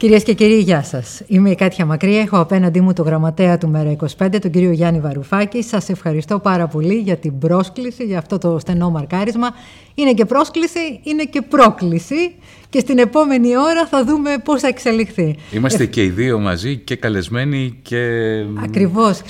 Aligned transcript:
Κυρίες 0.00 0.22
και 0.22 0.34
κύριοι, 0.34 0.58
γεια 0.58 0.82
σας. 0.82 1.22
Είμαι 1.26 1.50
η 1.50 1.54
Κάτια 1.54 1.86
Μακρύ. 1.86 2.16
Έχω 2.16 2.38
απέναντί 2.40 2.80
μου 2.80 2.92
το 2.92 3.02
γραμματέα 3.02 3.58
του 3.58 3.68
Μέρα 3.68 3.96
25, 4.18 4.38
τον 4.40 4.50
κύριο 4.50 4.70
Γιάννη 4.70 5.00
Βαρουφάκη. 5.00 5.62
Σας 5.62 5.88
ευχαριστώ 5.88 6.38
πάρα 6.38 6.66
πολύ 6.66 6.94
για 6.94 7.16
την 7.16 7.38
πρόσκληση, 7.38 8.04
για 8.04 8.18
αυτό 8.18 8.38
το 8.38 8.58
στενό 8.58 8.90
μαρκάρισμα. 8.90 9.48
Είναι 9.94 10.12
και 10.12 10.24
πρόσκληση, 10.24 11.00
είναι 11.02 11.24
και 11.24 11.42
πρόκληση. 11.42 12.34
Και 12.70 12.78
στην 12.78 12.98
επόμενη 12.98 13.56
ώρα 13.56 13.86
θα 13.86 14.04
δούμε 14.04 14.30
πώς 14.44 14.60
θα 14.60 14.68
εξελιχθεί. 14.68 15.36
Είμαστε 15.52 15.82
ε... 15.82 15.86
και 15.86 16.04
οι 16.04 16.08
δύο 16.08 16.38
μαζί 16.38 16.76
και 16.76 16.96
καλεσμένοι 16.96 17.78
και 17.82 17.98
Ακριβώς. 18.64 19.22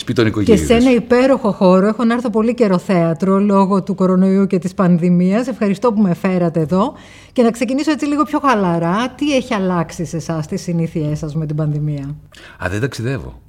Και 0.44 0.56
σε 0.56 0.74
ένα 0.74 0.90
υπέροχο 0.90 1.52
χώρο. 1.52 1.86
Έχω 1.86 2.04
να 2.04 2.14
έρθω 2.14 2.30
πολύ 2.30 2.54
καιρό 2.54 2.78
θέατρο 2.78 3.38
λόγω 3.40 3.82
του 3.82 3.94
κορονοϊού 3.94 4.46
και 4.46 4.58
της 4.58 4.74
πανδημίας. 4.74 5.46
Ευχαριστώ 5.46 5.92
που 5.92 6.00
με 6.02 6.14
φέρατε 6.14 6.60
εδώ. 6.60 6.94
Και 7.32 7.42
να 7.42 7.50
ξεκινήσω 7.50 7.90
έτσι 7.90 8.06
λίγο 8.06 8.22
πιο 8.22 8.38
χαλαρά. 8.38 9.08
Τι 9.10 9.36
έχει 9.36 9.54
αλλάξει 9.54 10.04
σε 10.04 10.16
εσάς, 10.16 10.46
τις 10.46 10.62
συνήθειές 10.62 11.18
σας 11.18 11.34
με 11.34 11.46
την 11.46 11.56
πανδημία; 11.56 12.16
Α, 12.64 12.68
δεν 12.70 12.80
ταξιδεύω. 12.80 13.40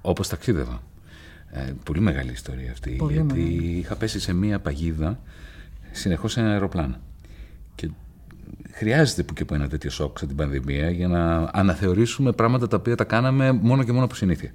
Όπως 0.00 0.28
ταξίδευα. 0.28 0.82
Ε, 1.50 1.72
πολύ 1.84 2.00
μεγάλη 2.00 2.30
ιστορία 2.30 2.70
αυτή. 2.70 2.90
Πολύ 2.90 3.12
γιατί 3.12 3.34
μεγάλη. 3.34 3.78
είχα 3.78 3.96
πέσει 3.96 4.20
σε 4.20 4.32
μία 4.32 4.58
παγίδα 4.60 5.18
συνεχώς 5.92 6.32
σε 6.32 6.40
ένα 6.40 6.50
αεροπλάνο. 6.50 6.96
Και 8.78 8.84
χρειάζεται 8.84 9.22
που 9.22 9.32
και 9.32 9.44
που 9.44 9.54
ένα 9.54 9.68
τέτοιο 9.68 9.90
σοκ 9.90 10.18
σαν 10.18 10.28
την 10.28 10.36
πανδημία 10.36 10.90
για 10.90 11.08
να 11.08 11.50
αναθεωρήσουμε 11.52 12.32
πράγματα 12.32 12.68
τα 12.68 12.76
οποία 12.76 12.94
τα 12.94 13.04
κάναμε 13.04 13.52
μόνο 13.52 13.82
και 13.82 13.92
μόνο 13.92 14.04
από 14.04 14.14
συνήθεια. 14.14 14.52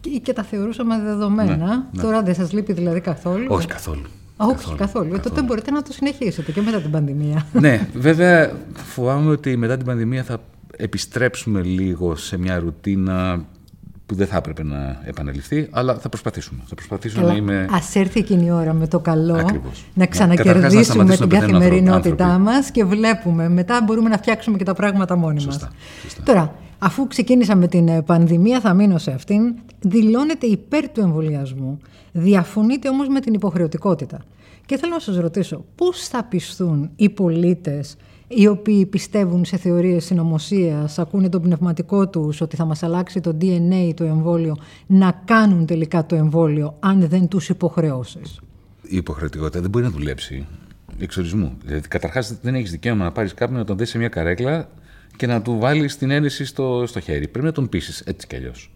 Και, 0.00 0.10
και 0.10 0.32
τα 0.32 0.42
θεωρούσαμε 0.42 1.00
δεδομένα. 1.00 1.56
Ναι, 1.56 1.64
ναι. 1.92 2.02
Τώρα 2.02 2.22
δεν 2.22 2.34
σας 2.34 2.52
λείπει 2.52 2.72
δηλαδή 2.72 3.00
καθόλου; 3.00 3.46
Όχι 3.48 3.66
καθόλου. 3.66 4.02
Α, 4.36 4.46
όχι 4.46 4.54
καθόλου. 4.54 4.76
καθόλου. 4.76 5.14
Ε, 5.14 5.18
τότε 5.18 5.42
μπορείτε 5.42 5.70
να 5.70 5.82
το 5.82 5.92
συνεχίσετε 5.92 6.52
και 6.52 6.60
μετά 6.60 6.80
την 6.80 6.90
πανδημία. 6.90 7.46
ναι, 7.52 7.88
βέβαια 7.94 8.52
φοβάμαι 8.74 9.30
ότι 9.30 9.56
μετά 9.56 9.76
την 9.76 9.86
πανδημία 9.86 10.22
θα 10.22 10.40
επιστρέψουμε 10.76 11.62
λίγο 11.62 12.16
σε 12.16 12.38
μια 12.38 12.58
ρουτίνα 12.58 13.44
που 14.06 14.14
δεν 14.14 14.26
θα 14.26 14.36
έπρεπε 14.36 14.62
να 14.62 15.00
επαναληφθεί, 15.04 15.68
αλλά 15.70 15.94
θα 15.94 16.08
προσπαθήσουμε. 16.08 16.62
Θα 16.66 16.74
προσπαθήσω 16.74 17.20
Καλά, 17.20 17.32
να 17.32 17.36
είμαι. 17.36 17.54
Α 17.54 17.78
έρθει 18.00 18.20
εκείνη 18.20 18.46
η 18.46 18.50
ώρα 18.50 18.72
με 18.72 18.86
το 18.86 18.98
καλό, 18.98 19.34
Ακριβώς. 19.34 19.84
να 19.94 20.06
ξανακερδίσουμε 20.06 21.04
να 21.04 21.16
την 21.16 21.28
καθημερινότητά 21.28 22.38
μας 22.38 22.70
και 22.70 22.84
βλέπουμε. 22.84 23.48
Μετά 23.48 23.82
μπορούμε 23.84 24.08
να 24.08 24.16
φτιάξουμε 24.16 24.56
και 24.56 24.64
τα 24.64 24.74
πράγματα 24.74 25.16
μόνοι 25.16 25.34
μας. 25.34 25.42
Σωστά, 25.42 25.70
σωστά. 26.02 26.22
Τώρα, 26.22 26.54
αφού 26.78 27.06
ξεκίνησα 27.06 27.56
με 27.56 27.68
την 27.68 28.04
πανδημία, 28.04 28.60
θα 28.60 28.74
μείνω 28.74 28.98
σε 28.98 29.10
αυτήν. 29.10 29.54
Δηλώνετε 29.80 30.46
υπέρ 30.46 30.88
του 30.88 31.00
εμβολιασμού. 31.00 31.78
Διαφωνείτε 32.12 32.88
όμως 32.88 33.08
με 33.08 33.20
την 33.20 33.34
υποχρεωτικότητα. 33.34 34.18
Και 34.66 34.76
θέλω 34.76 34.92
να 34.92 35.00
σας 35.00 35.16
ρωτήσω, 35.16 35.64
πώς 35.74 36.08
θα 36.08 36.24
πιστούν 36.24 36.90
οι 36.96 37.08
πολίτες 37.08 37.96
οι 38.34 38.46
οποίοι 38.46 38.86
πιστεύουν 38.86 39.44
σε 39.44 39.56
θεωρίες 39.56 40.04
συνωμοσίας, 40.04 40.98
ακούνε 40.98 41.28
τον 41.28 41.42
πνευματικό 41.42 42.08
τους 42.08 42.40
ότι 42.40 42.56
θα 42.56 42.64
μας 42.64 42.82
αλλάξει 42.82 43.20
το 43.20 43.36
DNA 43.40 43.92
το 43.94 44.04
εμβόλιο, 44.04 44.56
να 44.86 45.22
κάνουν 45.24 45.66
τελικά 45.66 46.06
το 46.06 46.14
εμβόλιο 46.14 46.76
αν 46.80 47.08
δεν 47.08 47.28
τους 47.28 47.48
υποχρεώσεις. 47.48 48.40
Η 48.82 48.96
υποχρεωτικότητα 48.96 49.60
δεν 49.60 49.70
μπορεί 49.70 49.84
να 49.84 49.90
δουλέψει 49.90 50.46
εξορισμού. 50.98 51.56
Δηλαδή, 51.64 51.88
καταρχάς 51.88 52.38
δεν 52.42 52.54
έχεις 52.54 52.70
δικαίωμα 52.70 53.04
να 53.04 53.12
πάρεις 53.12 53.34
κάποιον 53.34 53.58
να 53.58 53.64
τον 53.64 53.78
δεις 53.78 53.90
σε 53.90 53.98
μια 53.98 54.08
καρέκλα 54.08 54.68
και 55.16 55.26
να 55.26 55.42
του 55.42 55.58
βάλεις 55.58 55.96
την 55.96 56.10
ένεση 56.10 56.44
στο, 56.44 56.84
στο 56.86 57.00
χέρι. 57.00 57.28
Πρέπει 57.28 57.46
να 57.46 57.52
τον 57.52 57.68
πείσεις 57.68 58.00
έτσι 58.00 58.26
κι 58.26 58.36
αλλιώς. 58.36 58.74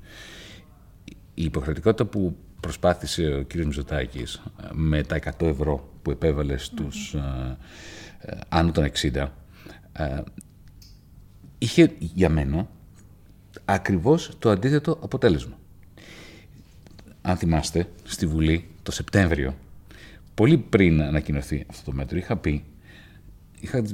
Η 1.35 1.45
υποχρεωτικότητα 1.45 2.05
που 2.05 2.37
προσπάθησε 2.61 3.27
ο 3.27 3.45
κ. 3.47 3.55
Μητσοτάκης 3.55 4.43
με 4.73 5.03
τα 5.03 5.19
100 5.39 5.47
ευρώ 5.47 5.89
που 6.03 6.11
επέβαλε 6.11 6.57
στους 6.57 7.15
mm-hmm. 7.17 7.57
ε, 8.21 8.37
άνω 8.49 8.73
των 8.73 8.91
60 9.15 9.27
ε, 9.97 10.23
είχε 11.59 11.93
για 11.99 12.29
μένα 12.29 12.69
ακριβώς 13.65 14.31
το 14.39 14.51
αντίθετο 14.51 14.99
αποτέλεσμα. 15.03 15.59
Αν 17.23 17.37
θυμάστε, 17.37 17.89
στη 18.03 18.27
Βουλή 18.27 18.69
το 18.83 18.93
Σεπτέμβριο, 18.93 19.55
πολύ 20.35 20.59
πριν 20.59 21.03
ανακοινωθεί 21.03 21.65
αυτό 21.71 21.91
το 21.91 21.97
μέτρο, 21.97 22.19
είχα 22.19 22.37
πει, 22.37 22.65
είχα 23.61 23.85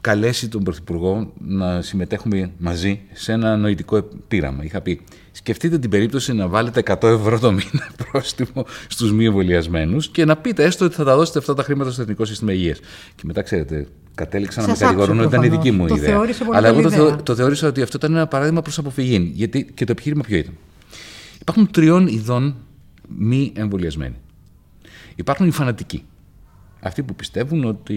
καλέσει 0.00 0.48
τον 0.48 0.62
Πρωθυπουργό 0.62 1.32
να 1.38 1.82
συμμετέχουμε 1.82 2.50
μαζί 2.58 3.00
σε 3.12 3.32
ένα 3.32 3.56
νοητικό 3.56 4.02
πείραμα. 4.02 4.64
Είχα 4.64 4.80
πει, 4.80 5.00
σκεφτείτε 5.32 5.78
την 5.78 5.90
περίπτωση 5.90 6.32
να 6.32 6.48
βάλετε 6.48 6.82
100 6.86 7.02
ευρώ 7.02 7.38
το 7.38 7.52
μήνα 7.52 7.90
πρόστιμο 8.10 8.66
στους 8.88 9.12
μη 9.12 9.24
εμβολιασμένους 9.24 10.08
και 10.08 10.24
να 10.24 10.36
πείτε 10.36 10.64
έστω 10.64 10.84
ότι 10.84 10.94
θα 10.94 11.04
τα 11.04 11.16
δώσετε 11.16 11.38
αυτά 11.38 11.54
τα 11.54 11.62
χρήματα 11.62 11.90
στο 11.90 12.02
Εθνικό 12.02 12.24
Σύστημα 12.24 12.52
Υγείας. 12.52 12.80
Και 13.14 13.22
μετά, 13.24 13.42
ξέρετε, 13.42 13.86
κατέληξα 14.14 14.60
να 14.60 14.66
με 14.66 14.74
κατηγορούν 14.78 15.18
ότι 15.18 15.28
ήταν 15.28 15.42
η 15.42 15.48
δική 15.48 15.70
μου 15.70 15.86
το 15.86 15.94
ιδέα. 15.94 16.20
Αλλά 16.52 16.68
εγώ 16.68 16.82
το, 16.82 16.88
ιδέα. 16.88 17.16
το 17.16 17.34
θεώρησα 17.34 17.68
ότι 17.68 17.82
αυτό 17.82 17.96
ήταν 17.96 18.14
ένα 18.14 18.26
παράδειγμα 18.26 18.62
προς 18.62 18.78
αποφυγή. 18.78 19.32
Γιατί 19.34 19.64
και 19.74 19.84
το 19.84 19.92
επιχείρημα 19.92 20.22
ποιο 20.22 20.36
ήταν. 20.36 20.54
Υπάρχουν 21.40 21.70
τριών 21.70 22.06
ειδών 22.06 22.56
μη 23.08 23.52
εμβολιασμένοι. 23.56 24.14
Υπάρχουν 25.14 25.46
οι 25.46 25.50
φανατικοί. 25.50 26.04
Αυτοί 26.80 27.02
που 27.02 27.14
πιστεύουν 27.14 27.64
ότι 27.64 27.96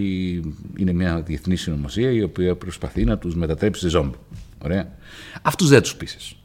είναι 0.76 0.92
μια 0.92 1.20
διεθνή 1.20 1.56
συνωμοσία 1.56 2.10
η 2.10 2.22
οποία 2.22 2.56
προσπαθεί 2.56 3.04
να 3.04 3.18
τους 3.18 3.34
μετατρέψει 3.34 3.80
σε 3.80 3.88
ζόμπι. 3.88 4.16
Ωραία. 4.64 4.92
Αυτούς 5.42 5.68
δεν 5.68 5.82
τους 5.82 5.96
πείσει. 5.96 6.36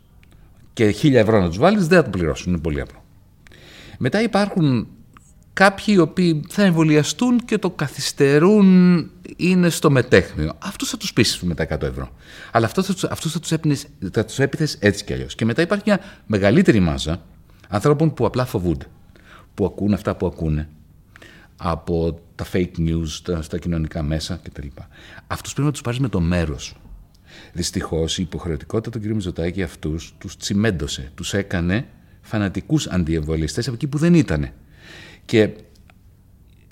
Και 0.73 0.89
χίλια 0.89 1.19
ευρώ 1.19 1.41
να 1.41 1.47
τους 1.47 1.57
βάλεις 1.57 1.87
δεν 1.87 1.97
θα 1.97 2.03
το 2.03 2.09
πληρώσουν. 2.09 2.51
Είναι 2.51 2.61
πολύ 2.61 2.81
απλό. 2.81 3.03
Μετά 3.97 4.21
υπάρχουν 4.21 4.87
κάποιοι 5.53 5.85
οι 5.87 5.97
οποίοι 5.97 6.43
θα 6.49 6.63
εμβολιαστούν 6.63 7.39
και 7.45 7.57
το 7.57 7.69
καθυστερούν, 7.69 9.09
είναι 9.35 9.69
στο 9.69 9.91
μετέχνιο. 9.91 10.53
Αυτού 10.59 10.85
θα 10.85 10.97
τους 10.97 11.13
πείσει 11.13 11.45
με 11.45 11.53
τα 11.53 11.67
100 11.69 11.81
ευρώ. 11.81 12.09
Αλλά 12.51 12.65
αυτού 12.65 12.83
θα 12.83 12.93
τους 12.93 13.03
αυτούς 13.03 13.31
θα 13.31 13.39
τους 13.39 13.51
έπινες, 13.51 13.87
θα 14.11 14.25
τους 14.25 14.39
έπιθες 14.39 14.77
έτσι 14.79 15.03
κι 15.03 15.13
αλλιώς. 15.13 15.35
Και 15.35 15.45
μετά 15.45 15.61
υπάρχει 15.61 15.83
μια 15.85 15.99
μεγαλύτερη 16.25 16.79
μάζα 16.79 17.21
ανθρώπων 17.69 18.13
που 18.13 18.25
απλά 18.25 18.45
φοβούνται. 18.45 18.85
Που 19.53 19.65
ακούν 19.65 19.93
αυτά 19.93 20.15
που 20.15 20.25
ακούνε 20.25 20.69
από 21.57 22.19
τα 22.35 22.45
fake 22.53 22.77
news, 22.77 23.07
τα, 23.23 23.41
στα 23.41 23.57
κοινωνικά 23.57 24.03
μέσα 24.03 24.39
κτλ. 24.43 24.67
Αυτούς 25.27 25.51
πρέπει 25.51 25.67
να 25.67 25.73
τους 25.73 25.81
πάρεις 25.81 25.99
με 25.99 26.09
το 26.09 26.19
μέρος. 26.19 26.75
Δυστυχώς 27.53 28.17
η 28.17 28.21
υποχρεωτικότητα 28.21 28.99
του 28.99 29.07
κ. 29.07 29.11
Μητσοτάκη 29.11 29.63
αυτούς 29.63 30.13
τους 30.17 30.37
τσιμέντωσε. 30.37 31.11
Τους 31.15 31.33
έκανε 31.33 31.85
φανατικούς 32.21 32.87
αντιεμβολιστές 32.87 33.67
από 33.67 33.75
εκεί 33.75 33.87
που 33.87 33.97
δεν 33.97 34.13
ήταν. 34.13 34.49
Και 35.31 35.49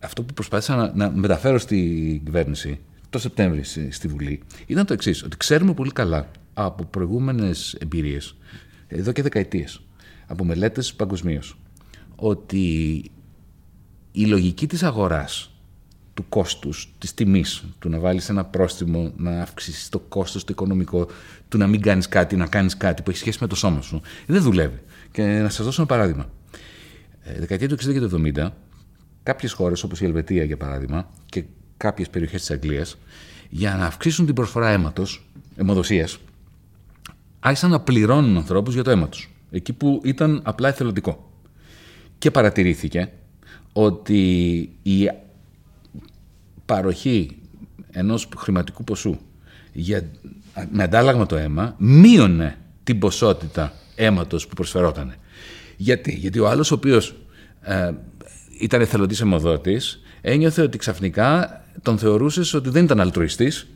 αυτό 0.01 0.23
που 0.23 0.33
προσπάθησα 0.33 0.75
να, 0.75 0.91
να 0.95 1.11
μεταφέρω 1.11 1.57
στην 1.57 2.23
κυβέρνηση 2.23 2.79
το 3.09 3.19
Σεπτέμβρη 3.19 3.63
στη 3.89 4.07
Βουλή 4.07 4.41
ήταν 4.65 4.85
το 4.85 4.93
εξής: 4.93 5.23
ότι 5.23 5.37
ξέρουμε 5.37 5.73
πολύ 5.73 5.91
καλά 5.91 6.31
από 6.53 6.85
προηγούμενες 6.85 7.73
εμπειρίες, 7.73 8.35
εδώ 8.87 9.11
και 9.11 9.21
δεκαετίες, 9.21 9.81
από 10.27 10.43
μελέτες 10.43 10.93
παγκοσμίως, 10.93 11.57
ότι 12.15 13.03
η 14.11 14.25
λογική 14.25 14.67
της 14.67 14.83
αγοράς, 14.83 15.51
του 16.13 16.25
κόστους, 16.29 16.93
της 16.97 17.13
τιμής, 17.13 17.63
του 17.79 17.89
να 17.89 17.99
βάλεις 17.99 18.29
ένα 18.29 18.45
πρόστιμο, 18.45 19.13
να 19.17 19.41
αυξήσεις 19.41 19.89
το 19.89 19.99
κόστος 19.99 20.43
το 20.43 20.47
οικονομικό, 20.51 21.07
του 21.47 21.57
να 21.57 21.67
μην 21.67 21.81
κάνεις 21.81 22.07
κάτι, 22.07 22.35
να 22.35 22.47
κάνεις 22.47 22.77
κάτι 22.77 23.01
που 23.01 23.09
έχει 23.09 23.19
σχέση 23.19 23.37
με 23.41 23.47
το 23.47 23.55
σώμα 23.55 23.81
σου, 23.81 24.01
δεν 24.25 24.41
δουλεύει. 24.41 24.81
Και 25.11 25.23
να 25.23 25.49
σας 25.49 25.65
δώσω 25.65 25.81
ένα 25.81 25.89
παράδειγμα. 25.89 26.29
Ε, 27.35 27.39
δεκαετία 27.39 27.67
του 27.67 27.75
60 27.75 27.93
και 27.93 27.99
του 27.99 28.05
70, 28.35 28.49
κάποιες 29.23 29.51
χώρες 29.53 29.83
όπως 29.83 30.01
η 30.01 30.05
Ελβετία 30.05 30.43
για 30.43 30.57
παράδειγμα 30.57 31.09
και 31.25 31.43
κάποιες 31.77 32.09
περιοχές 32.09 32.39
της 32.39 32.51
Αγγλίας, 32.51 32.97
για 33.49 33.75
να 33.75 33.85
αυξήσουν 33.85 34.25
την 34.25 34.35
προσφορά 34.35 34.69
αίματος, 34.69 35.29
αιμοδοσίας, 35.55 36.17
άρχισαν 37.39 37.69
να 37.69 37.79
πληρώνουν 37.79 38.37
ανθρώπους 38.37 38.73
για 38.73 38.83
το 38.83 38.89
αίμα 38.89 39.09
τους, 39.09 39.29
εκεί 39.51 39.73
που 39.73 40.01
ήταν 40.03 40.41
απλά 40.43 40.67
εθελοντικό. 40.67 41.31
Και 42.17 42.31
παρατηρήθηκε 42.31 43.11
ότι 43.73 44.21
η 44.83 45.09
παροχή 46.65 47.37
ενός 47.91 48.29
χρηματικού 48.37 48.83
ποσού 48.83 49.17
για, 49.73 50.09
με 50.71 50.83
αντάλλαγμα 50.83 51.25
το 51.25 51.35
αίμα 51.35 51.75
μείωνε 51.77 52.57
την 52.83 52.99
ποσότητα 52.99 53.73
αίματος 53.95 54.47
που 54.47 54.55
προσφερόταν. 54.55 55.13
Γιατί, 55.81 56.11
Γιατί 56.11 56.39
ο 56.39 56.47
άλλος 56.49 56.71
ο 56.71 56.73
οποίος 56.73 57.15
ε, 57.61 57.91
ήταν 58.59 58.81
εθελοντής 58.81 59.21
αιμοδότης 59.21 60.01
ένιωθε 60.21 60.61
ότι 60.61 60.77
ξαφνικά 60.77 61.61
τον 61.81 61.97
θεωρούσες 61.97 62.53
ότι 62.53 62.69
δεν 62.69 62.83
ήταν 62.83 62.99
αλτρουιστής. 62.99 63.67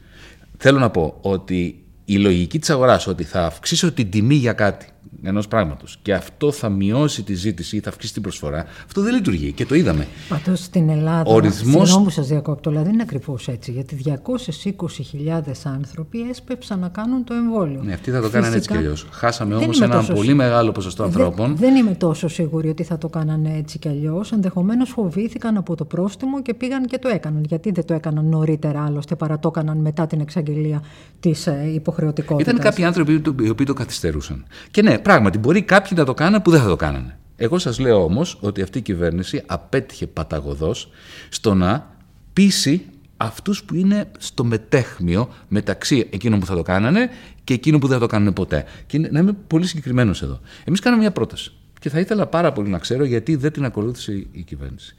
Θέλω 0.58 0.80
να 0.80 0.90
πω 0.90 1.18
ότι 1.22 1.84
η 2.06 2.18
λογική 2.18 2.60
της 2.60 2.70
αγοράς 2.70 3.08
ότι 3.08 3.24
θα 3.24 3.46
αυξήσω 3.46 3.92
την 3.92 4.10
τιμή 4.10 4.36
για 4.36 4.54
κάτι 4.54 4.88
ενός 5.24 5.48
πράγματος 5.48 5.98
και 6.02 6.14
αυτό 6.14 6.52
θα 6.52 6.70
μειώσει 6.70 7.24
τη 7.24 7.34
ζήτηση 7.34 7.76
ή 7.76 7.80
θα 7.80 7.90
αυξήσει 7.90 8.14
την 8.14 8.22
προσφορά, 8.22 8.66
αυτό 8.86 9.02
δεν 9.02 9.14
λειτουργεί 9.14 9.52
και 9.52 9.66
το 9.66 9.76
είδαμε. 9.76 10.08
Πάντως 10.30 10.60
στην 10.60 10.90
Ελλάδα. 10.90 11.24
Ο 11.26 11.40
ρυθμός... 11.40 11.74
Συγγνώμη 11.74 12.04
που 12.04 12.10
σας 12.10 12.28
διακόπτω, 12.28 12.70
αλλά 12.70 12.84
δεν 12.84 12.94
είναι 12.94 13.02
ακριβώς 13.02 13.48
έτσι. 13.48 13.72
Γιατί 13.72 13.98
220.000 14.06 15.52
άνθρωποι 15.64 16.30
έσπεψαν 16.30 16.80
να 16.80 16.88
κάνουν 16.88 17.24
το 17.24 17.34
εμβόλιο. 17.34 17.82
Ναι, 17.84 17.94
αυτοί 17.94 18.12
θα 18.12 18.22
το 18.22 18.30
κάνανε 18.30 18.56
έτσι 18.56 18.70
κι 18.70 18.78
αλλιώς. 18.78 19.08
Χάσαμε 19.12 19.56
όμως 19.56 19.82
ένα 19.82 19.96
τόσο... 19.96 20.14
πολύ 20.14 20.34
μεγάλο 20.34 20.72
ποσοστό 20.72 21.04
ανθρώπων. 21.04 21.48
Δεν, 21.48 21.56
δεν 21.56 21.76
είμαι 21.76 21.96
τόσο 21.96 22.28
σίγουρη 22.28 22.70
ότι 22.70 22.84
θα 22.84 22.98
το 22.98 23.10
κάνανε 23.10 23.58
έτσι 23.58 23.80
κι 23.80 23.88
αλλιώς. 23.88 24.32
Ενδεχομένως 24.32 24.90
φοβήθηκαν 24.90 25.58
από 25.58 25.76
το 25.76 25.86
πρόστιμο 25.86 26.42
και 26.42 26.54
πήγαν 26.54 26.86
και 26.86 26.98
το 26.98 27.08
έκαναν. 27.08 27.44
Γιατί 27.48 27.72
δεν 27.72 27.86
το 27.86 27.94
έκαναν 27.94 28.26
νωρίτερα 28.26 28.86
άλλωστε 28.86 29.16
παρά 29.16 29.40
το 29.40 29.48
έκαναν 29.56 29.78
μετά 29.78 30.08
την 30.08 30.20
εξαγγελία 30.20 30.84
της 31.20 31.48
ε, 31.48 31.72
υποχρεωτικότητας. 31.74 32.54
Ήταν 32.54 32.64
κάποιοι 32.64 32.84
άνθρωποι 32.84 33.22
οι 33.44 33.50
οποίοι 33.50 33.66
το 33.66 33.74
καθυστερούσαν. 33.74 34.46
Και 34.72 34.82
ναι, 34.82 34.93
πράγματι 35.00 35.38
μπορεί 35.38 35.62
κάποιοι 35.62 35.92
να 35.96 36.06
το 36.06 36.14
κάνουν 36.14 36.42
που 36.42 36.52
δεν 36.52 36.62
θα 36.62 36.68
το 36.68 36.76
κάνανε. 36.76 37.18
Εγώ 37.36 37.58
σας 37.58 37.80
λέω 37.80 38.04
όμως 38.04 38.38
ότι 38.42 38.62
αυτή 38.62 38.78
η 38.78 38.82
κυβέρνηση 38.82 39.44
απέτυχε 39.46 40.08
παταγωδός 40.08 40.90
στο 41.30 41.54
να 41.54 41.96
πείσει 42.34 42.86
αυτούς 43.18 43.64
που 43.64 43.76
είναι 43.76 44.12
στο 44.18 44.44
μετέχμιο 44.44 45.30
μεταξύ 45.48 46.08
εκείνων 46.12 46.40
που 46.40 46.46
θα 46.46 46.56
το 46.56 46.62
κάνανε 46.62 47.10
και 47.44 47.54
εκείνων 47.54 47.80
που 47.80 47.88
δεν 47.88 48.00
θα 48.00 48.02
το 48.02 48.12
κάνουν 48.12 48.34
ποτέ. 48.34 48.66
Και 48.86 49.00
να 49.00 49.20
είμαι 49.20 49.34
πολύ 49.48 49.66
συγκεκριμένος 49.66 50.22
εδώ. 50.22 50.40
Εμείς 50.64 50.80
κάναμε 50.80 51.02
μια 51.02 51.12
πρόταση 51.12 51.54
και 51.80 51.90
θα 51.90 52.00
ήθελα 52.00 52.28
πάρα 52.28 52.52
πολύ 52.52 52.70
να 52.70 52.78
ξέρω 52.78 53.04
γιατί 53.04 53.36
δεν 53.36 53.52
την 53.52 53.66
ακολούθησε 53.66 54.28
η 54.32 54.44
κυβέρνηση. 54.44 54.96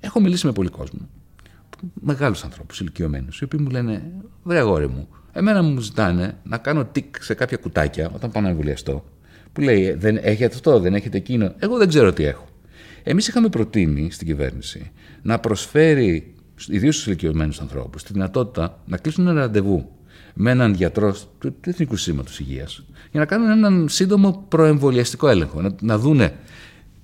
Έχω 0.00 0.20
μιλήσει 0.20 0.46
με 0.46 0.52
πολλοί 0.52 0.68
κόσμο, 0.68 1.08
μεγάλους 1.94 2.44
ανθρώπους, 2.44 2.80
ηλικιωμένους, 2.80 3.40
οι 3.40 3.44
οποίοι 3.44 3.60
μου 3.62 3.70
λένε 3.70 4.12
«Βρε 4.42 4.58
αγόρι 4.58 4.88
μου, 4.88 5.08
εμένα 5.38 5.62
μου 5.62 5.80
ζητάνε 5.80 6.38
να 6.42 6.58
κάνω 6.58 6.84
τικ 6.84 7.22
σε 7.22 7.34
κάποια 7.34 7.56
κουτάκια 7.56 8.10
όταν 8.14 8.30
πάω 8.30 8.42
να 8.42 8.48
εμβολιαστώ 8.48 9.04
που 9.52 9.60
λέει 9.60 9.92
δεν 9.92 10.18
έχετε 10.22 10.54
αυτό, 10.54 10.78
δεν 10.80 10.94
έχετε 10.94 11.16
εκείνο. 11.16 11.54
Εγώ 11.58 11.76
δεν 11.76 11.88
ξέρω 11.88 12.12
τι 12.12 12.24
έχω. 12.24 12.46
Εμείς 13.02 13.28
είχαμε 13.28 13.48
προτείνει 13.48 14.10
στην 14.10 14.26
κυβέρνηση 14.26 14.90
να 15.22 15.38
προσφέρει, 15.38 16.34
ιδίως 16.68 16.94
στους 16.94 17.06
ηλικιωμένους 17.06 17.60
ανθρώπους, 17.60 18.02
τη 18.02 18.12
δυνατότητα 18.12 18.82
να 18.86 18.96
κλείσουν 18.96 19.26
ένα 19.26 19.40
ραντεβού 19.40 19.90
με 20.34 20.50
έναν 20.50 20.74
γιατρό 20.74 21.16
του 21.38 21.56
Εθνικού 21.60 21.96
Σύστηματο 21.96 22.30
Υγείας 22.38 22.84
για 23.10 23.20
να 23.20 23.26
κάνουν 23.26 23.50
έναν 23.50 23.88
σύντομο 23.88 24.44
προεμβολιαστικό 24.48 25.28
έλεγχο. 25.28 25.60
Να, 25.60 25.74
να 25.80 25.98
δούνε 25.98 26.32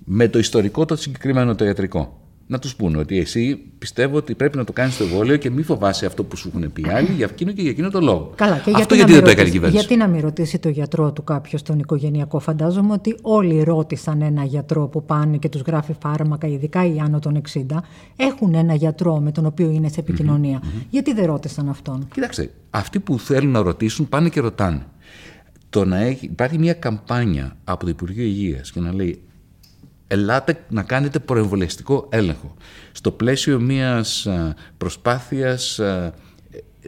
με 0.04 0.28
το 0.28 0.38
ιστορικό 0.38 0.84
το 0.84 0.96
συγκεκριμένο 0.96 1.54
το 1.54 1.64
ιατρικό 1.64 2.23
να 2.46 2.58
τους 2.58 2.76
πούνε 2.76 2.98
ότι 2.98 3.18
εσύ 3.18 3.56
πιστεύω 3.78 4.16
ότι 4.16 4.34
πρέπει 4.34 4.56
να 4.56 4.64
το 4.64 4.72
κάνεις 4.72 4.96
το 4.96 5.04
εμβόλιο 5.04 5.36
και 5.36 5.50
μη 5.50 5.62
φοβάσαι 5.62 6.06
αυτό 6.06 6.24
που 6.24 6.36
σου 6.36 6.52
έχουν 6.54 6.72
πει 6.72 6.84
άλλοι 6.90 7.12
για 7.16 7.28
εκείνο 7.30 7.52
και 7.52 7.62
για 7.62 7.70
εκείνο 7.70 7.90
το 7.90 8.00
λόγο. 8.00 8.32
Καλά, 8.34 8.58
και 8.58 8.72
αυτό 8.74 8.94
γιατί, 8.94 9.12
δεν 9.12 9.24
το 9.24 9.30
έκανε 9.30 9.48
η 9.48 9.52
κυβέρνηση; 9.52 9.80
Γιατί 9.80 10.02
να 10.02 10.08
μην 10.08 10.20
ρωτήσει 10.20 10.58
το 10.58 10.68
γιατρό 10.68 11.12
του 11.12 11.24
κάποιος 11.24 11.62
τον 11.62 11.78
οικογενειακό; 11.78 12.38
Φαντάζομαι 12.38 12.92
ότι 12.92 13.16
όλοι 13.22 13.62
ρώτησαν 13.62 14.22
ένα 14.22 14.44
γιατρό 14.44 14.88
που 14.88 15.04
πάνε 15.04 15.36
και 15.36 15.48
τους 15.48 15.60
γράφει 15.60 15.94
φάρμακα, 16.00 16.46
ειδικά 16.46 16.86
οι 16.86 16.98
άνω 16.98 17.18
των 17.18 17.42
60. 17.54 17.60
Έχουν 18.16 18.54
ένα 18.54 18.74
γιατρό 18.74 19.20
με 19.20 19.32
τον 19.32 19.46
οποίο 19.46 19.70
είναι 19.70 19.88
σε 19.88 20.00
επικοινωνία. 20.00 20.62
Γιατί 20.90 21.12
δεν 21.12 21.26
ρώτησαν 21.26 21.68
αυτόν; 21.68 22.08
Κοιτάξτε, 22.14 22.50
αυτοί 22.70 23.00
που 23.00 23.18
θέλουν 23.18 23.52
να 23.52 23.62
ρωτήσουν 23.62 24.08
πάνε 24.08 24.28
και 24.28 24.40
ρωτάνε. 24.40 24.86
Το 25.70 25.84
να 25.84 26.00
έχει, 26.00 26.24
υπάρχει 26.24 26.58
μια 26.58 26.72
καμπάνια 26.72 27.56
από 27.64 27.84
το 27.84 27.90
Υπουργείο 27.90 28.24
Υγείας 28.24 28.72
και 28.72 28.80
να 28.80 28.94
λέει 28.94 29.22
ελάτε 30.06 30.64
να 30.68 30.82
κάνετε 30.82 31.18
προεμβολιαστικό 31.18 32.06
έλεγχο. 32.08 32.54
Στο 32.92 33.10
πλαίσιο 33.10 33.60
μιας 33.60 34.28
προσπάθειας 34.76 35.80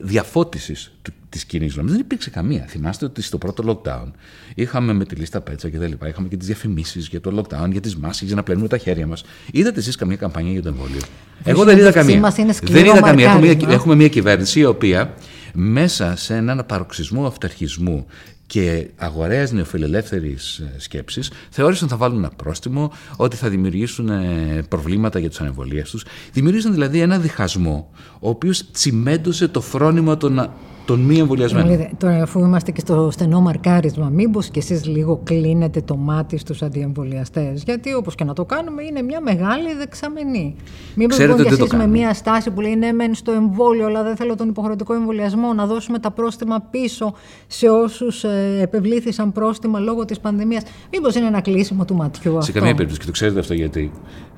διαφώτισης 0.03 0.93
της 1.29 1.45
κοινής 1.45 1.73
γνώμης. 1.75 1.93
Δεν 1.93 2.01
υπήρξε 2.01 2.31
καμία. 2.31 2.65
Θυμάστε 2.69 3.05
ότι 3.05 3.23
στο 3.23 3.39
πρώτο 3.39 3.65
lockdown 3.67 4.11
είχαμε 4.55 4.93
με 4.93 5.05
τη 5.05 5.15
λίστα 5.15 5.41
πέτσα 5.41 5.69
και 5.69 5.79
τα 5.79 5.87
λοιπά, 5.87 6.09
είχαμε 6.09 6.29
και 6.29 6.37
τις 6.37 6.47
διαφημίσεις 6.47 7.09
για 7.09 7.21
το 7.21 7.39
lockdown, 7.39 7.71
για 7.71 7.81
τις 7.81 7.97
μάσκες, 7.97 8.27
για 8.27 8.37
να 8.37 8.43
πλένουμε 8.43 8.69
τα 8.69 8.79
χέρια 8.79 9.07
μας. 9.07 9.25
Είδατε 9.53 9.79
εσείς 9.79 9.97
καμία 9.97 10.17
καμπανία 10.17 10.53
για 10.53 10.63
το 10.63 10.69
εμβόλιο; 10.69 11.01
Εγώ 11.45 11.65
δεν 11.65 11.79
είδα 11.79 11.93
καμία. 11.93 12.33
Δεν 12.63 12.85
είδα 12.85 13.01
καμία. 13.01 13.31
Έχουμε 13.31 13.55
μια, 13.55 13.69
έχουμε 13.69 13.95
μια 13.95 14.09
κυβέρνηση 14.09 14.61
η 14.61 14.65
οποία 14.65 15.15
μέσα 15.53 16.17
σε 16.17 16.35
έναν 16.35 16.65
παροξισμό 16.67 17.27
αυταρχισμού 17.27 18.07
και 18.47 18.91
αγορέας 18.97 19.53
νεοφιλελεύθερης 19.53 20.59
ε, 20.59 20.75
σκέψης 20.77 21.31
θεώρησαν 21.51 21.89
θα 21.89 21.97
βάλουν 21.97 22.19
ένα 22.19 22.31
πρόστιμο, 22.31 22.93
ότι 23.17 23.37
θα 23.37 23.49
δημιουργήσουν 23.49 24.09
ε, 24.09 24.63
προβλήματα 24.69 25.19
για 25.19 25.29
τους 25.29 25.41
ανεμβολίες 25.41 25.91
τους. 25.91 26.05
Δημιουργήσαν 26.33 26.73
δηλαδή 26.73 27.01
ένα 27.01 27.19
διχασμό, 27.19 27.91
ο 28.21 28.29
οποίος 28.29 28.71
τσιμέντωσε 28.71 29.49
το 29.49 29.61
φρόνημα 29.61 30.17
των 30.17 30.51
των 30.87 31.01
μη 31.01 31.19
εμβολιασμένων. 31.19 31.89
Τώρα, 31.99 32.23
αφού 32.23 32.41
είμαστε 32.41 32.71
και 32.71 32.81
στο 32.81 33.09
στενό 33.11 33.41
μαρκάρισμα, 33.41 34.09
μήπως 34.09 34.49
και 34.49 34.59
εσείς 34.59 34.87
λίγο 34.87 35.21
κλείνετε 35.25 35.81
το 35.81 35.97
μάτι 35.97 36.39
στους 36.39 36.63
αντιεμβολιαστές; 36.63 37.63
Γιατί 37.63 37.95
όπως 37.95 38.15
και 38.15 38.25
να 38.25 38.33
το 38.33 38.45
κάνουμε, 38.45 38.83
είναι 38.83 39.03
μια 39.03 39.21
μεγάλη 39.21 39.75
δεξαμενή. 39.79 40.57
Μήπως 40.95 41.19
λοιπόν 41.19 41.43
και 41.43 41.49
εσείς 41.49 41.73
με 41.73 41.87
μια 41.87 42.15
στάση 42.15 42.51
που 42.51 42.61
λέει 42.61 42.77
ναι, 42.77 42.93
μεν 42.93 43.15
στο 43.15 43.33
εμβόλιο, 43.33 43.87
αλλά 43.87 44.03
δεν 44.03 44.17
θέλω 44.17 44.35
τον 44.35 44.49
υποχρεωτικό 44.49 44.95
εμβολιασμό, 44.95 45.53
να 45.53 45.67
δώσουμε 45.67 45.99
τα 45.99 46.11
πρόστιμα 46.11 46.61
πίσω 46.71 47.15
σε 47.47 47.69
όσους 47.69 48.25
ε, 48.25 48.59
επευλήθησαν 48.61 49.33
πρόστιμα 49.33 49.79
λόγω 49.79 50.05
της 50.05 50.21
πανδημίας. 50.21 50.63
Μήπως 50.93 51.15
είναι 51.15 51.27
ένα 51.27 51.41
κλείσιμο 51.41 51.85
του 51.85 51.95
ματιού 51.95 52.31
αυτό; 52.31 52.45
Σε 52.45 52.53
καμία 52.53 52.75
περίπτωση. 52.75 53.01
Και 53.01 53.07
το 53.07 53.13
ξέρετε 53.13 53.39
αυτό 53.39 53.55
γιατί. 53.55 53.91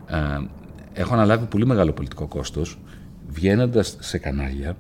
Ε, 0.07 0.17
έχω 0.93 1.15
αναλάβει 1.15 1.47
πολύ 1.47 1.67
μεγάλο 1.67 1.93
πολιτικό 1.93 2.27
κόστος 2.27 2.79
βγαίνοντας 3.29 3.97
σε 4.01 4.19
κανάλια 4.19 4.77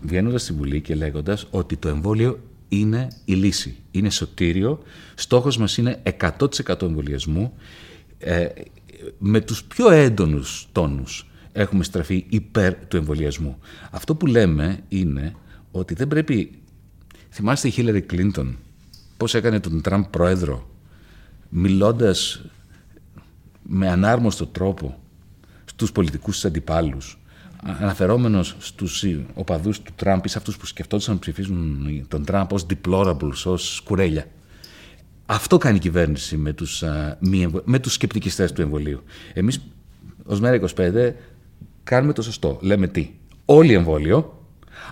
βγαίνοντας 0.00 0.42
στη 0.42 0.52
Βουλή 0.52 0.80
και 0.80 0.94
λέγοντας 0.94 1.46
ότι 1.50 1.76
το 1.76 1.88
εμβόλιο 1.88 2.38
είναι 2.68 3.08
η 3.24 3.34
λύση. 3.34 3.76
Είναι 3.90 4.10
σωτήριο. 4.10 4.82
Στόχος 5.14 5.56
μας 5.56 5.76
είναι 5.76 6.02
100% 6.20 6.82
εμβολιασμού. 6.82 7.54
Ε, 8.18 8.46
με 9.18 9.40
τους 9.40 9.64
πιο 9.64 9.90
έντονους 9.90 10.68
τόνους 10.72 11.30
έχουμε 11.52 11.84
στραφεί 11.84 12.24
υπέρ 12.28 12.74
του 12.74 12.96
εμβολιασμού. 12.96 13.58
Αυτό 13.90 14.14
που 14.14 14.26
λέμε 14.26 14.80
είναι 14.88 15.34
ότι 15.70 15.94
δεν 15.94 16.08
πρέπει... 16.08 16.50
Θυμάστε 17.30 17.68
η 17.68 17.70
Χίλερη 17.70 18.00
Κλίντον 18.00 18.56
πώς 19.16 19.34
έκανε 19.34 19.60
τον 19.60 19.80
Τραμπ 19.80 20.04
πρόεδρο 20.04 20.70
μιλώντας 21.48 22.42
με 23.62 23.88
ανάρμοστο 23.88 24.46
τρόπο 24.46 24.98
στους 25.64 25.92
πολιτικούς 25.92 26.34
της 26.34 26.44
αντιπάλους 26.44 27.21
αναφερόμενος 27.62 28.56
στους 28.58 29.04
οπαδούς 29.34 29.80
του 29.80 29.92
Τραμπ 29.96 30.24
ή 30.24 30.28
σε 30.28 30.38
αυτούς 30.38 30.56
που 30.56 30.66
σκεφτόντουσαν 30.66 31.14
να 31.14 31.20
ψηφίζουν 31.20 32.04
τον 32.08 32.24
Τραμπ 32.24 32.52
ως 32.52 32.66
deplorables, 32.66 33.44
ως 33.44 33.82
κουρέλια. 33.84 34.26
Αυτό 35.26 35.58
κάνει 35.58 35.76
η 35.76 35.80
κυβέρνηση 35.80 36.36
με 36.36 36.52
τους, 36.52 36.82
με 37.64 37.78
τους 37.78 37.92
σκεπτικιστές 37.92 38.52
του 38.52 38.62
εμβολίου. 38.62 39.02
Εμείς 39.32 39.60
ως 40.24 40.40
Μέρα 40.40 40.60
25 40.76 41.12
κάνουμε 41.84 42.12
το 42.12 42.22
σωστό. 42.22 42.58
Λέμε 42.60 42.86
τι; 42.86 43.10
Όλοι 43.44 43.72
εμβόλιο, 43.72 44.41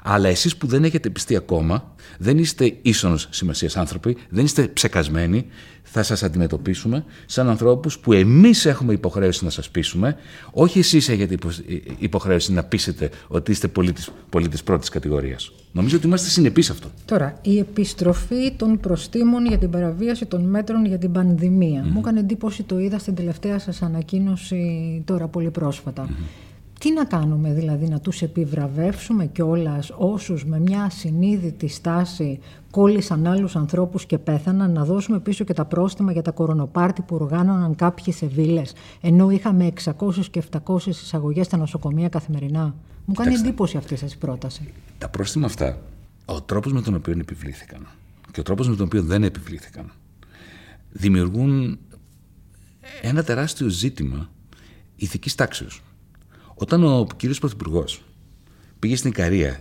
αλλά 0.02 0.28
εσείς 0.28 0.57
που 0.57 0.66
δεν 0.66 0.85
έχετε 0.85 1.11
πιστεί 1.11 1.37
ακόμα, 1.37 1.95
δεν 2.19 2.38
είστε 2.38 2.76
ίσονος 2.83 3.28
σημασίας 3.30 3.76
άνθρωποι, 3.76 4.16
δεν 4.28 4.45
είστε 4.45 4.62
ψεκασμένοι, 4.62 5.47
θα 5.83 6.02
σας 6.02 6.23
αντιμετωπίσουμε 6.23 7.04
σαν 7.26 7.49
ανθρώπους 7.49 7.99
που 7.99 8.12
εμείς 8.12 8.66
έχουμε 8.66 8.92
υποχρέωση 8.92 9.45
να 9.45 9.50
σας 9.50 9.71
πείσουμε, 9.71 10.16
όχι 10.50 10.78
εσείς 10.78 11.09
έχετε 11.09 11.37
υποχρέωση 11.99 12.52
να 12.52 12.64
πείσετε 12.64 13.11
ότι 13.28 13.50
είστε 13.50 13.69
πολίτης, 13.69 14.11
πολίτης 14.30 14.62
πρώτης 14.62 14.88
κατηγορίας. 14.88 15.52
Νομίζω 15.73 15.97
ότι 15.97 16.07
είμαστε 16.07 16.28
συνεπείς 16.28 16.71
αυτό. 16.71 16.88
Τώρα, 17.04 17.38
η 17.42 17.59
επιστροφή 17.59 18.52
των 18.57 18.80
προστήμων 18.80 19.47
για 19.47 19.59
την 19.59 19.71
παραβίαση 19.71 20.26
των 20.26 20.45
μέτρων 20.45 20.87
για 20.87 20.99
την 20.99 21.12
πανδημία. 21.12 21.85
Μου 21.85 21.99
έκανε 21.99 22.21
εντύπωση, 22.21 22.62
το 22.62 22.78
είδα 22.78 22.99
στην 22.99 23.14
τελευταία 23.14 23.59
σας 23.59 23.83
ανακοίνωση 23.83 25.02
τώρα 25.04 25.28
πολύ 25.28 25.50
πρόσφατα. 25.50 26.09
Τι 26.80 26.92
να 26.92 27.04
κάνουμε 27.04 27.52
δηλαδή, 27.52 27.88
να 27.88 28.00
τους 28.00 28.22
επιβραβεύσουμε 28.22 29.26
κιόλας 29.26 29.92
όσους 29.96 30.44
με 30.44 30.58
μια 30.60 30.90
συνείδητη 30.90 31.68
στάση 31.68 32.40
κόλλησαν 32.70 33.26
άλλους 33.26 33.56
ανθρώπους 33.56 34.06
και 34.06 34.18
πέθαναν, 34.18 34.72
να 34.72 34.84
δώσουμε 34.84 35.20
πίσω 35.20 35.44
και 35.44 35.52
τα 35.52 35.64
πρόστιμα 35.64 36.12
για 36.12 36.22
τα 36.22 36.30
κορονοπάρτι 36.30 37.02
που 37.02 37.14
οργάνωναν 37.14 37.75
κάποιοι 37.75 38.12
σε 38.12 38.26
βίλες, 38.26 38.72
ενώ 39.00 39.30
είχαμε 39.30 39.66
600 39.66 40.30
και 40.30 40.42
700 40.66 40.87
εισαγωγές 40.87 41.46
στα 41.46 41.56
νοσοκομεία 41.56 42.08
καθημερινά; 42.08 42.75
Μου 43.04 43.14
κάνει 43.14 43.34
εντύπωση 43.34 43.76
αυτή 43.76 43.96
σας 43.96 44.12
η 44.12 44.18
πρόταση. 44.18 44.72
Τα 44.99 45.08
πρόστιμα 45.08 45.46
αυτά, 45.46 45.78
ο 46.25 46.42
τρόπος 46.42 46.72
με 46.72 46.82
τον 46.82 46.94
οποίο 46.94 47.14
επιβλήθηκαν 47.20 47.87
και 48.30 48.40
ο 48.40 48.42
τρόπος 48.42 48.68
με 48.68 48.76
τον 48.76 48.87
οποίο 48.87 49.02
δεν 49.02 49.22
επιβλήθηκαν, 49.22 49.90
δημιουργούν 50.90 51.78
ένα 53.02 53.22
τεράστιο 53.22 53.68
ζήτημα 53.68 54.30
ηθικής 54.96 55.34
τάξεως. 55.34 55.82
Όταν 56.61 56.85
ο 56.85 57.07
κύριος 57.17 57.38
Πρωθυπουργός 57.38 58.02
πήγε 58.79 58.97
στην 58.97 59.11
Ικαρία 59.11 59.61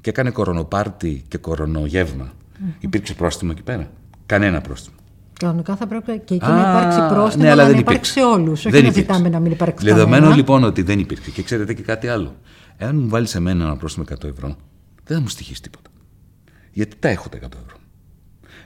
και 0.00 0.10
έκανε 0.10 0.30
κορονοπάρτι 0.30 1.24
και 1.28 1.38
κορονογεύμα, 1.38 2.32
υπήρξε 2.78 3.14
πρόστιμο 3.14 3.50
εκεί 3.54 3.62
πέρα; 3.62 3.90
Κανένα 4.26 4.60
πρόστιμο. 4.60 4.96
Κανονικά 5.38 5.76
θα 5.76 5.86
πρέπει 5.86 6.22
και 6.24 6.34
εκεί 6.34 6.46
να 6.46 6.60
υπάρξει 6.60 7.14
πρόστιμο, 7.14 7.44
ναι, 7.44 7.50
αλλά 7.50 7.64
δεν 7.64 7.72
να 7.72 7.78
υπάρξει 7.78 8.12
σε 8.12 8.20
όλους. 8.20 8.64
Όχι 8.64 8.70
δεν 8.70 8.84
να 8.84 8.90
ζητάμε 8.90 9.28
να 9.28 9.40
μην 9.40 9.52
υπάρξει 9.52 9.84
Δεδομένου 9.84 10.34
λοιπόν 10.34 10.64
ότι 10.64 10.82
δεν 10.82 10.98
υπήρχε. 10.98 11.30
Και 11.30 11.42
ξέρετε 11.42 11.74
και 11.74 11.82
κάτι 11.82 12.08
άλλο. 12.08 12.36
Εάν 12.76 12.96
μου 12.96 13.08
βάλεις 13.08 13.34
εμένα 13.34 13.64
ένα 13.64 13.76
πρόστιμο 13.76 14.04
100 14.10 14.24
ευρώ, 14.24 14.56
δεν 15.04 15.16
θα 15.16 15.22
μου 15.22 15.28
στοιχείς 15.28 15.60
τίποτα. 15.60 15.90
Γιατί 16.72 16.96
τα 16.98 17.08
έχω 17.08 17.28
τα 17.28 17.38
100 17.38 17.42
ευρώ. 17.42 17.76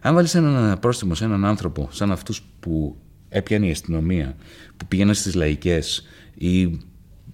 Αν 0.00 0.14
βάλεις 0.14 0.34
ένα 0.34 0.76
πρόστιμο 0.80 1.14
σε 1.14 1.24
έναν 1.24 1.44
άνθρωπο, 1.44 1.88
σαν 1.90 2.12
αυτούς 2.12 2.42
που 2.60 2.96
έπιανε 3.28 3.66
η 3.66 3.70
αστυνομία, 3.70 4.36
που 4.76 4.86
πήγαιναν 4.86 5.14
στις 5.14 5.34
λαϊκές 5.34 6.06
ή 6.34 6.80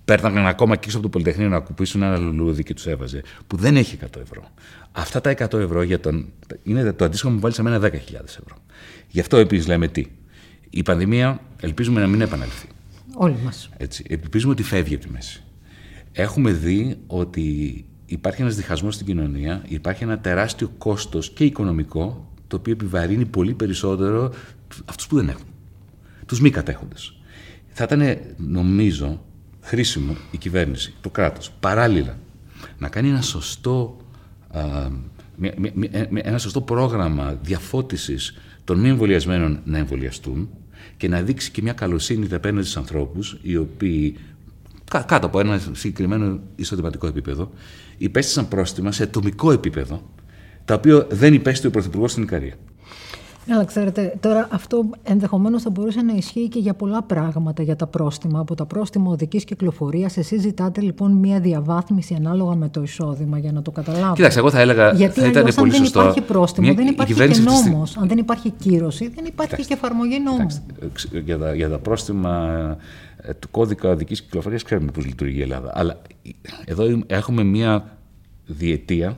παίρναγαν 0.08 0.46
ακόμα 0.46 0.74
και 0.74 0.84
έξω 0.84 0.96
από 0.96 1.06
το 1.06 1.12
Πολυτεχνείο 1.12 1.48
να 1.48 1.60
κουπίσουν 1.60 2.02
ένα 2.02 2.16
λουλούδι 2.16 2.62
και 2.62 2.74
τους 2.74 2.86
έβαζε, 2.86 3.22
που 3.46 3.56
δεν 3.56 3.76
έχει 3.76 3.98
100 4.04 4.20
ευρώ. 4.20 4.50
Αυτά 4.92 5.20
τα 5.20 5.30
100 5.30 5.58
ευρώ 5.58 5.82
για 5.82 6.00
τον, 6.00 6.28
είναι 6.62 6.92
το 6.92 7.04
αντίστοιχο 7.04 7.32
που 7.32 7.40
βάλεις 7.40 7.56
σε 7.56 7.62
μένα 7.62 7.80
10.000 7.82 7.90
ευρώ. 8.24 8.56
Γι' 9.08 9.20
αυτό 9.20 9.36
επίσης 9.36 9.66
λέμε 9.66 9.88
τι; 9.88 10.06
Η 10.70 10.82
πανδημία 10.82 11.40
ελπίζουμε 11.60 12.00
να 12.00 12.06
μην 12.06 12.20
επαναληφθεί. 12.20 12.66
Όλοι 13.14 13.36
μας. 13.44 13.70
Ελπίζουμε 14.08 14.52
ότι 14.52 14.62
φεύγει 14.62 14.94
από 14.94 15.04
τη 15.04 15.10
μέση. 15.10 15.42
Έχουμε 16.12 16.52
δει 16.52 16.96
ότι 17.06 17.84
υπάρχει 18.06 18.42
ένας 18.42 18.56
διχασμός 18.56 18.94
στην 18.94 19.06
κοινωνία, 19.06 19.62
υπάρχει 19.68 20.02
ένα 20.02 20.18
τεράστιο 20.18 20.72
κόστος 20.78 21.30
και 21.30 21.44
οικονομικό, 21.44 22.32
το 22.46 22.56
οποίο 22.56 22.72
επιβαρύνει 22.72 23.24
πολύ 23.24 23.54
περισσότερο 23.54 24.32
αυτούς 24.84 25.06
που 25.06 25.16
δεν 25.16 25.28
έχουν. 25.28 25.46
Τους 26.26 26.40
μη 26.40 26.50
κατέχοντες. 26.50 27.12
Θα 27.68 27.84
ήταν, 27.84 28.18
νομίζω, 28.36 29.22
χρήσιμο 29.68 30.16
η 30.30 30.36
κυβέρνηση, 30.36 30.94
το 31.00 31.10
κράτος, 31.10 31.50
παράλληλα, 31.60 32.18
να 32.78 32.88
κάνει 32.88 33.08
ένα 33.08 33.22
σωστό, 33.22 33.96
ένα 36.14 36.38
σωστό 36.38 36.60
πρόγραμμα 36.60 37.38
διαφώτισης 37.42 38.34
των 38.64 38.78
μη 38.78 38.88
εμβολιασμένων 38.88 39.60
να 39.64 39.78
εμβολιαστούν 39.78 40.48
και 40.96 41.08
να 41.08 41.22
δείξει 41.22 41.50
και 41.50 41.62
μια 41.62 41.72
καλοσύνη 41.72 42.34
απέναντι 42.34 42.62
στους 42.62 42.76
ανθρώπους 42.76 43.38
οι 43.42 43.56
οποίοι 43.56 44.16
κάτω 44.84 45.26
από 45.26 45.40
ένα 45.40 45.60
συγκεκριμένο 45.72 46.40
εισοδηματικό 46.56 47.06
επίπεδο 47.06 47.50
υπέστησαν 47.98 48.48
πρόστιμα 48.48 48.92
σε 48.92 49.02
ατομικό 49.02 49.52
επίπεδο 49.52 50.10
τα 50.64 50.74
οποία 50.74 51.06
δεν 51.10 51.34
υπέστη 51.34 51.66
ο 51.66 51.70
Πρωθυπουργός 51.70 52.10
στην 52.10 52.22
Ικαρία. 52.22 52.54
Αλλά 53.50 53.64
ξέρετε, 53.64 54.14
τώρα 54.20 54.48
αυτό 54.50 54.84
ενδεχομένως 55.02 55.62
θα 55.62 55.70
μπορούσε 55.70 56.02
να 56.02 56.12
ισχύει 56.12 56.48
και 56.48 56.58
για 56.58 56.74
πολλά 56.74 57.02
πράγματα 57.02 57.62
για 57.62 57.76
τα 57.76 57.86
πρόστιμα. 57.86 58.40
Από 58.40 58.54
τα 58.54 58.66
πρόστιμα 58.66 59.10
οδικής 59.10 59.44
κυκλοφορίας, 59.44 60.16
εσείς 60.16 60.40
ζητάτε 60.40 60.80
λοιπόν 60.80 61.12
μία 61.12 61.40
διαβάθμιση 61.40 62.14
ανάλογα 62.14 62.54
με 62.54 62.68
το 62.68 62.82
εισόδημα 62.82 63.38
για 63.38 63.52
να 63.52 63.62
το 63.62 63.70
καταλάβω. 63.70 64.14
Κοίταξε, 64.14 64.38
εγώ 64.38 64.50
θα 64.50 64.60
έλεγα 64.60 64.92
Γιατί 64.92 65.20
θα 65.20 65.26
ήταν 65.26 65.40
αλλιώς, 65.40 65.54
πολύ 65.54 65.70
αν 65.70 65.76
δεν 65.76 65.84
σωστό. 65.84 66.00
υπάρχει 66.00 66.20
πρόστιμο, 66.20 66.66
Μια- 66.66 66.76
δεν 66.76 66.86
η 66.86 66.88
υπάρχει 66.92 67.12
και 67.14 67.20
κυβέρνηση 67.20 67.48
αυτή 67.48 67.62
τη 67.64 67.70
νόμος. 67.70 67.96
Αν 67.96 68.08
δεν 68.08 68.18
υπάρχει 68.18 68.50
κύρωση, 68.50 69.08
δεν 69.14 69.24
υπάρχει 69.24 69.66
και 69.66 69.74
εφαρμογή 69.74 70.20
νόμου. 70.20 70.36
Εντάξει, 70.40 71.08
ε, 71.12 71.18
για, 71.18 71.38
τα, 71.38 71.54
για 71.54 71.68
τα 71.68 71.78
πρόστιμα 71.78 72.48
ε, 73.22 73.34
του 73.34 73.50
κώδικα 73.50 73.88
οδικής 73.88 74.22
κυκλοφορίας 74.22 74.62
ξέρουμε 74.62 74.90
πώς 74.90 75.04
λειτουργεί 75.06 75.38
η 75.38 75.42
Ελλάδα. 75.42 75.72
Αλλά 75.74 75.96
εδώ 76.64 76.84
έχουμε 77.06 77.42
μία 77.42 77.96
διετία 78.46 79.16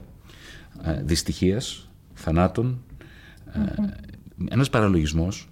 ε, 0.84 1.02
δυστυχίας, 1.04 1.88
θανάτων, 2.14 2.78
ε, 3.52 3.82
ένας 4.48 4.70
παραλογισμός 4.70 5.48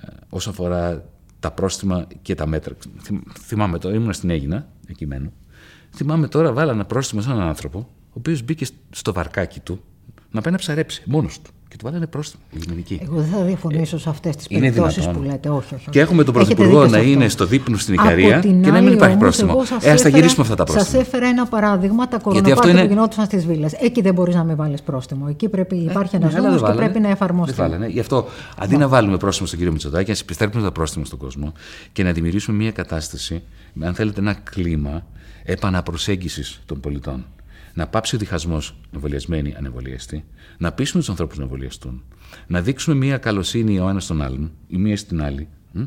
ε, 0.00 0.06
όσον 0.28 0.52
αφορά 0.52 1.04
τα 1.40 1.50
πρόστιμα 1.50 2.06
και 2.22 2.34
τα 2.34 2.46
μέτρα. 2.46 2.74
Θυμ- 3.02 3.22
Θυμάμαι 3.38 3.78
τώρα, 3.78 3.94
ήμουν 3.94 4.12
στην 4.12 4.30
Έγινα, 4.30 4.68
εκεί 4.86 5.06
μένω. 5.06 5.32
Θυμάμαι 5.90 6.28
τώρα, 6.28 6.52
βάλα 6.52 6.72
ένα 6.72 6.84
πρόστιμο 6.84 7.20
σε 7.22 7.30
έναν 7.30 7.46
άνθρωπο, 7.48 7.78
ο 7.78 8.12
οποίος 8.12 8.42
μπήκε 8.42 8.66
στο 8.90 9.12
βαρκάκι 9.12 9.60
του 9.60 9.80
να 10.30 10.40
πάει 10.40 10.52
να 10.52 10.58
ψαρέψει 10.58 11.02
μόνος 11.06 11.40
του. 11.40 11.50
Και 11.74 11.80
του 11.80 11.86
βάλανε 11.88 12.06
πρόστιμο, 12.06 12.42
η 12.50 12.58
λιμενική. 12.58 13.00
Εγώ 13.02 13.14
δεν 13.20 13.30
θα 13.38 13.44
διαφωνήσω 13.44 13.98
σε 13.98 14.08
αυτές 14.08 14.36
τις 14.36 14.46
Είναι 14.48 14.60
περιπτώσεις 14.60 14.96
δυνατόν. 15.02 15.22
που 15.22 15.28
λέτε. 15.28 15.48
Όχι, 15.48 15.74
όχι. 15.74 15.90
Και 15.90 16.00
έχουμε 16.00 16.24
τον 16.24 16.34
Έχετε 16.36 16.54
Πρωθυπουργό 16.54 16.82
δίκιο 16.84 16.96
να 16.98 17.02
σε 17.04 17.10
είναι 17.10 17.24
αυτό. 17.24 17.30
στο 17.36 17.46
δείπνο 17.46 17.76
στην 17.76 17.94
Από 18.00 18.08
Ικαρία 18.08 18.40
την 18.40 18.62
και 18.62 18.70
να 18.70 18.74
μην 18.76 18.86
άλλη 18.86 18.94
υπάρχει 18.94 19.14
όμως, 19.16 19.18
πρόστιμο. 19.18 19.50
εγώ 19.54 19.64
σας 19.64 19.70
Ε, 19.70 19.76
ας 19.76 19.82
τα 19.82 19.90
έφερα- 19.92 20.08
γυρίσουμε 20.16 20.42
αυτά 20.42 20.54
τα 20.54 20.66
Σας 20.66 20.74
πρόστιμα. 20.74 21.00
έφερα 21.02 21.26
ένα 21.26 21.46
παράδειγμα, 21.46 22.08
τα 22.08 22.16
αυτό 22.16 22.28
κορονοπάρτι 22.30 22.70
είναι- 22.70 22.80
που 22.82 22.88
γινόντουσαν 22.88 23.24
στις 23.24 23.46
βίλες. 23.46 23.72
Εκεί 23.72 24.00
δεν 24.02 24.14
μπορείς 24.14 24.34
να 24.34 24.44
μην 24.44 24.56
βάλεις 24.56 24.82
πρόστιμο. 24.82 25.26
Εκεί 25.28 25.48
πρέπει, 25.48 25.76
υπάρχει 25.76 26.16
ένας 26.16 26.32
Ναι, 26.32 26.38
αλλά 26.38 26.46
νόμος 26.46 26.60
δεν 26.60 26.70
και 26.70 26.74
βάλανε. 26.76 26.92
πρέπει 26.92 27.06
να 27.06 27.12
εφαρμοστεί. 27.12 27.54
Δεν 27.54 27.64
βάλανε. 27.64 27.86
Γι' 27.86 28.00
αυτό 28.00 28.26
αντί 28.58 28.76
να 28.76 28.88
βάλουμε 28.88 29.16
πρόστιμο 29.16 29.46
στον 29.46 29.58
κύριο 29.58 29.72
Μητσοτάκη, 29.72 30.10
ας 30.10 30.20
επιστρέψουμε 30.20 30.62
τα 30.64 30.72
πρόστιμα 30.72 31.04
στον 31.04 31.18
κόσμο 31.18 31.52
και 31.92 32.02
να 32.02 32.12
δημιουργήσουμε 32.12 32.56
μια 32.56 32.70
κατάσταση, 32.70 33.42
αν 33.80 33.94
θέλετε, 33.94 34.20
ένα 34.20 34.32
κλίμα 34.34 35.06
επαναπροσέγγισης 35.44 36.60
των 36.66 36.80
πολιτών. 36.80 37.24
Να 37.74 37.86
πάψει 37.86 38.14
ο 38.14 38.18
διχασμός 38.18 38.76
εμβολιασμένοι 38.94 39.54
ανεμβολιαστοί, 39.58 40.24
να 40.58 40.72
πείσουμε 40.72 41.00
τους 41.00 41.10
ανθρώπους 41.10 41.36
να 41.36 41.42
εμβολιαστούν, 41.42 42.02
να 42.46 42.60
δείξουμε 42.60 42.96
μια 42.96 43.18
καλοσύνη 43.18 43.78
ο 43.78 43.88
ένας 43.88 44.04
στον 44.04 44.22
άλλον, 44.22 44.52
η 44.68 44.76
μία 44.76 44.96
στην 44.96 45.22
άλλη, 45.22 45.48
μ, 45.72 45.82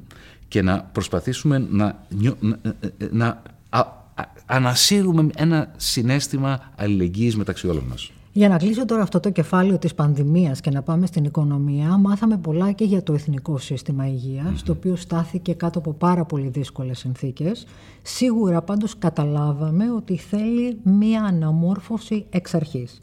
και 0.48 0.62
να 0.62 0.82
προσπαθήσουμε 0.84 1.58
να, 1.70 2.06
νιώ- 2.10 2.38
να, 2.40 2.60
ε, 2.98 3.08
να 3.12 3.42
α- 3.70 3.80
α- 4.16 4.32
ανασύρουμε 4.46 5.30
ένα 5.36 5.74
συνέστημα 5.78 6.72
αλληλεγγύης 6.76 7.36
μεταξύ 7.36 7.68
όλων 7.68 7.84
μας. 7.84 8.12
Για 8.38 8.50
να 8.50 8.58
κλείσω 8.58 8.86
τώρα 8.86 9.02
αυτό 9.02 9.20
το 9.20 9.30
κεφάλαιο 9.30 9.78
της 9.78 9.94
πανδημίας 9.94 10.62
και 10.62 10.70
να 10.70 10.82
πάμε 10.82 11.06
στην 11.06 11.24
οικονομία, 11.24 11.98
μάθαμε 11.98 12.38
πολλά 12.38 12.72
και 12.72 12.84
για 12.84 13.04
το 13.04 13.14
Εθνικό 13.14 13.58
Σύστημα 13.58 14.08
Υγείας, 14.08 14.64
το 14.64 14.72
οποίο 14.72 14.96
στάθηκε 14.96 15.54
κάτω 15.54 15.80
από 15.80 15.94
πάρα 15.94 16.26
πολύ 16.26 16.48
δύσκολες 16.48 17.00
συνθήκες. 17.00 17.66
Σίγουρα 18.02 18.62
πάντως 18.62 18.98
καταλάβαμε 18.98 19.92
ότι 19.92 20.18
θέλει 20.18 20.80
μία 20.84 21.24
αναμόρφωση 21.24 22.26
εξ 22.30 22.54
αρχής. 22.54 23.02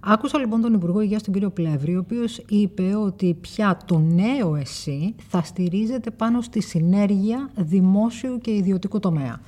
Άκουσα 0.00 0.38
λοιπόν 0.38 0.60
τον 0.60 0.74
Υπουργό 0.74 1.00
Υγείας, 1.00 1.22
τον 1.22 1.32
κύριο 1.32 1.50
Πλεύρη, 1.50 1.96
ο 1.96 1.98
οποίος 1.98 2.38
είπε 2.48 2.96
ότι 2.96 3.36
πια 3.40 3.78
το 3.84 3.98
νέο 3.98 4.56
ΕΣΥ 4.56 5.14
θα 5.28 5.42
στηρίζεται 5.42 6.10
πάνω 6.10 6.40
στη 6.40 6.62
συνέργεια 6.62 7.50
δημόσιου 7.56 8.38
και 8.38 8.50
ιδιωτικού 8.50 8.98
τομέα. 8.98 9.40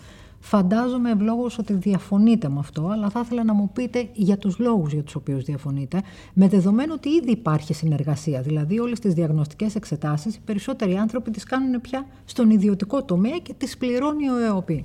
Φαντάζομαι 0.48 1.10
ευλόγως 1.10 1.58
ότι 1.58 1.72
διαφωνείτε 1.72 2.48
με 2.48 2.58
αυτό, 2.58 2.88
αλλά 2.88 3.10
θα 3.10 3.20
ήθελα 3.24 3.44
να 3.44 3.52
μου 3.52 3.70
πείτε 3.72 4.08
για 4.12 4.38
τους 4.38 4.58
λόγους 4.58 4.92
για 4.92 5.02
τους 5.02 5.14
οποίους 5.14 5.44
διαφωνείτε, 5.44 6.02
με 6.32 6.48
δεδομένο 6.48 6.92
ότι 6.92 7.08
ήδη 7.08 7.30
υπάρχει 7.30 7.74
συνεργασία. 7.74 8.42
Δηλαδή 8.42 8.78
όλες 8.78 8.98
τις 8.98 9.14
διαγνωστικές 9.14 9.74
εξετάσεις, 9.74 10.34
οι 10.34 10.40
περισσότεροι 10.44 10.96
άνθρωποι 10.96 11.30
τις 11.30 11.44
κάνουν 11.44 11.80
πια 11.80 12.06
στον 12.24 12.50
ιδιωτικό 12.50 13.04
τομέα 13.04 13.38
και 13.38 13.54
τις 13.58 13.76
πληρώνει 13.76 14.28
ο 14.28 14.38
ΕΟΠΗ. 14.38 14.84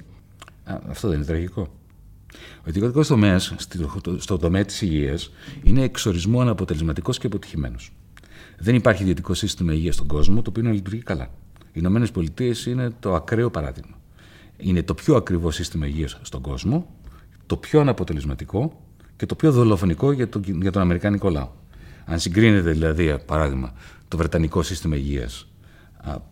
Α, 0.63 0.79
αυτό 0.89 1.07
δεν 1.07 1.17
είναι 1.17 1.25
τραγικό. 1.25 1.67
Ο 2.57 2.65
ιδιωτικός 2.65 3.07
τομέας 3.07 3.55
στο 4.17 4.37
τομέα 4.37 4.65
της 4.65 4.81
υγείας 4.81 5.31
είναι 5.63 5.81
εξορισμό 5.81 6.41
αναποτελεσματικός 6.41 7.17
και 7.17 7.27
αποτυχημένος. 7.27 7.91
Δεν 8.59 8.75
υπάρχει 8.75 9.01
ιδιωτικό 9.01 9.33
σύστημα 9.33 9.73
υγείας 9.73 9.95
στον 9.95 10.07
κόσμο 10.07 10.41
το 10.41 10.49
οποίο 10.49 10.63
να 10.63 10.71
λειτουργεί 10.71 11.01
καλά. 11.01 11.29
Οι 11.67 11.73
Ηνωμένες 11.73 12.11
Πολιτείες 12.11 12.65
είναι 12.65 12.89
το 12.99 13.15
ακραίο 13.15 13.49
παράδειγμα. 13.49 14.00
Είναι 14.61 14.83
το 14.83 14.93
πιο 14.93 15.15
ακριβό 15.15 15.51
σύστημα 15.51 15.87
υγείας 15.87 16.19
στον 16.21 16.41
κόσμο, 16.41 16.95
το 17.45 17.57
πιο 17.57 17.79
αναποτελεσματικό 17.79 18.81
και 19.15 19.25
το 19.25 19.35
πιο 19.35 19.51
δολοφονικό 19.51 20.11
για 20.11 20.29
τον, 20.29 20.43
για 20.61 20.71
τον 20.71 20.81
Αμερικάνικο 20.81 21.29
λαό. 21.29 21.49
Αν 22.05 22.19
συγκρίνεται 22.19 22.71
δηλαδή, 22.71 23.17
παράδειγμα, 23.25 23.73
το 24.07 24.17
Βρετανικό 24.17 24.61
σύστημα 24.61 24.95
υγείας 24.95 25.51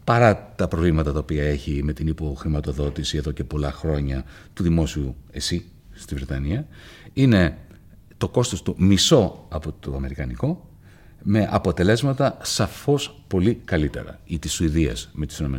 παρά 0.04 0.54
τα 0.56 0.68
προβλήματα 0.68 1.14
τα 1.14 1.20
οποία 1.20 1.44
έχει 1.44 1.84
με 1.84 1.94
την 1.94 2.08
υποχρηματοδότηση 2.08 3.18
εδώ 3.18 3.32
και 3.32 3.44
πολλά 3.44 3.72
χρόνια 3.72 4.24
του 4.54 4.64
δημόσιου 4.64 5.16
ΕΣΥ 5.32 5.66
στη 5.92 6.16
Βρετανία, 6.16 6.68
είναι 7.14 7.58
το 8.18 8.30
κόστος 8.30 8.62
του 8.62 8.76
μισό 8.78 9.46
από 9.50 9.72
το 9.80 9.96
αμερικανικό 9.96 10.70
με 11.24 11.48
αποτελέσματα 11.52 12.38
σαφώς 12.42 13.24
πολύ 13.28 13.62
καλύτερα 13.66 14.20
ή 14.26 14.40
της 14.40 14.54
Σουηδίας 14.54 15.10
με 15.14 15.26
τις 15.26 15.40
ΗΠΑ. 15.40 15.56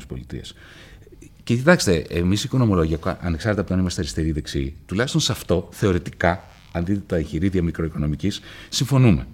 Και 1.50 1.56
κοιτάξτε, 1.56 2.04
εμείς 2.08 2.40
οι 2.42 2.44
οικονομολόγοι, 2.46 2.98
ανεξάρτητα 3.20 3.60
από 3.60 3.68
το 3.68 3.74
αν 3.74 3.80
είμαστε 3.80 4.00
αριστεροί 4.00 4.28
ή 4.28 4.32
δεξιοί, 4.32 4.76
τουλάχιστον 4.86 5.20
σε 5.20 5.32
αυτό, 5.32 5.68
θεωρητικά, 5.72 6.44
αν 6.72 6.84
δείτε 6.84 7.02
τα 7.06 7.16
εγχειρίδια 7.16 7.62
μικροοικονομικής, 7.62 8.40
συμφωνούμε. 8.68 9.26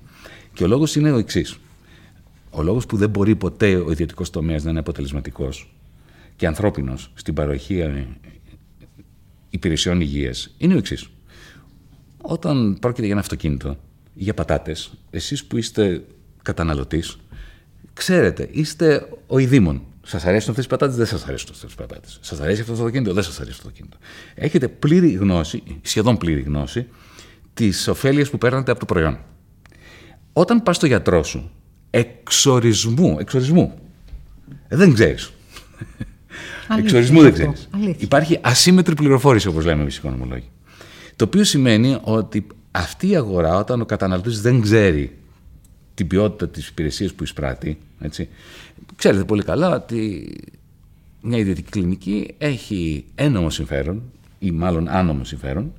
Και 0.52 0.64
ο 0.64 0.66
λόγος 0.66 0.96
είναι 0.96 1.12
ο 1.12 1.18
εξής. 1.18 1.58
Ο 2.50 2.62
λόγος 2.62 2.86
που 2.86 2.96
δεν 2.96 3.10
μπορεί 3.10 3.36
ποτέ 3.36 3.76
ο 3.76 3.90
ιδιωτικός 3.90 4.30
τομέας 4.30 4.64
να 4.64 4.70
είναι 4.70 4.78
αποτελεσματικός 4.78 5.74
και 6.36 6.46
ανθρώπινος 6.46 7.10
στην 7.14 7.34
παροχή 7.34 8.06
υπηρεσιών 9.50 10.00
υγείας 10.00 10.54
είναι 10.58 10.74
ο 10.74 10.78
εξής. 10.78 11.10
Όταν 12.22 12.76
πρόκειται 12.80 13.02
για 13.02 13.12
ένα 13.12 13.20
αυτοκίνητο 13.20 13.76
ή 14.14 14.22
για 14.22 14.34
πατάτες, 14.34 14.92
εσείς 15.10 15.44
που 15.44 15.56
είστε 15.56 16.04
καταναλωτής, 16.42 17.18
ξέρετε, 17.92 18.48
είστε 18.52 19.08
ο 19.26 19.38
ειδήμων. 19.38 19.82
Σας 20.08 20.24
αρέσουν 20.24 20.50
αυτές 20.50 20.64
τι 20.64 20.70
πατάτες, 20.70 20.96
δεν 20.96 21.06
σας 21.06 21.24
αρέσουν 21.24 21.48
αυτές 21.52 21.70
τι 21.70 21.76
πατάτες. 21.76 22.18
Σας 22.20 22.40
αρέσει 22.40 22.60
αυτό 22.60 22.72
το 22.72 22.78
αυτοκίνητο, 22.78 23.12
δεν 23.12 23.22
σας 23.22 23.40
αρέσει 23.40 23.50
αυτό 23.50 23.62
το 23.62 23.68
αυτοκίνητο. 23.68 23.96
Έχετε 24.34 24.68
πλήρη 24.68 25.10
γνώση, 25.10 25.62
σχεδόν 25.82 26.16
πλήρη 26.16 26.40
γνώση, 26.40 26.86
της 27.54 27.88
ωφέλειας 27.88 28.30
που 28.30 28.38
παίρνετε 28.38 28.70
από 28.70 28.80
το 28.80 28.86
προϊόν. 28.86 29.18
Όταν 30.32 30.62
πας 30.62 30.76
στο 30.76 30.86
γιατρό 30.86 31.22
σου, 31.22 31.50
εξορισμού, 31.90 33.16
εξορισμού, 33.20 33.78
δεν 34.68 34.94
ξέρεις. 34.94 35.32
Εξορισμού 36.78 37.20
δεν 37.20 37.32
ξέρεις. 37.32 37.68
Υπάρχει 37.96 38.38
ασύμετρη 38.42 38.94
πληροφόρηση, 38.94 39.48
όπως 39.48 39.64
λέμε 39.64 39.82
εμείς 39.82 39.96
οι 39.96 39.98
οικονομολόγοι. 39.98 40.50
Το 41.16 41.24
οποίο 41.24 41.44
σημαίνει 41.44 41.98
ότι 42.02 42.46
αυτή 42.70 43.08
η 43.08 43.16
αγορά, 43.16 43.58
όταν 43.58 43.80
ο 43.80 43.84
καταναλωτής 43.84 44.40
δεν 44.40 44.60
ξέρει 44.60 45.18
την 45.94 46.06
ποιότητα 46.06 46.48
της 46.48 46.68
υπηρεσίας 46.68 47.12
που 47.12 47.22
εισπράττει, 47.22 47.78
έτσι, 48.00 48.28
ξέρετε 48.96 49.24
πολύ 49.24 49.42
καλά 49.42 49.74
ότι 49.74 50.30
μια 51.20 51.38
ιδιωτική 51.38 51.70
κλινική 51.70 52.34
έχει 52.38 53.04
ένομο 53.14 53.50
συμφέρον, 53.50 54.02
ή 54.38 54.50
μάλλον 54.50 54.88
άνομο 54.88 55.24
συμφέρον, 55.24 55.72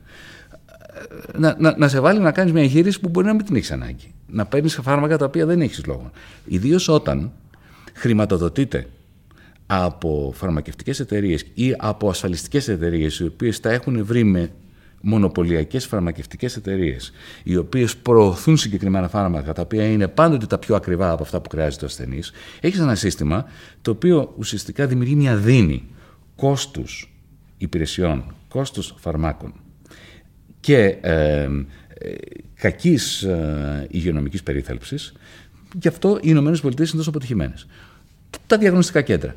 να, 1.38 1.56
να, 1.60 1.78
να 1.78 1.88
σε 1.88 2.00
βάλει 2.00 2.20
να 2.20 2.32
κάνεις 2.32 2.52
μια 2.54 2.62
εγχείρηση 2.62 3.00
που 3.00 3.10
μπορεί 3.10 3.28
να 3.28 3.34
μην 3.34 3.46
την 3.46 3.56
έχεις 3.56 3.72
ανάγκη. 3.72 4.14
να 4.28 4.46
παίρνεις 4.46 4.80
φάρμακα 4.84 5.18
τα 5.18 5.26
οποία 5.26 5.46
δεν 5.46 5.62
έχεις 5.62 5.86
λόγο. 5.86 6.12
Ιδίως 6.46 6.88
όταν 6.88 7.32
χρηματοδοτείται 7.94 8.88
από 9.68 10.34
φαρμακευτικές 10.36 11.00
εταιρείες 11.00 11.46
ή 11.54 11.76
από 11.78 12.10
ασφαλιστικές 12.10 12.68
εταιρείες 12.68 13.20
οι 13.20 13.26
οποίες 13.26 13.60
τα 13.60 13.72
έχουν 13.72 14.06
βρει 14.06 14.24
με 14.24 14.52
μονοπωλιακές 15.02 15.86
φαρμακευτικές 15.86 16.56
εταιρείες 16.56 17.12
οι 17.44 17.56
οποίες 17.56 17.98
προωθούν 17.98 18.58
συγκεκριμένα 18.58 19.08
φάρμακα 19.08 19.54
τα 19.54 19.62
οποία 19.62 19.86
είναι 19.86 20.08
πάντοτε 20.08 20.46
τα 20.46 20.58
πιο 20.58 20.76
ακριβά 20.76 21.12
από 21.12 21.24
αυτά 21.24 21.42
που 21.42 21.50
χρειάζεται 21.50 21.84
ο 21.84 21.88
ασθενής 21.88 22.32
έχεις 22.60 22.80
ένα 22.80 22.96
σύστημα 22.96 23.46
το 23.82 23.92
οποίο 23.92 24.34
ουσιαστικά 24.38 24.88
δημιουργεί 24.88 25.16
μια 25.16 25.36
δίνη 25.36 25.84
κόστους 26.36 27.14
υπηρεσιών, 27.58 28.36
κόστους 28.48 28.94
φαρμάκων 28.98 29.54
και 30.60 30.98
ε, 31.02 31.42
ε, 31.42 31.48
κακής 32.54 33.24
ε, 33.24 33.88
υγειονομικής 33.90 34.44
περίθαλψης 34.44 35.14
γι' 35.82 35.88
αυτό 35.88 36.18
οι 36.18 36.22
Ηνωμένες 36.24 36.62
Πολιτείες 36.62 36.88
είναι 36.88 36.98
τόσο 36.98 37.10
αποτυχημένες. 37.10 37.68
Τα 38.48 38.58
διαγνωστικά 38.58 39.02
κέντρα. 39.02 39.36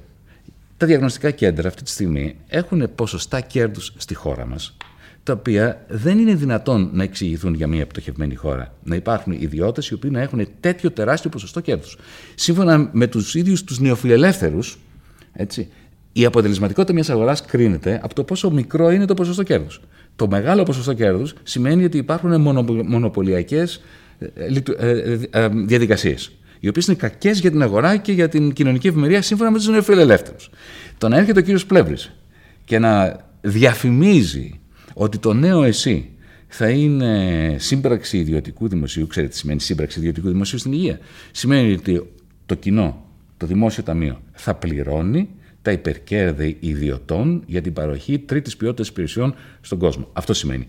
Τα 0.76 0.86
διαγνωστικά 0.86 1.30
κέντρα 1.30 1.68
αυτή 1.68 1.82
τη 1.82 1.90
στιγμή 1.90 2.36
έχουν 2.48 2.94
ποσοστά 2.94 3.40
κέρδους 3.40 3.94
στη 3.96 4.14
χώρα 4.14 4.46
μας 4.46 4.76
τα 5.30 5.36
οποία 5.38 5.84
δεν 5.88 6.18
είναι 6.18 6.34
δυνατόν 6.34 6.90
να 6.92 7.02
εξηγηθούν 7.02 7.54
για 7.54 7.66
μια 7.66 7.80
επιτοχευμένη 7.80 8.34
χώρα. 8.34 8.74
Να 8.84 8.96
υπάρχουν 8.96 9.32
ιδιώτες 9.32 9.88
οι 9.88 9.94
οποίοι 9.94 10.10
να 10.12 10.20
έχουν 10.20 10.46
τέτοιο 10.60 10.90
τεράστιο 10.90 11.30
ποσοστό 11.30 11.60
κέρδους. 11.60 11.96
Σύμφωνα 12.34 12.90
με 12.92 13.06
τους 13.06 13.34
ίδιους 13.34 13.64
τους 13.64 13.80
νεοφιλελεύθερους, 13.80 14.78
η 16.12 16.24
αποτελεσματικότητα 16.24 16.92
μιας 16.92 17.10
αγοράς 17.10 17.44
κρίνεται 17.44 18.00
από 18.02 18.14
το 18.14 18.24
πόσο 18.24 18.50
μικρό 18.50 18.90
είναι 18.90 19.04
το 19.04 19.14
ποσοστό 19.14 19.42
κέρδους. 19.42 19.80
Το 20.16 20.28
μεγάλο 20.28 20.62
ποσοστό 20.62 20.92
κέρδους 20.92 21.34
σημαίνει 21.42 21.84
ότι 21.84 21.98
υπάρχουν 21.98 22.40
μονοπωλιακές 22.86 23.82
ε, 24.18 24.26
ε, 24.78 25.18
ε, 25.30 25.48
διαδικασίες. 25.48 26.32
Οι 26.60 26.68
οποίες 26.68 26.86
είναι 26.86 26.96
κακές 26.96 27.40
για 27.40 27.50
την 27.50 27.62
αγορά 27.62 27.96
και 27.96 28.12
για 28.12 28.28
την 28.28 28.52
κοινωνική 28.52 28.88
ευημερία 28.88 29.22
σύμφωνα 29.22 29.50
με 29.50 29.56
τους 29.56 29.68
νεοφιλελεύθερους. 29.68 30.50
Το 30.98 31.08
να 31.08 31.16
έρχεται 31.16 31.38
ο 31.38 31.42
κύριος 31.42 31.66
Πλεύρης 31.66 32.12
και 32.64 32.78
να 32.78 33.20
διαφημίζει 33.40 34.60
ότι 34.94 35.18
το 35.18 35.32
νέο 35.32 35.62
εσύ 35.62 36.10
θα 36.48 36.68
είναι 36.68 37.56
σύμπραξη 37.58 38.18
ιδιωτικού 38.18 38.68
δημοσίου. 38.68 39.06
Ξέρετε 39.06 39.32
τι 39.32 39.38
σημαίνει 39.38 39.60
σύμπραξη 39.60 39.98
ιδιωτικού 39.98 40.28
δημοσίου 40.28 40.58
στην 40.58 40.72
υγεία. 40.72 40.98
Σημαίνει 41.30 41.72
ότι 41.72 42.12
το 42.46 42.54
κοινό, 42.54 43.04
το 43.36 43.46
δημόσιο 43.46 43.82
ταμείο, 43.82 44.20
θα 44.32 44.54
πληρώνει 44.54 45.28
τα 45.62 45.72
υπερκέρδη 45.72 46.56
ιδιωτών 46.60 47.42
για 47.46 47.60
την 47.60 47.72
παροχή 47.72 48.18
τρίτης 48.18 48.56
ποιότητας 48.56 48.88
υπηρεσιών 48.88 49.34
στον 49.60 49.78
κόσμο. 49.78 50.08
Αυτό 50.12 50.34
σημαίνει. 50.34 50.66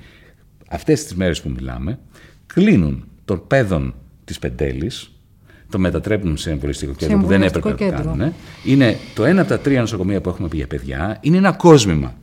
Αυτές 0.70 1.04
τις 1.04 1.16
μέρες 1.16 1.42
που 1.42 1.50
μιλάμε, 1.50 2.00
κλείνουν 2.46 3.08
των 3.26 3.48
παιδών 3.48 3.94
της 4.24 4.40
Πεντέλης, 4.40 5.12
το 5.70 5.80
μετατρέπουν 5.80 6.38
σε 6.38 6.52
εμβολιαστικό 6.52 6.94
κέντρο 6.94 7.18
που 7.18 7.28
δεν 7.28 7.42
έπρεπε 7.42 7.70
να 7.70 7.76
το 7.76 7.86
κάνουν. 7.92 8.34
Είναι 8.66 8.98
το 9.16 9.26
ένα 9.26 9.42
από 9.42 9.50
τα 9.50 9.60
τρία 9.60 9.80
νοσοκομεία 9.80 10.22
που 10.22 10.30
έχουμε 10.30 10.48
πει 10.48 10.58
για 10.58 10.68
παιδιά. 10.68 11.18
Είναι 11.22 11.38
ένα 11.38 11.52
κόσμημα 11.52 12.16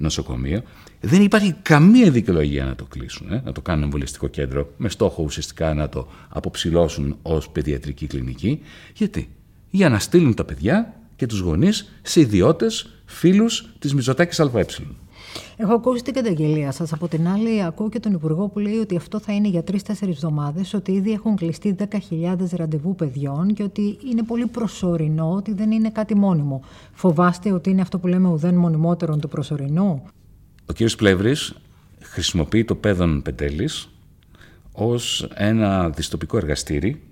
νοσοκομείο. 0.00 0.62
Δεν 1.00 1.22
υπάρχει 1.22 1.54
καμία 1.62 2.10
δικαιολογία 2.10 2.64
να 2.64 2.74
το 2.74 2.84
κλείσουν, 2.84 3.32
ε, 3.32 3.42
να 3.44 3.52
το 3.52 3.60
κάνουν 3.60 3.82
εμβολιαστικό 3.82 4.28
κέντρο, 4.28 4.72
με 4.76 4.88
στόχο 4.88 5.22
ουσιαστικά 5.22 5.74
να 5.74 5.88
το 5.88 6.08
αποψηλώσουν 6.28 7.16
ως 7.22 7.48
παιδιατρική 7.50 8.06
κλινική. 8.06 8.60
Γιατί; 8.94 9.28
Για 9.70 9.88
να 9.88 9.98
στείλουν 9.98 10.34
τα 10.34 10.44
παιδιά 10.44 10.94
και 11.16 11.26
τους 11.26 11.38
γονείς 11.38 11.92
σε 12.02 12.20
ιδιώτες 12.20 13.02
φίλους 13.04 13.68
της 13.78 13.94
Μιζωτάκη 13.94 14.42
ΑΕ. 14.42 14.66
Έχω 15.56 15.72
ακούσει 15.74 16.02
την 16.02 16.14
καταγγελία 16.14 16.72
σας. 16.72 16.92
Από 16.92 17.08
την 17.08 17.28
άλλη, 17.28 17.62
ακούω 17.62 17.88
και 17.88 18.00
τον 18.00 18.12
Υπουργό 18.12 18.48
που 18.48 18.58
λέει 18.58 18.76
ότι 18.76 18.96
αυτό 18.96 19.20
θα 19.20 19.32
είναι 19.32 19.48
για 19.48 19.62
τρει-τέσσερι 19.62 20.10
εβδομάδες, 20.10 20.74
ότι 20.74 20.92
ήδη 20.92 21.12
έχουν 21.12 21.36
κλειστεί 21.36 21.76
10.000 21.78 22.56
ραντεβού 22.56 22.94
παιδιών 22.94 23.54
και 23.54 23.62
ότι 23.62 23.98
είναι 24.10 24.22
πολύ 24.22 24.46
προσωρινό, 24.46 25.32
ότι 25.32 25.52
δεν 25.52 25.70
είναι 25.70 25.90
κάτι 25.90 26.14
μόνιμο. 26.14 26.62
Φοβάστε 26.92 27.52
ότι 27.52 27.70
είναι 27.70 27.80
αυτό 27.80 27.98
που 27.98 28.06
λέμε 28.06 28.28
ουδέν 28.28 28.54
μονιμότερον 28.54 29.20
του 29.20 29.28
προσωρινού; 29.28 30.02
Ο 30.66 30.72
κ. 30.72 30.90
Πλεύρης 30.96 31.54
χρησιμοποιεί 32.00 32.64
το 32.64 32.74
παιδόν 32.74 33.22
Πεντέλη 33.22 33.68
ως 34.72 35.28
ένα 35.34 35.90
διστοπικό 35.90 36.36
εργαστήρι 36.36 37.02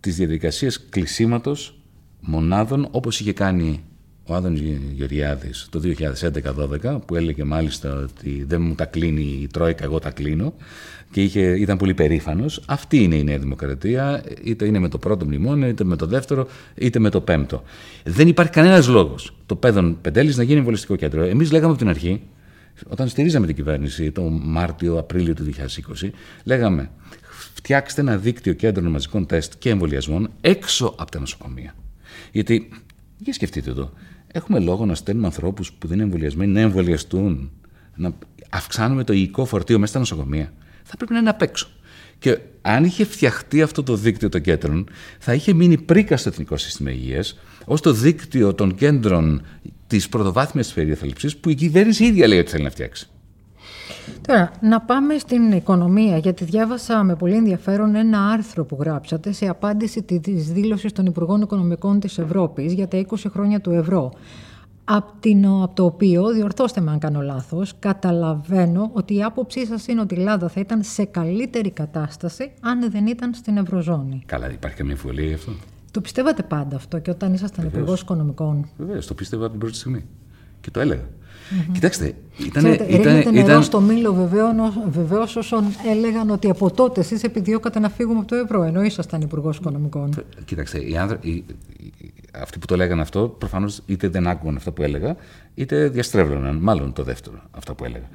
της 0.00 0.16
διαδικασίας 0.16 0.88
κλεισίματος 0.88 1.80
μονάδων 2.20 2.88
όπως 2.90 3.20
είχε 3.20 3.32
κάνει 3.32 3.84
ο 4.24 4.34
Άδων 4.34 4.54
Γεωργιάδης 4.92 5.66
το 5.70 5.80
2011-12 6.82 6.98
που 7.06 7.16
έλεγε 7.16 7.44
μάλιστα 7.44 7.94
ότι 7.94 8.44
δεν 8.48 8.62
μου 8.62 8.74
τα 8.74 8.84
κλείνει 8.84 9.38
η 9.42 9.46
Τρόικα, 9.46 9.84
εγώ 9.84 9.98
τα 9.98 10.10
κλείνω 10.10 10.54
και 11.10 11.22
είχε, 11.22 11.40
ήταν 11.40 11.76
πολύ 11.76 11.94
περήφανος. 11.94 12.62
Αυτή 12.66 13.02
είναι 13.02 13.14
η 13.14 13.24
Νέα 13.24 13.38
Δημοκρατία, 13.38 14.22
είτε 14.42 14.66
είναι 14.66 14.78
με 14.78 14.88
το 14.88 14.98
πρώτο 14.98 15.24
μνημόνιο, 15.24 15.68
είτε 15.68 15.84
με 15.84 15.96
το 15.96 16.06
δεύτερο, 16.06 16.48
είτε 16.74 16.98
με 16.98 17.10
το 17.10 17.20
πέμπτο. 17.20 17.62
Δεν 18.04 18.28
υπάρχει 18.28 18.52
κανένας 18.52 18.88
λόγος 18.88 19.36
το 19.46 19.56
παιδόν 19.56 19.98
Πεντέλης 20.00 20.36
να 20.36 20.42
γίνει 20.42 20.58
εμβολιστικό 20.58 20.96
κέντρο. 20.96 21.22
Εμείς 21.22 21.52
λέγαμε 21.52 21.70
από 21.70 21.78
την 21.78 21.88
αρχή, 21.88 22.22
όταν 22.88 23.08
στηρίζαμε 23.08 23.46
την 23.46 23.54
κυβέρνηση 23.54 24.10
το 24.10 24.22
Μάρτιο-Απρίλιο 24.22 25.34
του 25.34 25.44
2020, 26.02 26.10
λέγαμε 26.44 26.90
φτιάξτε 27.54 28.00
ένα 28.00 28.16
δίκτυο 28.16 28.52
κέντρων 28.52 28.90
μαζικών 28.90 29.26
τεστ 29.26 29.52
και 29.58 29.70
εμβολιασμών 29.70 30.30
έξω 30.40 30.94
από 30.98 31.10
τα 31.10 31.18
νοσοκομεία. 31.18 31.74
Γιατί, 32.32 32.68
για 33.22 33.32
σκεφτείτε 33.32 33.70
εδώ, 33.70 33.92
έχουμε 34.26 34.58
λόγο 34.58 34.86
να 34.86 34.94
στέλνουμε 34.94 35.26
ανθρώπους 35.26 35.72
που 35.72 35.86
δεν 35.86 35.96
είναι 35.96 36.04
εμβολιασμένοι 36.04 36.52
να 36.52 36.60
εμβολιαστούν, 36.60 37.50
να 37.96 38.12
αυξάνουμε 38.50 39.04
το 39.04 39.12
υλικό 39.12 39.44
φορτίο 39.44 39.78
μέσα 39.78 39.90
στα 39.90 39.98
νοσοκομεία. 39.98 40.52
Θα 40.82 40.96
πρέπει 40.96 41.12
να 41.12 41.18
είναι 41.18 41.30
απ' 41.30 41.42
έξω. 41.42 41.68
Και 42.18 42.38
αν 42.62 42.84
είχε 42.84 43.04
φτιαχτεί 43.04 43.62
αυτό 43.62 43.82
το 43.82 43.96
δίκτυο 43.96 44.28
των 44.28 44.40
κέντρων, 44.40 44.88
θα 45.18 45.34
είχε 45.34 45.52
μείνει 45.52 45.78
πρίκα 45.78 46.16
στο 46.16 46.28
Εθνικό 46.28 46.56
Σύστημα 46.56 46.90
Υγείας 46.90 47.38
ως 47.64 47.80
το 47.80 47.92
δίκτυο 47.92 48.54
των 48.54 48.74
κέντρων 48.74 49.42
της 49.86 50.08
πρωτοβάθμιας 50.08 50.72
περιεθαλψή 50.72 51.36
που 51.40 51.50
η 51.50 51.54
κυβέρνηση 51.54 52.04
ίδια 52.04 52.26
λέει 52.26 52.38
ότι 52.38 52.50
θέλει 52.50 52.64
να 52.64 52.70
φτιάξει. 52.70 53.08
Τώρα, 54.26 54.50
να 54.60 54.80
πάμε 54.80 55.18
στην 55.18 55.52
οικονομία, 55.52 56.18
γιατί 56.18 56.44
διάβασα 56.44 57.02
με 57.02 57.16
πολύ 57.16 57.34
ενδιαφέρον 57.34 57.94
ένα 57.94 58.28
άρθρο 58.28 58.64
που 58.64 58.76
γράψατε 58.80 59.32
σε 59.32 59.46
απάντηση 59.46 60.02
της 60.02 60.52
δήλωσης 60.52 60.92
των 60.92 61.06
Υπουργών 61.06 61.40
Οικονομικών 61.40 62.00
της 62.00 62.18
Ευρώπης 62.18 62.72
για 62.72 62.88
τα 62.88 63.04
20 63.08 63.14
χρόνια 63.30 63.60
του 63.60 63.70
ευρώ. 63.70 64.12
Από, 64.84 65.12
από 65.62 65.74
το 65.74 65.84
οποίο, 65.84 66.32
διορθώστε 66.32 66.80
με 66.80 66.90
αν 66.90 66.98
κάνω 66.98 67.20
λάθος, 67.20 67.72
καταλαβαίνω 67.78 68.90
ότι 68.92 69.14
η 69.14 69.22
άποψή 69.22 69.66
σας 69.66 69.86
είναι 69.86 70.00
ότι 70.00 70.14
η 70.14 70.18
Ελλάδα 70.18 70.48
θα 70.48 70.60
ήταν 70.60 70.82
σε 70.82 71.04
καλύτερη 71.04 71.70
κατάσταση 71.70 72.52
αν 72.60 72.90
δεν 72.90 73.06
ήταν 73.06 73.34
στην 73.34 73.56
Ευρωζώνη. 73.56 74.22
Καλά, 74.26 74.50
υπάρχει 74.50 74.76
καμία 74.76 74.92
αμφιβολία 74.92 75.26
γι' 75.26 75.34
αυτό; 75.34 75.52
Το 75.90 76.00
πιστεύατε 76.00 76.42
πάντα 76.42 76.76
αυτό 76.76 76.98
και 76.98 77.10
όταν 77.10 77.32
ήσασταν 77.32 77.66
Υπουργός 77.66 78.00
Οικονομικών; 78.00 78.68
Βεβαίως, 78.78 79.06
το 79.06 79.14
πίστευα 79.14 79.42
από 79.42 79.50
την 79.50 79.60
πρώτη 79.60 79.76
στιγμή. 79.76 80.04
Και 80.60 80.70
το 80.70 80.80
έλεγα. 80.80 81.04
Mm-hmm. 81.50 81.72
Κοιτάξτε, 81.72 82.14
ήταν. 82.38 82.64
ήταν, 82.64 82.88
ήταν 82.88 83.34
νερό 83.34 83.60
στο 83.62 83.80
μήλο 83.80 84.28
βεβαίως 84.90 85.36
όσων 85.36 85.64
έλεγαν 85.90 86.30
ότι 86.30 86.50
από 86.50 86.70
τότε 86.70 87.00
εσείς 87.00 87.22
επιδιώκατε 87.22 87.78
να 87.78 87.88
φύγουμε 87.88 88.18
από 88.18 88.28
το 88.28 88.34
ευρώ, 88.34 88.62
ενώ 88.62 88.82
ήσασταν 88.82 89.20
υπουργός 89.20 89.56
Οικονομικών. 89.56 90.24
Κοιτάξτε, 90.44 90.78
οι 90.78 90.96
άνθρω... 90.96 91.18
οι... 91.20 91.44
αυτοί 92.32 92.58
που 92.58 92.66
το 92.66 92.76
λέγανε 92.76 93.00
αυτό 93.00 93.36
προφανώς 93.38 93.82
είτε 93.86 94.08
δεν 94.08 94.26
άκουγαν 94.26 94.56
αυτό 94.56 94.72
που 94.72 94.82
έλεγα, 94.82 95.16
είτε 95.54 95.88
διαστρέβλωναν, 95.88 96.56
μάλλον 96.56 96.92
το 96.92 97.02
δεύτερο 97.02 97.42
αυτό 97.50 97.74
που 97.74 97.84
έλεγα. 97.84 98.08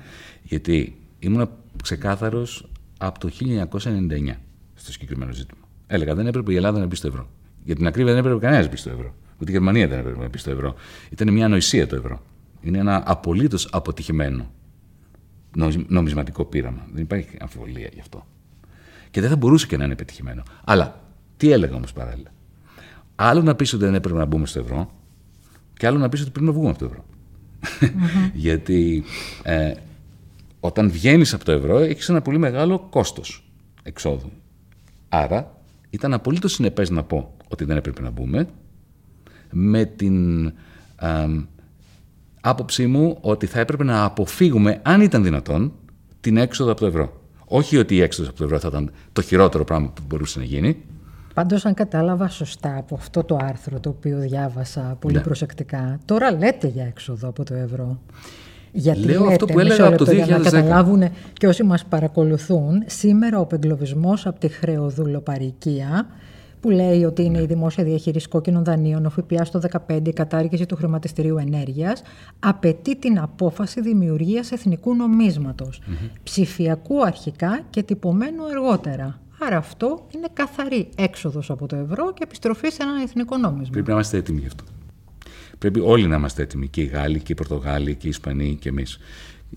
Γιατί 0.44 0.96
ήμουν 1.20 1.50
ξεκάθαρος 1.84 2.70
από 2.98 3.20
το 3.20 3.30
1999 3.40 4.36
στο 4.76 4.92
συγκεκριμένο 4.92 5.32
ζήτημα. 5.32 5.62
Έλεγα 5.88 6.16
δεν 6.16 6.28
έπρεπε 6.28 6.54
η 6.54 6.56
Ελλάδα 6.56 6.80
να 6.80 6.86
μπει 6.86 6.96
στο 6.96 7.08
ευρώ. 7.08 7.28
Για 7.64 7.76
την 7.76 7.88
ακρίβεια 7.88 8.14
δεν 8.14 8.24
έπρεπε 8.24 8.40
κανένας 8.40 8.66
να 8.66 8.72
μπει 8.72 8.78
στο 8.78 8.90
ευρώ. 8.90 9.14
Ούτε 9.40 9.52
η 9.52 9.54
Γερμανία 9.54 9.88
δεν 9.88 10.00
έπρεπε 10.00 10.20
να 10.20 10.28
μπει 10.28 10.38
στο 10.38 10.52
ευρώ. 10.52 10.76
Ήταν 11.10 11.34
μια 11.34 11.46
ανοησία 11.46 11.88
το 11.88 11.96
ευρώ. 11.96 12.22
Είναι 12.66 12.78
ένα 12.78 13.04
απολύτως 13.06 13.68
αποτυχημένο 13.72 14.52
νομισματικό 15.88 16.46
πείραμα. 16.46 16.88
Δεν 16.94 17.04
υπάρχει 17.04 17.38
αμφιβολία 17.40 17.90
γι' 17.94 18.00
αυτό. 18.00 18.26
Και 19.12 19.22
δεν 19.22 19.30
θα 19.30 19.36
μπορούσε 19.36 19.68
και 19.68 19.78
να 19.78 19.84
είναι 19.84 19.96
πετυχημένο. 19.96 20.44
Αλλά 20.64 21.02
τι 21.38 21.52
έλεγα 21.52 21.76
όμως 21.76 21.94
παράλληλα; 21.94 22.32
Άλλο 23.16 23.42
να 23.42 23.56
πεις 23.56 23.74
ότι 23.74 23.84
δεν 23.84 23.96
έπρεπε 23.96 24.18
να 24.18 24.26
μπούμε 24.26 24.46
στο 24.46 24.60
ευρώ, 24.60 24.92
και 25.74 25.88
άλλο 25.88 25.98
να 25.98 26.10
πεις 26.10 26.22
ότι 26.22 26.30
πρέπει 26.30 26.46
να 26.46 26.52
βγούμε 26.52 26.70
από 26.70 26.80
το 26.80 26.86
ευρώ. 26.86 27.06
Γιατί 28.46 29.04
ε, 29.44 29.74
όταν 30.60 30.92
βγαίνεις 30.92 31.34
από 31.34 31.46
το 31.46 31.52
ευρώ, 31.52 31.78
έχεις 31.78 32.10
ένα 32.10 32.22
πολύ 32.22 32.38
μεγάλο 32.38 32.80
κόστος 32.90 33.52
εξόδου. 33.84 34.32
Άρα 35.10 35.62
ήταν 35.90 36.14
απολύτως 36.14 36.54
συνεπές 36.54 36.90
να 36.90 37.04
πω 37.04 37.34
ότι 37.48 37.64
δεν 37.64 37.78
έπρεπε 37.78 38.02
να 38.02 38.10
μπούμε 38.10 38.48
με 39.52 39.86
την 39.86 40.46
άποψή 42.50 42.88
μου 42.88 43.18
ότι 43.22 43.46
θα 43.46 43.60
έπρεπε 43.60 43.84
να 43.84 44.04
αποφύγουμε, 44.04 44.80
αν 44.84 45.02
ήταν 45.02 45.24
δυνατόν, 45.24 45.74
την 46.22 46.38
έξοδο 46.38 46.72
από 46.72 46.80
το 46.80 46.86
ευρώ. 46.86 47.22
Όχι 47.46 47.78
ότι 47.78 47.96
η 47.96 48.02
έξοδος 48.02 48.30
από 48.30 48.38
το 48.38 48.44
ευρώ 48.44 48.60
θα 48.60 48.68
ήταν 48.68 48.92
το 49.14 49.22
χειρότερο 49.22 49.64
πράγμα 49.64 49.88
που 49.88 50.02
μπορούσε 50.08 50.40
να 50.40 50.46
γίνει. 50.46 50.84
Πάντως, 51.34 51.66
αν 51.66 51.74
κατάλαβα 51.74 52.30
σωστά 52.30 52.78
από 52.78 52.96
αυτό 52.96 53.24
το 53.24 53.38
άρθρο 53.42 53.80
το 53.80 53.90
οποίο 53.90 54.18
διάβασα 54.20 54.98
πολύ 55.00 55.16
ναι. 55.16 55.22
προσεκτικά, 55.22 56.00
τώρα 56.06 56.32
λέτε 56.32 56.68
για 56.68 56.86
έξοδο 56.86 57.28
από 57.28 57.44
το 57.44 57.54
ευρώ. 57.54 58.00
Γιατί 58.72 59.00
Λέω 59.00 59.22
λέτε, 59.22 59.32
αυτό 59.32 59.46
που 59.46 59.54
μισό 59.54 59.66
έλεγα 59.66 59.88
από 59.88 60.06
το 60.06 60.12
λεπτό, 60.12 60.26
Για 60.26 60.38
να 60.38 60.44
2010. 60.44 60.52
καταλάβουν 60.52 61.04
και 61.34 61.48
όσοι 61.48 61.64
μας 61.64 61.86
παρακολουθούν, 61.86 62.84
σήμερα 62.86 63.40
ο 63.40 63.42
απεγκλωβισμός 63.42 64.26
από 64.26 64.40
τη 64.40 64.48
χρεοδουλοπαρικία 64.48 66.08
που 66.66 66.72
λέει 66.72 67.04
ότι 67.04 67.24
είναι 67.24 67.42
η 67.42 67.46
δημόσια 67.46 67.84
διαχείριση 67.84 68.28
κόκκινων 68.28 68.64
δανείων, 68.64 69.06
ο 69.06 69.10
ΦΠΑ 69.10 69.46
στο 69.46 69.62
15, 69.88 70.08
η 70.08 70.14
κατάργηση 70.14 70.66
του 70.66 70.76
χρηματιστηρίου 70.76 71.38
ενέργειας, 71.38 72.02
απαιτεί 72.40 72.96
την 72.96 73.20
απόφαση 73.20 73.82
δημιουργίας 73.82 74.52
εθνικού 74.52 74.96
νομίσματος, 74.96 75.82
ψηφιακού 76.24 77.06
αρχικά 77.06 77.62
και 77.70 77.84
τυπωμένου 77.84 78.46
αργότερα. 78.46 79.20
Άρα 79.40 79.58
αυτό 79.58 80.08
είναι 80.16 80.28
καθαρή 80.34 80.90
έξοδος 80.96 81.50
από 81.50 81.66
το 81.68 81.76
ευρώ 81.76 82.14
και 82.14 82.24
επιστροφή 82.24 82.70
σε 82.70 82.84
ένα 82.84 83.02
εθνικό 83.04 83.38
νόμισμα. 83.38 83.72
Πρέπει 83.72 83.88
να 83.88 83.94
είμαστε 83.94 84.18
έτοιμοι 84.18 84.40
γι' 84.40 84.48
αυτό. 84.48 84.64
Πρέπει 85.58 85.80
όλοι 85.80 86.08
να 86.08 86.16
είμαστε 86.16 86.42
έτοιμοι. 86.42 86.68
Και 86.68 86.82
οι 86.82 86.86
Γάλλοι, 86.86 87.20
και 87.20 87.32
οι 87.32 87.36
Πορτογάλοι, 87.36 87.96
και 87.96 88.08
οι 88.08 88.10
Ισπανοί, 88.10 88.58
και 88.62 88.70
εμείς. 88.70 89.00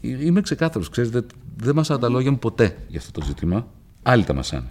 Είμαι 0.00 0.40
ξεκάθαρος. 0.40 0.88
Ξέρετε, 0.88 1.22
δεν 1.56 1.74
μασάνε 1.74 2.00
τα 2.00 2.08
λόγια 2.08 2.30
μου 2.30 2.38
ποτέ 2.38 2.76
για 2.88 2.98
αυτό 2.98 3.20
το 3.20 3.26
ζήτημα. 3.26 3.66
Άλλοι 4.02 4.24
τα 4.24 4.34
μασάνε. 4.34 4.70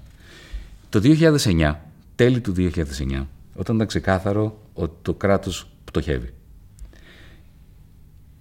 Το 0.89 0.99
2009, 0.99 1.75
τέλη 2.17 2.41
του 2.41 2.53
2009, 2.57 3.25
όταν 3.55 3.75
ήταν 3.75 3.87
ξεκάθαρο 3.87 4.61
ότι 4.73 4.93
το 5.01 5.13
κράτος 5.13 5.69
πτωχεύει. 5.83 6.29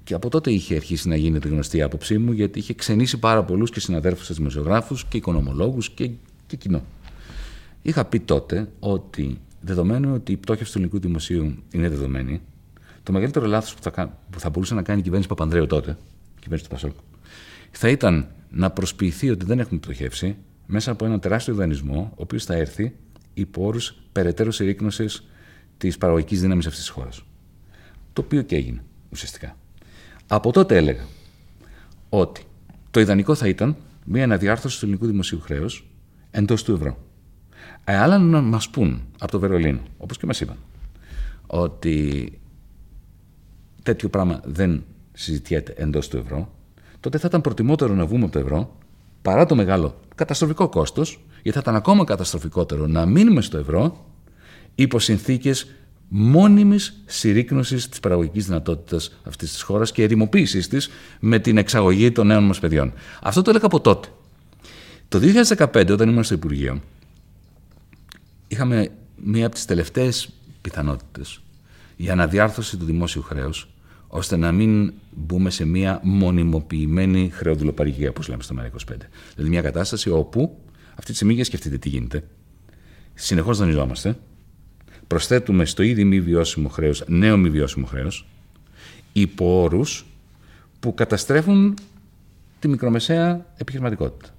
Και 0.05 0.15
από 0.15 0.29
τότε 0.29 0.51
είχε 0.51 0.75
αρχίσει 0.75 1.09
να 1.09 1.17
γίνεται 1.17 1.49
γνωστή 1.49 1.77
η 1.77 1.83
άποψή 1.83 2.19
μου, 2.19 2.33
γιατί 2.33 2.59
είχε 2.59 2.75
ξενήσει 2.75 3.19
πάρα 3.19 3.45
πολλούς 3.45 3.71
και 3.71 3.81
συναδέρφου 3.81 4.25
σας 4.25 4.37
δημοσιογράφους 4.37 5.05
και 5.05 5.17
οικονομολόγους 5.17 5.91
και, 5.91 6.11
και 6.47 6.57
κοινό. 6.57 6.83
Είχα 7.83 8.05
πει 8.05 8.21
τότε 8.21 8.69
ότι 8.79 9.39
δεδομένου 9.61 10.15
ότι 10.15 10.33
η 10.33 10.37
πτώχευση 10.37 10.73
του 10.73 10.79
ελληνικού 10.79 11.01
δημοσίου 11.01 11.55
είναι 11.73 11.89
δεδομένη, 11.89 12.41
το 13.03 13.13
μεγαλύτερο 13.13 13.47
λάθος 13.47 13.75
που, 13.75 13.83
θα 13.83 13.91
κα- 13.91 14.19
που 14.31 14.41
θα 14.41 14.51
μπορούσε 14.51 14.75
να 14.75 14.83
κάνει 14.83 14.99
η 14.99 15.03
κυβέρνηση 15.03 15.29
Παπανδρέου 15.29 15.67
τότε, 15.67 15.91
η 16.37 16.41
κυβέρνηση 16.41 16.69
του 16.69 16.75
Πασόκ, 16.75 16.93
θα 17.71 17.89
ήταν 17.89 18.29
να 18.51 18.71
προσποιηθεί 18.71 19.31
ότι 19.31 19.45
δεν 19.45 19.59
έχουμε 19.59 19.81
πτωχεύσει 19.81 20.37
μέσα 20.67 20.91
από 20.91 21.05
ένα 21.05 21.19
τεράστιο 21.19 21.55
δανεισμό, 21.55 22.11
ο 22.11 22.23
οποίος 22.23 22.45
θα 22.45 22.55
έρθει 22.55 22.95
υπό 23.37 23.67
όρου 23.67 23.79
περαιτέρω 24.13 24.51
συρρήκνωσης 24.51 25.27
της 25.79 25.99
παραγωγικής 25.99 26.41
δύναμης 26.41 26.67
αυτής 26.67 26.81
της 26.81 26.91
χώρας. 26.91 27.23
Το 28.13 28.23
οποίο 28.23 28.43
και 28.43 28.57
έγινε 28.57 28.83
ουσιαστικά. 29.11 29.57
Από 30.27 30.53
τότε 30.53 30.77
έλεγα 30.77 31.05
ότι 32.09 32.43
το 32.91 33.01
ιδανικό 33.01 33.35
θα 33.35 33.49
ήταν 33.49 33.77
μια 34.05 34.25
αναδιάρθρωση 34.25 34.79
του 34.79 34.85
ελληνικού 34.85 35.07
δημοσίου 35.07 35.41
χρέους 35.41 35.91
εντός 36.31 36.63
του 36.63 36.73
ευρώ. 36.73 36.99
Ε, 37.85 37.97
άλλα 37.97 38.19
να 38.19 38.41
μας 38.41 38.71
πούν 38.71 39.03
από 39.19 39.33
το 39.33 39.39
Βερολίνο, 39.39 39.81
όπως 39.99 40.19
και 40.19 40.27
μας 40.27 40.41
είπαν, 40.41 40.57
ότι 41.47 42.33
τέτοιο 43.83 44.09
πράγμα 44.09 44.41
δεν 44.45 44.85
συζητιέται 45.13 45.75
εντός 45.77 46.09
του 46.09 46.17
ευρώ, 46.17 46.55
τότε 47.01 47.19
θα 47.19 47.27
ήταν 47.29 47.41
προτιμότερο 47.41 47.95
να 47.95 48.07
βγούμε 48.07 48.25
από 48.25 48.33
το 48.33 48.39
ευρώ 48.39 48.77
παρά 49.23 49.47
το 49.47 49.55
μεγάλο 49.55 50.01
καταστροφικό 50.15 50.69
κόστος, 50.69 51.26
γιατί 51.47 51.61
θα 51.61 51.71
ήταν 51.71 51.77
ακόμα 51.77 52.05
καταστροφικότερο 52.05 52.87
να 52.87 53.07
μείνουμε 53.07 53.41
στο 53.41 53.59
ευρώ 53.59 54.07
υπό 54.75 54.99
συνθήκες 54.99 55.67
μόνιμης 56.09 57.03
συρρήκνωσης 57.07 57.89
της 57.89 58.01
παραγωγικής 58.01 58.47
δυνατότητας 58.47 59.19
αυτής 59.25 59.53
της 59.53 59.63
χώρας 59.63 59.93
και 59.93 60.03
ερημοποίησής 60.03 60.69
της 60.69 60.89
με 61.21 61.39
την 61.39 61.57
εξαγωγή 61.57 62.13
των 62.13 62.27
νέων 62.27 62.45
μας 62.45 62.59
παιδιών. 62.59 62.93
Αυτό 63.23 63.43
το 63.43 63.51
έλεγα 63.51 63.67
από 63.67 63.81
τότε. 63.81 64.09
Το 65.09 65.19
2015, 65.19 65.91
όταν 65.91 66.09
ήμουν 66.09 66.25
στο 66.25 66.35
Υπουργείο, 66.35 66.81
είχαμε 68.49 68.89
μία 69.17 69.47
από 69.47 69.55
τις 69.55 69.65
τελευταίες 69.65 70.29
πιθανότητες 70.61 71.41
για 71.97 72.13
αναδιάρθρωση 72.13 72.77
του 72.77 72.85
δημόσιου 72.85 73.23
χρέους, 73.23 73.69
ώστε 74.07 74.37
να 74.37 74.53
μην 74.53 74.93
μπούμε 75.11 75.51
σε 75.51 75.65
μία 75.65 76.01
μονιμοποιημένη 76.03 77.31
χρεοδουλοπαρηγία, 77.33 78.09
όπως 78.09 78.29
λέμε 78.29 78.43
στο 78.43 78.55
ΜΕΡΑ25. 78.59 78.95
Δηλαδή 79.35 79.51
μια 79.51 79.63
κατάσταση 79.63 80.11
όπου, 80.11 80.59
αυτή 80.99 81.11
τη 81.11 81.15
στιγμή 81.15 81.35
για 81.35 81.45
σκεφτείτε 81.45 81.79
τι 81.79 81.89
γίνεται, 81.89 82.25
συνεχώς 83.15 83.59
δανειζόμαστε, 83.59 84.17
προσθέτουμε 85.07 85.65
στο 85.65 85.83
ήδη 85.83 86.05
μη 86.05 86.21
βιώσιμο 86.21 86.69
χρέος 86.69 87.05
νέο 87.07 87.37
μη 87.37 87.51
βιώσιμο 87.51 87.87
χρέος, 87.87 88.27
υπό 89.13 89.63
όρους 89.63 90.07
που 90.81 90.95
καταστρέφουν 90.95 91.75
τη 92.59 92.69
μικρομεσαία 92.69 93.47
επιχειρηματικότητα. 93.57 94.35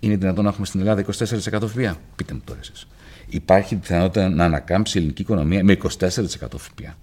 Είναι 0.00 0.16
δυνατόν 0.16 0.44
να 0.44 0.50
έχουμε 0.50 0.66
στην 0.66 0.80
Ελλάδα 0.80 1.04
24% 1.04 1.66
ΦΠΑ; 1.66 2.00
Πείτε 2.16 2.34
μου 2.34 2.40
τώρα 2.44 2.60
εσείς. 2.60 2.86
Υπάρχει 3.28 3.76
πιθανότητα 3.76 4.28
να 4.28 4.44
ανακάμψει 4.44 4.96
η 4.96 5.00
ελληνική 5.00 5.22
οικονομία 5.22 5.64
με 5.64 5.72
24% 5.72 6.56
ΦΠΑ; 6.56 6.98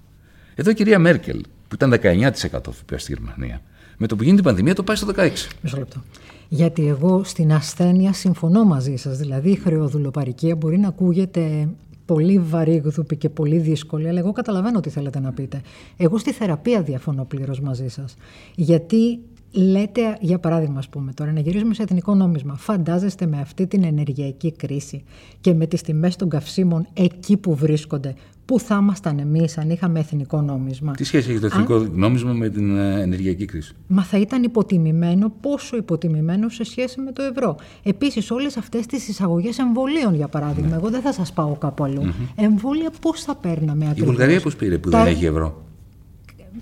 Εδώ 0.55 0.69
η 0.69 0.73
κυρία 0.73 0.99
Μέρκελ, 0.99 1.41
που 1.67 1.75
ήταν 1.75 1.93
19% 2.01 2.31
ΦΠΑ 2.71 2.97
στη 2.97 3.13
Γερμανία, 3.13 3.62
με 3.97 4.08
το 4.08 4.15
που 4.15 4.23
γίνει 4.23 4.36
την 4.36 4.43
πανδημία 4.43 4.75
το 4.75 4.84
πάει 4.84 4.95
στο 4.95 5.08
16%. 5.15 5.29
Μισό 5.62 5.77
λεπτό. 5.77 6.03
Γιατί 6.49 6.88
εγώ 6.88 7.23
στην 7.23 7.53
ασθένεια 7.53 8.13
συμφωνώ 8.13 8.63
μαζί 8.63 8.95
σας. 8.95 9.17
Δηλαδή 9.17 9.49
η 9.49 9.55
χρεοδουλοπαρικία 9.55 10.55
μπορεί 10.55 10.77
να 10.77 10.88
ακούγεται 10.88 11.69
πολύ 12.05 12.39
βαρύγδουπη 12.39 13.15
και 13.17 13.29
πολύ 13.29 13.58
δύσκολη, 13.58 14.10
αλλά 14.10 14.19
εγώ 14.19 14.31
καταλαβαίνω 14.31 14.79
τι 14.79 14.89
θέλετε 14.89 15.19
να 15.19 15.31
πείτε. 15.31 15.62
Εγώ 15.97 16.17
στη 16.17 16.31
θεραπεία 16.31 16.81
διαφωνώ 16.81 17.25
πλήρως 17.25 17.60
μαζί 17.60 17.88
σας. 17.88 18.15
Γιατί 18.55 19.19
λέτε, 19.55 20.17
για 20.21 20.39
παράδειγμα, 20.39 20.79
ας 20.79 20.89
πούμε 20.89 21.13
τώρα, 21.13 21.31
να 21.31 21.39
γυρίζουμε 21.39 21.73
σε 21.73 21.83
εθνικό 21.83 22.15
νόμισμα. 22.15 22.55
Φαντάζεστε 22.55 23.25
με 23.25 23.39
αυτή 23.41 23.67
την 23.67 23.83
ενεργειακή 23.83 24.51
κρίση 24.51 25.03
και 25.41 25.53
με 25.53 25.65
τις 25.67 25.81
τιμές 25.81 26.15
των 26.15 26.29
καυσίμων 26.29 26.87
εκεί 26.93 27.37
που 27.37 27.55
βρίσκονται, 27.55 28.13
πού 28.45 28.59
θα 28.59 28.77
ήμασταν 28.81 29.19
εμείς 29.19 29.57
αν 29.57 29.69
είχαμε 29.69 29.99
εθνικό 29.99 30.41
νόμισμα; 30.41 30.91
Τι 30.91 31.03
σχέση 31.03 31.29
έχει 31.31 31.39
το 31.39 31.45
εθνικό 31.45 31.77
νόμισμα 31.93 32.33
με 32.33 32.49
την 32.49 32.77
ε, 32.77 33.01
ενεργειακή 33.01 33.45
κρίση; 33.45 33.73
Μα 33.87 34.03
θα 34.03 34.17
ήταν 34.17 34.43
υποτιμημένο, 34.43 35.31
πόσο 35.41 35.77
υποτιμημένο 35.77 36.49
σε 36.49 36.63
σχέση 36.63 37.01
με 37.01 37.11
το 37.11 37.23
ευρώ. 37.23 37.55
Επίσης, 37.83 38.31
όλες 38.31 38.57
αυτές 38.57 38.85
τις 38.85 39.07
εισαγωγές 39.07 39.59
εμβολίων, 39.59 40.15
για 40.15 40.27
παράδειγμα, 40.27 40.69
Ναι. 40.69 40.75
εγώ 40.75 40.89
δεν 40.89 41.01
θα 41.01 41.13
σας 41.13 41.33
πάω 41.33 41.55
κάπου 41.55 41.83
αλλού. 41.83 42.01
Εμβόλια 42.35 42.91
πώς 43.01 43.21
θα 43.23 43.35
παίρναμε 43.35 43.85
Η 43.85 43.87
ακριβώς; 43.87 44.09
Βουλγαρία 44.15 44.41
πώς 44.41 44.55
πήρε 44.55 44.77
που 44.77 44.89
Τα- 44.89 45.03
δεν 45.03 45.13
έχει 45.13 45.25
ευρώ; 45.25 45.63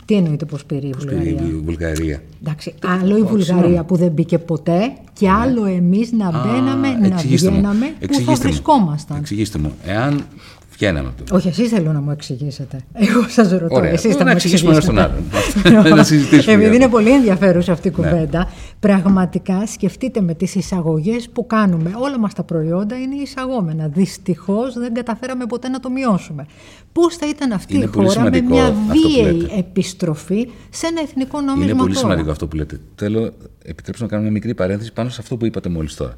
Τι 0.06 0.16
εννοείται 0.16 0.46
πώ 0.46 0.58
πήρε 0.68 0.88
η 0.88 0.90
Πώς 0.90 1.06
πήρε 1.06 1.16
Βουλγαρία; 1.18 1.48
η 1.48 1.62
Βουλγαρία. 1.66 2.22
Εντάξει, 2.42 2.74
άλλο 2.86 3.18
η 3.18 3.22
Όχι, 3.22 3.30
Βουλγαρία 3.30 3.62
συγγνώμη. 3.64 3.84
που 3.84 3.96
δεν 3.96 4.12
μπήκε 4.12 4.38
ποτέ 4.38 4.94
και 5.14 5.30
άλλο 5.30 5.66
εμείς 5.66 6.12
να 6.12 6.30
μπαίναμε, 6.32 6.88
να 6.94 7.06
εξηγήστε 7.08 7.50
μου. 7.50 7.56
βγαίναμε, 7.56 7.86
που 7.86 7.92
θα 8.00 8.06
Εξηγήστε 8.06 8.32
μου. 8.34 8.42
βρισκόμασταν. 8.42 9.18
Εξηγήστε 9.18 9.58
μου. 9.60 9.72
Εάν 9.86 10.26
βγαίναμε 10.74 11.08
από 11.08 11.24
το 11.24 11.36
Όχι, 11.36 11.48
εσείς 11.48 11.70
θέλω 11.70 11.92
να 11.92 12.02
μου 12.02 12.12
εξηγήσετε. 12.12 12.80
Εγώ 12.94 13.24
σας 13.30 13.52
ρωτώ, 13.52 13.76
Ωραία. 13.76 13.90
εσείς 13.92 14.16
θα 14.16 14.24
Να 14.24 14.26
μου 14.30 14.32
εξηγήσουμε 14.36 14.72
ένα 14.72 14.82
στον 14.82 14.98
εξηγήσετε. 14.98 15.78
άλλον. 15.78 15.96
Να 15.98 16.04
συζητήσουμε 16.04 16.54
Επειδή 16.54 16.66
για 16.68 16.76
είναι 16.76 16.86
αυτό. 16.86 16.98
πολύ 16.98 17.12
ενδιαφέρουσα 17.12 17.72
αυτή 17.72 17.88
η 17.88 17.94
Ναι. 17.98 18.04
κουβέντα, 18.10 18.50
πραγματικά 18.80 19.66
σκεφτείτε 19.68 20.22
με 20.22 20.34
τις 20.34 20.56
εισαγωγές 20.56 21.30
που 21.30 21.48
κάνουμε. 21.48 21.92
Όλα 22.00 22.20
μας 22.20 22.34
τα 22.34 22.44
προϊόντα 22.44 22.96
είναι 23.00 23.16
εισαγόμενα. 23.16 23.88
Δυστυχώς 23.88 24.74
δεν 24.74 24.94
καταφέραμε 24.94 25.46
ποτέ 25.46 25.68
να 25.68 25.80
το 25.80 25.90
μειώσουμε. 25.90 26.46
Πώς 26.92 27.16
θα 27.16 27.28
ήταν 27.30 27.52
αυτή 27.52 27.76
Είναι 27.76 27.84
η 27.84 27.88
πολύ 27.88 28.08
χώρα 28.08 28.20
με 28.22 28.26
σημαντικό 28.36 28.54
μια 28.56 28.64
αυτό 28.64 28.78
που 28.94 29.10
βίαιη 29.10 29.32
λέτε. 29.42 29.58
επιστροφή 29.58 30.50
σε 30.70 30.88
ένα 30.88 31.02
εθνικό 31.02 31.42
νόμισμα 31.42 31.64
Είναι 31.64 31.74
πολύ 31.80 31.94
τώρα; 31.94 32.00
σημαντικό 32.06 32.32
αυτό 32.32 32.48
που 32.48 32.56
λέτε. 32.56 32.80
Θέλω, 32.96 33.34
επιτρέψτε 33.64 34.04
να 34.06 34.10
κάνω 34.10 34.22
μια 34.22 34.32
μικρή 34.32 34.54
παρένθεση 34.54 34.94
πάνω 34.94 35.10
σε 35.10 35.18
αυτό 35.22 35.38
που 35.38 35.46
είπατε 35.46 35.70
μόλις 35.70 35.96
τώρα. 35.96 36.18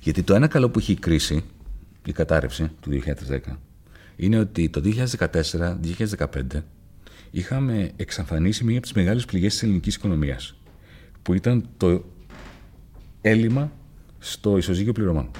Γιατί 0.00 0.22
το 0.22 0.34
ένα 0.34 0.46
καλό 0.46 0.68
που 0.70 0.78
έχει 0.78 0.92
η 0.92 0.96
κρίση, 0.96 1.44
η 2.04 2.12
κατάρρευση 2.12 2.70
του 2.80 2.90
2010, 2.90 3.38
είναι 4.20 4.38
ότι 4.38 4.68
το 4.68 4.82
2014-2015 6.18 6.62
είχαμε 7.30 7.90
εξαφανίσει 7.96 8.64
μία 8.64 8.76
από 8.76 8.82
τις 8.82 8.92
μεγάλες 8.92 9.24
πληγές 9.24 9.52
της 9.52 9.62
ελληνικής 9.62 9.94
οικονομίας, 9.94 10.54
που 11.22 11.34
ήταν 11.34 11.68
το 11.76 12.04
έλλειμμα 13.20 13.72
στο 14.18 14.56
ισοζύγιο 14.56 14.92
πληρωμών. 14.92 15.30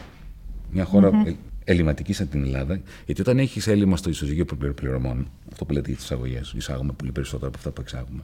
Μια 0.70 0.84
χώρα 0.84 1.10
ε- 1.26 1.34
ελληματική 1.64 2.12
σαν 2.12 2.28
την 2.28 2.44
Ελλάδα, 2.44 2.80
γιατί 3.06 3.20
όταν 3.20 3.38
έχεις 3.38 3.66
έλλειμμα 3.66 3.96
στο 3.96 4.10
ισοζύγιο 4.10 4.44
πλη- 4.44 4.72
πληρωμών, 4.72 5.30
αυτό 5.52 5.64
που 5.64 5.72
λέτε 5.72 5.86
για 5.86 5.96
τις 5.96 6.04
εισαγωγές, 6.04 6.52
εισάγουμε 6.56 6.92
πολύ 6.92 7.12
περισσότερο 7.12 7.48
από 7.48 7.56
αυτά 7.56 7.70
που 7.70 7.80
εξάγουμε, 7.80 8.22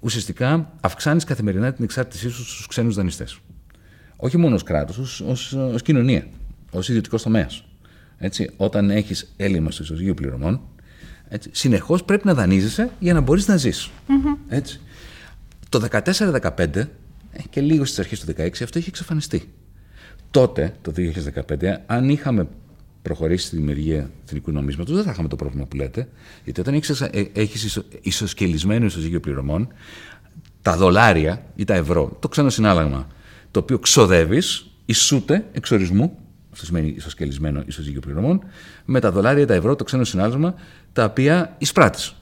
ουσιαστικά 0.00 0.72
αυξάνεις 0.80 1.24
καθημερινά 1.24 1.72
την 1.72 1.84
εξάρτησή 1.84 2.28
σου 2.28 2.44
στους 2.44 2.66
ξένους 2.66 2.94
δανειστές. 2.94 3.38
Όχι 4.16 4.36
μόνο 4.36 4.54
ως 4.54 4.62
κράτος, 4.62 5.20
ως 5.20 5.82
κοινωνία, 5.82 6.26
ως 6.70 6.88
ιδιωτικός 6.88 7.22
τομέας. 7.22 7.64
Έτσι, 8.18 8.50
όταν 8.56 8.90
έχεις 8.90 9.32
έλλειμμα 9.36 9.70
στο 9.70 9.82
ισοζύγιο 9.82 10.14
πληρωμών, 10.14 10.60
έτσι, 11.28 11.50
συνεχώς 11.52 12.04
πρέπει 12.04 12.26
να 12.26 12.34
δανείζεσαι 12.34 12.90
για 12.98 13.12
να 13.14 13.20
μπορείς 13.20 13.48
να 13.48 13.56
ζεις. 13.56 13.90
Έτσι. 14.48 14.80
Το 15.68 15.88
14-15 15.90 16.76
ε, 16.76 16.88
και 17.50 17.60
λίγο 17.60 17.84
στις 17.84 17.98
αρχές 17.98 18.20
του 18.20 18.32
16 18.36 18.48
αυτό 18.62 18.78
είχε 18.78 18.88
εξαφανιστεί. 18.88 19.48
Τότε, 20.30 20.74
το 20.82 20.92
2015, 21.58 21.76
αν 21.86 22.08
είχαμε 22.08 22.48
προχωρήσει 23.02 23.46
στη 23.46 23.56
δημιουργία 23.56 24.10
εθνικού 24.24 24.50
νομίσματος, 24.52 24.94
δεν 24.94 25.04
θα 25.04 25.10
είχαμε 25.10 25.28
το 25.28 25.36
πρόβλημα 25.36 25.66
που 25.66 25.76
λέτε. 25.76 26.08
Γιατί 26.44 26.60
όταν 26.60 26.74
έχεις, 26.74 27.00
ε, 27.00 27.30
έχεις 27.32 27.64
ισο, 27.64 27.84
ισοσκελισμένο 28.00 28.84
ισοζύγιο 28.84 29.20
πληρωμών, 29.20 29.68
τα 30.62 30.76
δολάρια 30.76 31.46
ή 31.54 31.64
τα 31.64 31.74
ευρώ, 31.74 32.16
το 32.20 32.28
ξένο 32.28 32.50
συνάλλαγμα, 32.50 33.06
το 33.50 33.60
οποίο 33.60 33.78
ξοδεύεις, 33.78 34.70
ισούται 34.84 35.44
εξορισμού, 35.52 36.18
αυτό 36.56 36.66
σημαίνει 36.66 36.94
ισοσκελισμένο 36.96 37.62
ισοζύγιο 37.66 38.00
πληρωμών, 38.00 38.40
με 38.84 39.00
τα 39.00 39.10
δολάρια 39.12 39.42
ή 39.42 39.46
τα 39.46 39.54
ευρώ, 39.54 39.76
το 39.76 39.84
ξένο 39.84 40.04
συνάλλαγμα, 40.04 40.54
τα 40.92 41.04
οποία 41.04 41.54
εισπράττεις. 41.58 42.14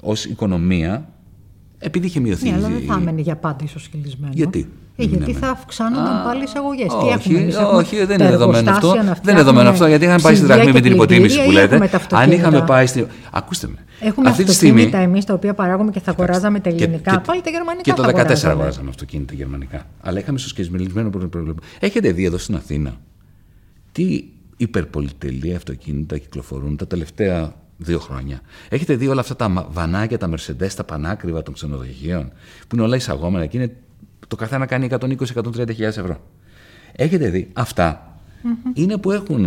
Ως 0.00 0.24
οικονομία 0.24 1.08
Επειδή 1.78 2.06
είχε 2.06 2.20
μειωθεί. 2.20 2.50
Ναι, 2.50 2.56
αλλά 2.56 2.68
δεν 2.68 2.82
θα 2.86 2.94
έμενε 2.94 3.20
για 3.20 3.36
πάντα 3.36 3.64
ισοσχελισμένο. 3.64 4.32
Γιατί; 4.36 4.68
Ε, 4.96 5.04
γιατί 5.04 5.32
Ναι, 5.32 5.38
θα 5.38 5.48
αυξάνονταν 5.48 6.22
πάλι 6.24 6.40
οι 6.40 6.44
εισαγωγές. 6.46 6.86
Τι 6.86 6.94
όχι, 6.94 7.08
έχουμε, 7.12 7.38
εμείς 7.38 7.56
όχι, 7.56 7.64
έχουμε 7.96 8.06
δεν 8.06 8.06
τα 8.18 8.24
είναι 8.24 8.30
δεδομένο 8.32 8.70
αυτό. 8.70 8.86
εργοστάσια 8.86 9.02
να 9.02 9.18
Δεν 9.22 9.34
είναι 9.34 9.42
δεδομένο 9.42 9.68
αυτό, 9.68 9.86
γιατί 9.86 10.04
είχαμε 10.04 10.20
πάει 10.22 10.34
στη 10.34 10.42
ψυγεία 10.44 10.54
δραχμή 10.56 10.72
με 10.72 10.78
και 10.80 10.84
την 10.86 10.94
υποτίμηση 10.94 11.34
πλυντήρια 11.34 11.44
που 11.44 11.50
ή 11.50 11.54
λέτε. 11.54 11.74
έχουμε 11.74 11.88
τα 11.88 11.96
Αν 11.96 12.02
αυτοκίνητα. 12.02 12.40
είχαμε 12.48 12.66
πάει 12.66 12.86
στη. 12.86 13.06
Ακούστε 13.30 13.66
με. 13.66 13.74
Έχουμε 14.00 14.28
Αυτή 14.28 14.44
τη 14.44 14.50
αυτοκίνητα 14.50 14.88
στιγμή. 14.88 15.04
εμείς 15.12 15.24
τα 15.24 15.34
οποία 15.34 15.54
παράγουμε 15.54 15.90
και 15.90 16.00
θα 16.00 16.10
αγοράζαμε 16.10 16.60
τα 16.60 16.70
Και- 16.70 16.84
ελληνικά. 16.84 17.10
και- 17.10 17.18
πάλι 17.26 17.40
τα 17.40 17.50
γερμανικά. 17.50 17.82
Και 17.82 17.92
το 17.92 18.02
θα 18.02 18.08
14 18.08 18.20
αγοράζαμε. 18.22 18.52
αγοράζαμε 18.52 18.88
αυτοκίνητα 18.88 19.34
γερμανικά. 19.34 19.86
Αλλά 20.00 20.18
είχαμε 20.18 20.38
ισοσκελισμένο 20.38 21.10
πρόβλημα. 21.10 21.54
Έχετε 21.80 22.12
δει 22.12 22.24
εδώ 22.24 22.38
στην 22.38 22.54
Αθήνα 22.54 22.92
τι 23.94 24.24
υπερπολιτελή 24.56 25.54
αυτοκίνητα 25.54 26.18
κυκλοφορούν 26.18 26.76
τα 26.76 26.86
τελευταία 26.86 27.54
δύο 27.76 27.98
χρόνια. 27.98 28.40
Έχετε 28.68 28.96
δει 28.96 29.08
όλα 29.08 29.20
αυτά 29.20 29.36
τα 29.36 29.48
μα- 29.48 29.66
βανάκια, 29.70 30.18
τα 30.18 30.30
Mercedes, 30.34 30.68
τα 30.76 30.84
πανάκριβα 30.84 31.42
των 31.42 31.54
ξενοδοχείων, 31.54 32.32
που 32.68 32.74
είναι 32.76 32.84
όλα 32.84 32.96
εισαγόμενα 32.96 33.46
και 33.46 33.56
είναι, 33.56 33.76
το 34.28 34.36
καθένα 34.36 34.66
κάνει 34.66 34.88
120-130 34.90 35.72
χιλιάδες 35.72 35.96
ευρώ. 35.96 36.20
Έχετε 36.92 37.28
δει 37.30 37.50
αυτά; 37.52 38.18
Είναι 38.74 38.98
που 38.98 39.10
έχουν 39.10 39.46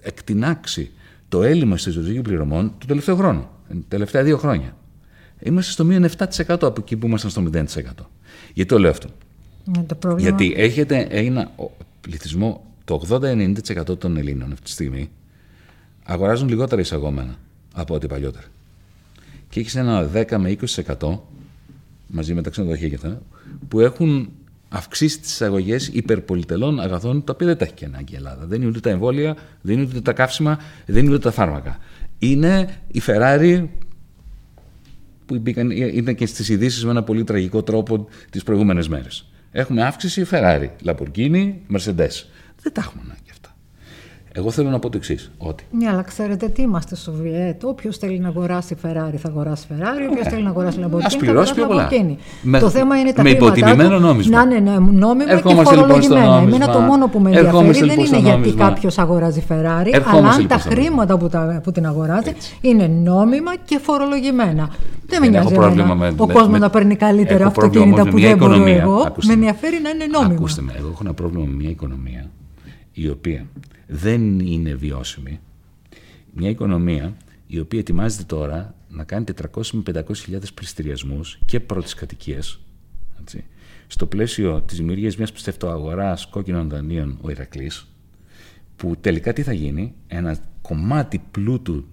εκτινάξει 0.00 0.90
το 1.28 1.42
έλλειμμα 1.42 1.76
στη 1.76 1.90
ζωική 1.90 2.20
πληρωμών 2.22 2.72
του 2.78 2.86
τελευταίου 2.86 3.16
χρόνου, 3.16 3.46
τα 3.68 3.74
τελευταία 3.88 4.22
δύο 4.22 4.36
χρόνια. 4.38 4.76
Είμαστε 5.40 5.72
στο 5.72 5.84
μείον 5.84 6.04
7% 6.04 6.22
από 6.48 6.74
εκεί 6.78 6.96
που 6.96 7.06
ήμασταν 7.06 7.30
στο 7.30 7.42
0%. 7.52 7.64
Γιατί 8.54 8.70
το 8.70 8.78
λέω 8.78 8.90
αυτό; 8.90 9.08
Ναι, 9.64 9.82
το 9.82 9.94
πρόβλημα. 9.94 10.28
Γιατί 10.28 10.54
έχετε 10.62 11.06
ένα 11.10 11.50
ο- 11.56 11.70
πληθυσμό, 12.00 12.64
το 12.88 13.02
80-90% 13.08 13.98
των 13.98 14.16
Ελλήνων 14.16 14.52
αυτή 14.52 14.64
τη 14.64 14.70
στιγμή 14.70 15.10
αγοράζουν 16.04 16.48
λιγότερα 16.48 16.80
εισαγόμενα 16.80 17.38
από 17.74 17.94
ό,τι 17.94 18.06
παλιότερα. 18.06 18.44
Και 19.48 19.60
έχεις 19.60 19.74
ένα 19.74 20.10
10 20.14 20.36
με 20.36 20.56
20% 20.98 21.18
μαζί 22.06 22.34
με 22.34 22.42
τα 22.42 22.50
ξενοδοχεία 22.50 22.88
και 22.88 22.94
αυτά, 22.94 23.22
που 23.68 23.80
έχουν 23.80 24.30
αυξήσει 24.68 25.20
τις 25.20 25.30
εισαγωγές 25.30 25.88
υπερπολιτελών 25.88 26.80
αγαθών, 26.80 27.24
τα 27.24 27.32
οποία 27.32 27.46
δεν 27.46 27.56
τα 27.56 27.64
έχει 27.64 27.74
και 27.74 27.84
ανάγκη 27.84 28.12
η 28.12 28.16
Ελλάδα. 28.16 28.46
Δεν 28.46 28.60
είναι 28.60 28.70
ούτε 28.70 28.80
τα 28.80 28.90
εμβόλια, 28.90 29.36
δεν 29.60 29.78
είναι 29.78 29.88
ούτε 29.88 30.00
τα 30.00 30.12
καύσιμα, 30.12 30.58
δεν 30.86 31.04
είναι 31.04 31.14
ούτε 31.14 31.22
τα 31.22 31.30
φάρμακα. 31.30 31.78
Είναι 32.18 32.68
η 32.86 33.02
Ferrari 33.06 33.64
που 35.26 35.38
μπήκαν, 35.38 35.70
ήταν 35.70 36.14
και 36.14 36.26
στις 36.26 36.48
ειδήσεις 36.48 36.84
με 36.84 36.90
ένα 36.90 37.02
πολύ 37.02 37.24
τραγικό 37.24 37.62
τρόπο 37.62 38.08
τις 38.30 38.42
προηγούμενες 38.42 38.88
μέρες. 38.88 39.30
Έχουμε 39.52 39.82
αύξηση 39.82 40.26
Ferrari, 40.30 40.68
Lamborghini, 40.84 41.52
Mercedes. 41.72 42.24
Δεν 42.62 42.72
τα 42.72 42.80
έχουμε 42.84 43.02
ανάγκη 43.04 43.30
αυτά. 43.30 43.48
Εγώ 44.32 44.50
θέλω 44.50 44.70
να 44.70 44.78
πω 44.78 44.88
το 44.90 44.96
εξής, 44.96 45.30
ότι 45.38 45.64
Ναι, 45.70 45.88
αλλά 45.88 46.02
ξέρετε 46.02 46.48
τι 46.48 46.62
είμαστε 46.62 46.96
στο 46.96 47.12
Βιέτ. 47.12 47.64
Όποιος 47.64 47.96
θέλει 47.96 48.18
να 48.18 48.28
αγοράσει 48.28 48.76
Ferrari 48.82 49.16
θα 49.16 49.28
αγοράσει 49.28 49.66
Ferrari. 49.70 50.10
Όποιος 50.10 50.26
θέλει 50.28 50.42
να 50.42 50.48
αγοράσει 50.50 50.78
Lamborghini 50.82 51.02
Ας 51.04 51.12
θα 51.12 51.18
πληρώσει 51.18 51.52
αγοράσει 51.52 51.54
πιο 51.54 51.66
πολλά. 51.66 51.88
Lamborghini. 51.90 52.16
Με- 52.42 52.58
το 52.58 52.68
θέμα 52.70 52.96
είναι 52.98 53.12
τα 53.12 53.22
με 53.22 53.28
χρήματά 53.30 53.46
υποτιμημένο 53.58 53.94
τους 53.96 54.04
νόμισμα. 54.04 54.44
να 54.44 54.56
είναι 54.56 54.70
νόμιμα 54.78 55.30
Ερχόμαστε 55.32 55.74
και 55.74 55.80
λοιπόν 55.80 56.02
στο 56.02 56.12
φορολογημένα. 56.14 56.26
νόμισμα. 56.40 56.56
Εμένα 56.56 56.72
το 56.72 56.78
μόνο 56.80 57.08
που 57.08 57.18
με 57.18 57.28
ενδιαφέρει 57.28 57.46
Ερχόμαστε 57.56 57.78
δεν 57.86 57.88
λοιπόν 57.88 58.04
είναι 58.04 58.06
στο 58.16 58.16
γιατί 58.26 58.38
νόμισμα. 58.40 58.68
κάποιος 58.68 58.98
αγοράζει 58.98 59.42
Ferrari, 59.48 59.90
Ερχόμαστε 59.92 60.16
αλλά 60.18 60.28
αν 60.28 60.40
λοιπόν 60.40 60.46
τα 60.48 60.58
στο 60.58 60.68
νόμισμα. 60.68 60.84
χρήματα 60.84 61.16
που, 61.18 61.28
τα, 61.28 61.60
που 61.64 61.72
την 61.72 61.86
αγοράζει 61.86 62.32
είναι 62.60 62.86
νόμιμα 62.86 63.52
και 63.64 63.78
φορολογημένα. 63.78 64.64
Δεν 65.06 65.20
με 65.20 65.26
Δεν 65.26 65.34
έχω 65.34 65.42
νοιάζει 65.50 65.54
πρόβλημα 65.54 65.92
εμένα. 65.92 65.94
με- 66.12 66.22
Ο 66.22 66.26
με- 66.26 66.32
κόσμος 66.32 66.52
με- 66.52 66.58
να 66.58 66.70
παίρνει 66.70 66.96
καλύτερα 66.96 67.42
έχω 67.44 67.50
πρόβλημα 67.50 67.84
αυτοκίνητα 67.84 68.02
όμως 68.02 68.14
που 68.14 68.20
με 68.20 68.20
μια 68.20 68.28
δεν 68.28 68.38
μπορώ 68.38 68.52
οικονομία. 68.54 68.82
εγώ. 68.82 68.94
Ακούστε 69.06 69.32
Με 69.34 69.36
με. 69.40 69.46
ενδιαφέρει 69.46 69.78
να 69.82 69.88
είναι 69.90 70.06
νόμιμα. 70.12 70.34
Ακούστε 70.34 70.62
με, 70.62 70.72
εγώ 70.78 70.88
έχω 70.92 71.00
ένα 71.04 71.14
πρόβλημα 71.14 71.44
με 71.44 71.54
μια 71.54 71.70
οικονομία 71.70 72.30
η 73.00 73.08
οποία 73.08 73.46
δεν 73.86 74.40
είναι 74.40 74.74
βιώσιμη. 74.74 75.40
Μια 76.32 76.50
οικονομία 76.50 77.16
η 77.46 77.58
οποία 77.58 77.78
ετοιμάζεται 77.78 78.24
τώρα 78.24 78.74
να 78.88 79.04
κάνει 79.04 79.24
400 79.54 79.62
με 79.72 79.82
500 79.94 80.02
χιλιάδες 80.14 80.52
πληστηριασμούς 80.52 81.38
και 81.44 81.60
πρώτης 81.60 81.94
κατοικίας 81.94 82.60
έτσι, 83.20 83.44
στο 83.86 84.06
πλαίσιο 84.06 84.62
της 84.62 84.76
δημιουργίας 84.76 85.16
μιας 85.16 85.32
ψευτοαγοράς 85.32 86.26
κόκκινων 86.26 86.68
δανείων 86.68 87.18
ο 87.22 87.30
Ηρακλής 87.30 87.86
που 88.76 88.96
τελικά 89.00 89.32
τι 89.32 89.42
θα 89.42 89.52
γίνει, 89.52 89.94
ένα 90.06 90.36
κομμάτι 90.62 91.22
πλούτου 91.30 91.84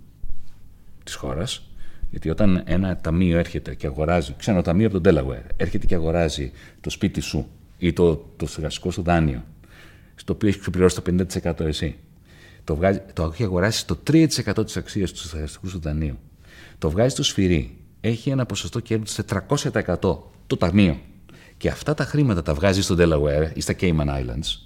της 1.03 1.15
χώρας 1.15 1.69
γιατί 2.09 2.29
όταν 2.29 2.63
ένα 2.65 2.97
ταμείο 2.97 3.37
έρχεται 3.37 3.75
και 3.75 3.87
αγοράζει, 3.87 4.33
ξένο 4.37 4.61
ταμείο 4.61 4.87
από 4.87 5.01
τον 5.01 5.15
Delaware, 5.15 5.49
έρχεται 5.57 5.85
και 5.85 5.95
αγοράζει 5.95 6.51
το 6.81 6.89
σπίτι 6.89 7.19
σου 7.19 7.47
ή 7.77 7.93
το, 7.93 8.15
το 8.35 8.47
στεγαστικό 8.47 8.91
σου 8.91 9.01
δάνειο, 9.01 9.43
στο 10.15 10.33
οποίο 10.33 10.47
έχεις 10.47 10.61
ξεπληρώσει 10.61 11.01
το 11.01 11.25
50% 11.43 11.59
εσύ, 11.59 11.95
το, 12.63 12.75
βγάζει, 12.75 13.01
το 13.13 13.23
έχει 13.33 13.43
αγοράσει 13.43 13.79
στο 13.79 13.97
3% 14.11 14.27
της 14.65 14.77
αξίας 14.77 15.11
του 15.11 15.17
στεγαστικού 15.17 15.67
σου 15.67 15.79
δανείου, 15.79 16.17
το 16.77 16.89
βγάζει 16.89 17.09
στο 17.09 17.23
σφυρί, 17.23 17.77
έχει 18.01 18.29
ένα 18.29 18.45
ποσοστό 18.45 18.79
κέρδους 18.79 19.17
400% 19.49 19.95
το 20.47 20.57
ταμείο. 20.57 20.99
Και 21.57 21.69
αυτά 21.69 21.93
τα 21.93 22.03
χρήματα 22.03 22.41
τα 22.41 22.53
βγάζει 22.53 22.81
στο 22.81 22.95
Delaware 22.99 23.49
ή 23.53 23.61
στα 23.61 23.75
Cayman 23.79 24.07
Islands 24.07 24.57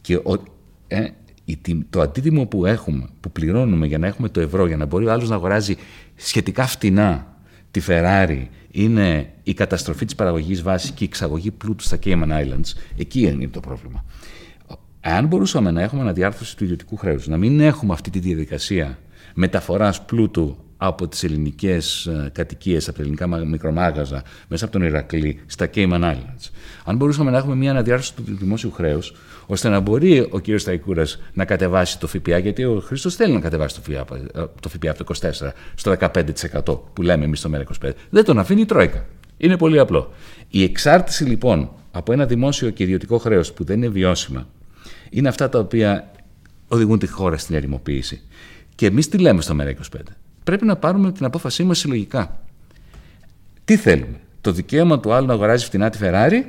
και 0.00 0.16
ο, 0.16 0.42
ε, 0.88 1.06
η 1.44 1.56
τιμ- 1.56 1.84
το 1.90 2.00
αντίτιμο 2.00 2.46
που 2.46 2.66
έχουμε, 2.66 3.08
που 3.20 3.30
πληρώνουμε 3.30 3.86
για 3.86 3.98
να 3.98 4.06
έχουμε 4.06 4.28
το 4.28 4.40
ευρώ, 4.40 4.66
για 4.66 4.76
να 4.76 4.86
μπορεί 4.86 5.06
ο 5.06 5.12
άλλος 5.12 5.28
να 5.28 5.34
αγοράζει 5.34 5.76
σχετικά 6.16 6.66
φτηνά 6.66 7.36
τη 7.70 7.80
Ferrari, 7.86 8.46
είναι 8.70 9.32
η 9.42 9.54
καταστροφή 9.54 10.04
της 10.04 10.14
παραγωγής 10.14 10.62
βάσης 10.62 10.90
και 10.90 11.04
η 11.04 11.06
εξαγωγή 11.06 11.50
πλούτου 11.50 11.84
στα 11.84 11.98
Cayman 12.04 12.30
Islands, 12.30 12.72
εκεί 12.96 13.20
είναι 13.20 13.48
το 13.48 13.60
πρόβλημα. 13.60 14.04
Αν 15.08 15.26
μπορούσαμε 15.26 15.70
να 15.70 15.82
έχουμε 15.82 16.00
αναδιάρθρωση 16.02 16.56
του 16.56 16.64
ιδιωτικού 16.64 16.96
χρέους, 16.96 17.26
να 17.26 17.36
μην 17.36 17.60
έχουμε 17.60 17.92
αυτή 17.92 18.10
τη 18.10 18.18
διαδικασία 18.18 18.98
μεταφοράς 19.34 20.04
πλούτου 20.04 20.56
από 20.76 21.08
τις 21.08 21.24
ελληνικές 21.24 22.06
ε, 22.06 22.30
κατοικίες, 22.32 22.88
από 22.88 22.96
τα 22.96 23.02
ελληνικά 23.02 23.26
μα- 23.26 23.38
μικρομάγαζα, 23.38 24.22
μέσα 24.48 24.64
από 24.64 24.72
τον 24.72 24.82
Ηρακλή, 24.82 25.40
στα 25.46 25.70
Cayman 25.74 26.02
Islands. 26.02 26.50
Αν 26.84 26.96
μπορούσαμε 26.96 27.30
να 27.30 27.38
έχουμε 27.38 27.54
μια 27.54 27.70
αναδιάρθρωση 27.70 28.14
του 28.14 28.22
δημόσιου 28.26 28.70
χρέους, 28.70 29.12
ώστε 29.46 29.68
να 29.68 29.80
μπορεί 29.80 30.28
ο 30.30 30.38
κύριος 30.38 30.62
Σταϊκούρας 30.62 31.18
να 31.32 31.44
κατεβάσει 31.44 31.98
το 31.98 32.06
ΦΠΑ, 32.06 32.38
γιατί 32.38 32.64
ο 32.64 32.82
Χρήστος 32.86 33.14
θέλει 33.14 33.32
να 33.32 33.40
κατεβάσει 33.40 33.74
το 33.74 33.80
ΦΠΑ, 33.80 34.16
ε, 34.16 34.44
το 34.60 34.68
ΦΠΑ 34.68 34.90
από 34.90 35.04
το 35.04 35.04
24% 35.04 35.52
στο 35.74 35.90
15% 35.90 36.80
που 36.92 37.02
λέμε 37.02 37.24
εμείς 37.24 37.38
στο 37.38 37.50
ΜΕΡΑ25. 37.52 37.90
Δεν 38.10 38.24
τον 38.24 38.38
αφήνει 38.38 38.60
η 38.60 38.64
Τρόικα. 38.66 39.04
Είναι 39.36 39.56
πολύ 39.56 39.78
απλό. 39.78 40.12
Η 40.48 40.62
εξάρτηση 40.62 41.24
λοιπόν 41.24 41.70
από 41.90 42.12
ένα 42.12 42.26
δημόσιο 42.26 42.70
και 42.70 42.82
ιδιωτικό 42.82 43.18
χρέος 43.18 43.52
που 43.52 43.64
δεν 43.64 43.76
είναι 43.76 43.88
βιώσιμα, 43.88 44.46
είναι 45.16 45.28
αυτά 45.28 45.48
τα 45.48 45.58
οποία 45.58 46.10
οδηγούν 46.68 46.98
τη 46.98 47.06
χώρα 47.06 47.36
στην 47.36 47.54
ερημοποίηση. 47.54 48.20
Και 48.74 48.86
εμείς 48.86 49.08
τι 49.08 49.18
λέμε 49.18 49.42
στο 49.42 49.56
ΜΕΡΑ25. 49.60 50.00
Πρέπει 50.44 50.64
να 50.64 50.76
πάρουμε 50.76 51.12
την 51.12 51.24
απόφασή 51.24 51.64
μας 51.64 51.78
συλλογικά. 51.78 52.40
Τι 53.64 53.76
θέλουμε, 53.76 54.20
το 54.40 54.52
δικαίωμα 54.52 55.00
του 55.00 55.12
άλλου 55.12 55.26
να 55.26 55.32
αγοράζει 55.32 55.64
φτηνά 55.64 55.90
τη 55.90 55.98
Ferrari 56.02 56.42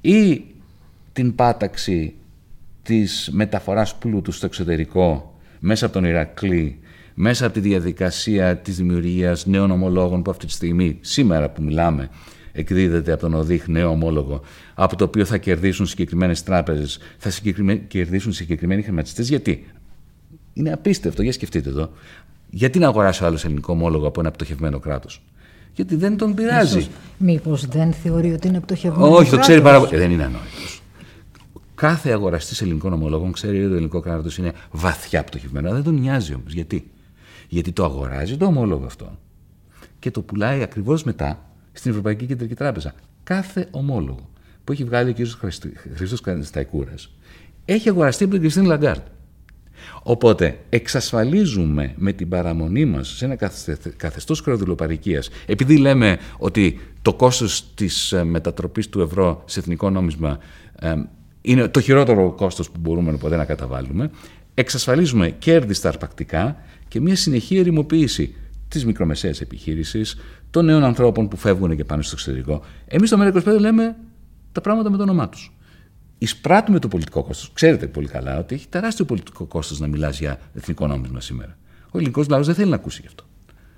ή 0.00 0.44
την 1.12 1.34
πάταξη 1.34 2.14
της 2.82 3.30
μεταφοράς 3.32 3.94
πλούτου 3.96 4.32
στο 4.32 4.46
εξωτερικό 4.46 5.38
μέσα 5.58 5.84
από 5.84 5.94
τον 5.94 6.04
Ηρακλή, 6.04 6.78
μέσα 7.14 7.44
από 7.44 7.54
τη 7.54 7.60
διαδικασία 7.60 8.56
της 8.56 8.76
δημιουργίας 8.76 9.46
νέων 9.46 9.70
ομολόγων 9.70 10.22
που 10.22 10.30
αυτή 10.30 10.46
τη 10.46 10.52
στιγμή, 10.52 10.98
σήμερα 11.00 11.50
που 11.50 11.62
μιλάμε, 11.62 12.10
εκδίδεται 12.56 13.12
από 13.12 13.20
τον 13.20 13.34
ΟΔΙΧ 13.34 13.66
νέο 13.66 13.90
ομόλογο, 13.90 14.40
από 14.74 14.96
το 14.96 15.04
οποίο 15.04 15.24
θα 15.24 15.38
κερδίσουν 15.38 15.86
συγκεκριμένες 15.86 16.42
τράπεζες, 16.42 16.98
θα 17.18 17.30
συγκεκριμέ- 17.30 17.86
κερδίσουν 17.88 18.32
συγκεκριμένοι 18.32 18.82
χρηματιστές. 18.82 19.28
Γιατί; 19.28 19.66
Είναι 20.52 20.72
απίστευτο, 20.72 21.22
για 21.22 21.32
σκεφτείτε 21.32 21.68
εδώ. 21.68 21.90
Γιατί 22.50 22.78
να 22.78 22.86
αγοράσει 22.86 23.22
ο 23.22 23.26
άλλος 23.26 23.44
ελληνικό 23.44 23.72
ομόλογο 23.72 24.06
από 24.06 24.20
ένα 24.20 24.30
πτωχευμένο 24.30 24.78
κράτος; 24.78 25.22
Γιατί 25.74 25.96
δεν 25.96 26.16
τον 26.16 26.34
πειράζει. 26.34 26.86
Μήπως 27.18 27.66
δεν 27.66 27.92
θεωρεί 27.92 28.32
ότι 28.32 28.48
είναι 28.48 28.60
πτωχευμένο. 28.60 29.10
Όχι, 29.10 29.24
το 29.24 29.30
κράτος; 29.30 29.46
ξέρει 29.46 29.62
πάρα 29.62 29.80
πολύ. 29.80 29.96
Δεν 29.96 30.10
είναι 30.10 30.24
ανόητος. 30.24 30.82
Κάθε 31.74 32.10
αγοραστής 32.10 32.60
ελληνικών 32.60 32.92
ομολόγων 32.92 33.32
ξέρει 33.32 33.58
ότι 33.58 33.68
το 33.68 33.74
ελληνικό 33.74 34.00
κράτος 34.00 34.38
είναι 34.38 34.52
βαθιά 34.70 35.24
πτωχευμένο. 35.24 35.72
Δεν 35.72 35.82
τον 35.82 35.94
νοιάζει 35.94 36.34
όμως. 36.34 36.52
Γιατί; 36.52 36.90
Γιατί 37.48 37.72
το 37.72 37.84
αγοράζει 37.84 38.36
το 38.36 38.46
ομόλογο 38.46 38.84
αυτό 38.84 39.18
και 39.98 40.10
το 40.10 40.20
πουλάει 40.20 40.62
ακριβώς 40.62 41.04
μετά 41.04 41.50
στην 41.78 41.90
Ευρωπαϊκή 41.90 42.26
Κεντρική 42.26 42.54
Τράπεζα. 42.54 42.94
Κάθε 43.22 43.68
ομόλογο 43.70 44.30
που 44.64 44.72
έχει 44.72 44.84
βγάλει 44.84 45.10
ο 45.10 45.12
κ. 45.12 45.50
Χρήστο 45.94 46.16
Σταϊκούρα 46.42 46.94
έχει 47.64 47.88
αγοραστεί 47.88 48.24
από 48.24 48.32
την 48.32 48.40
Κριστίν 48.40 48.64
Λαγκάρντ. 48.64 49.06
Οπότε 50.02 50.58
εξασφαλίζουμε 50.68 51.92
με 51.96 52.12
την 52.12 52.28
παραμονή 52.28 52.84
μας 52.84 53.08
σε 53.08 53.24
ένα 53.24 53.36
καθεστε- 53.36 53.96
καθεστώς 53.96 54.42
χρεοδουλοπαροικίας, 54.42 55.28
επειδή 55.46 55.76
λέμε 55.76 56.18
ότι 56.38 56.80
το 57.02 57.14
κόστος 57.14 57.74
της 57.74 58.12
ε, 58.12 58.24
μετατροπής 58.24 58.88
του 58.88 59.00
ευρώ 59.00 59.42
σε 59.46 59.60
εθνικό 59.60 59.90
νόμισμα 59.90 60.38
ε, 60.80 60.94
είναι 61.40 61.68
το 61.68 61.80
χειρότερο 61.80 62.32
κόστος 62.32 62.70
που 62.70 62.80
μπορούμε 62.80 63.16
ποτέ 63.16 63.36
να 63.36 63.44
καταβάλουμε, 63.44 64.10
εξασφαλίζουμε 64.54 65.30
κέρδη 65.30 65.74
στα 65.74 65.88
αρπακτικά 65.88 66.56
και 66.88 67.00
μια 67.00 67.16
συνεχή 67.16 67.58
ερημοποίηση 67.58 68.34
της 68.68 68.84
μικρομεσαίας 68.84 69.40
επιχείρησης, 69.40 70.16
των 70.56 70.64
νέων 70.64 70.84
ανθρώπων 70.84 71.28
που 71.28 71.36
φεύγουν 71.36 71.76
και 71.76 71.84
πάνε 71.84 72.02
στο 72.02 72.12
εξωτερικό. 72.14 72.62
Εμείς 72.86 73.08
στο 73.08 73.18
ΜΕΡΑ25 73.20 73.58
λέμε 73.58 73.96
τα 74.52 74.60
πράγματα 74.60 74.90
με 74.90 74.96
το 74.96 75.02
όνομά 75.02 75.28
τους 75.28 75.52
εισπράττουμε 76.18 76.78
το 76.78 76.88
πολιτικό 76.88 77.22
κόστος. 77.22 77.50
Ξέρετε 77.52 77.86
πολύ 77.86 78.06
καλά 78.06 78.38
ότι 78.38 78.54
έχει 78.54 78.68
τεράστιο 78.68 79.04
πολιτικό 79.04 79.44
κόστος 79.44 79.80
να 79.80 79.86
μιλάς 79.86 80.18
για 80.18 80.38
εθνικό 80.54 80.86
νόμισμα 80.86 81.20
σήμερα. 81.20 81.56
Ο 81.90 81.98
ελληνικός 81.98 82.28
λαός 82.28 82.46
δεν 82.46 82.54
θέλει 82.54 82.70
να 82.70 82.76
ακούσει 82.76 83.00
γι' 83.00 83.06
αυτό. 83.06 83.24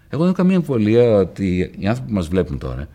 Εγώ 0.09 0.23
δεν 0.23 0.33
έχω 0.33 0.37
καμία 0.37 0.55
εμβολία 0.55 1.17
ότι 1.17 1.73
οι 1.79 1.87
άνθρωποι 1.87 2.09
που 2.09 2.15
μας 2.15 2.29
βλέπουν 2.29 2.59
τώρα 2.59 2.89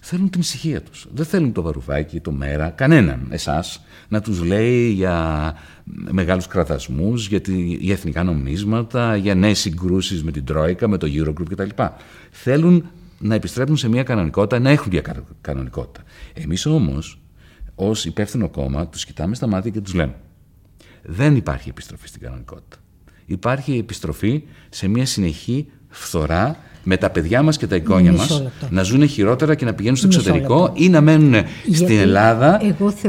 θέλουν 0.00 0.30
την 0.30 0.40
ησυχία 0.40 0.82
τους. 0.82 1.06
Δεν 1.14 1.24
θέλουν 1.24 1.52
το 1.52 1.62
βαρουφάκι, 1.62 2.20
το 2.20 2.30
μέρα, 2.30 2.68
κανέναν 2.68 3.26
εσάς 3.30 3.84
να 4.08 4.20
τους 4.20 4.42
λέει 4.42 4.90
για 4.90 5.54
μεγάλους 6.10 6.46
κραδασμούς, 6.46 7.28
για, 7.28 7.40
για 7.78 7.92
εθνικά 7.92 8.22
νομίσματα, 8.22 9.16
για 9.16 9.34
νέες 9.34 9.58
συγκρούσεις 9.58 10.24
με 10.24 10.30
την 10.30 10.44
Τρόικα, 10.44 10.88
με 10.88 10.96
το 10.96 11.06
Eurogroup 11.10 11.48
κτλ. 11.48 11.82
Θέλουν 12.30 12.84
να 13.18 13.34
επιστρέψουν 13.34 13.76
σε 13.76 13.88
μια 13.88 14.02
κανονικότητα, 14.02 14.58
να 14.58 14.70
έχουν 14.70 14.88
μια 14.92 15.24
κανονικότητα. 15.40 16.02
Εμείς 16.34 16.66
όμως, 16.66 17.20
ως 17.74 18.04
υπεύθυνο 18.04 18.48
κόμμα, 18.48 18.86
τους 18.86 19.04
κοιτάμε 19.04 19.34
στα 19.34 19.46
μάτια 19.46 19.70
και 19.70 19.80
τους 19.80 19.94
λέμε: 19.94 20.14
Δεν 21.02 21.36
υπάρχει 21.36 21.68
επιστροφή 21.68 22.08
στην 22.08 22.20
κανονικότητα. 22.20 22.76
Υπάρχει 23.26 23.78
επιστροφή 23.78 24.42
σε 24.68 24.88
μια 24.88 25.06
συνεχή 25.06 25.66
φθορά 25.88 26.56
με 26.84 26.96
τα 26.96 27.10
παιδιά 27.10 27.42
μας 27.42 27.56
και 27.56 27.66
τα 27.66 27.76
εικόνια 27.76 28.12
μας 28.12 28.42
να 28.70 28.82
ζουν 28.82 29.08
χειρότερα 29.08 29.54
και 29.54 29.64
να 29.64 29.74
πηγαίνουν 29.74 29.96
στο 29.96 30.06
εξωτερικό 30.06 30.72
ή 30.74 30.88
να 30.88 31.00
μένουν 31.00 31.44
στην 31.72 31.98
Ελλάδα 31.98 32.60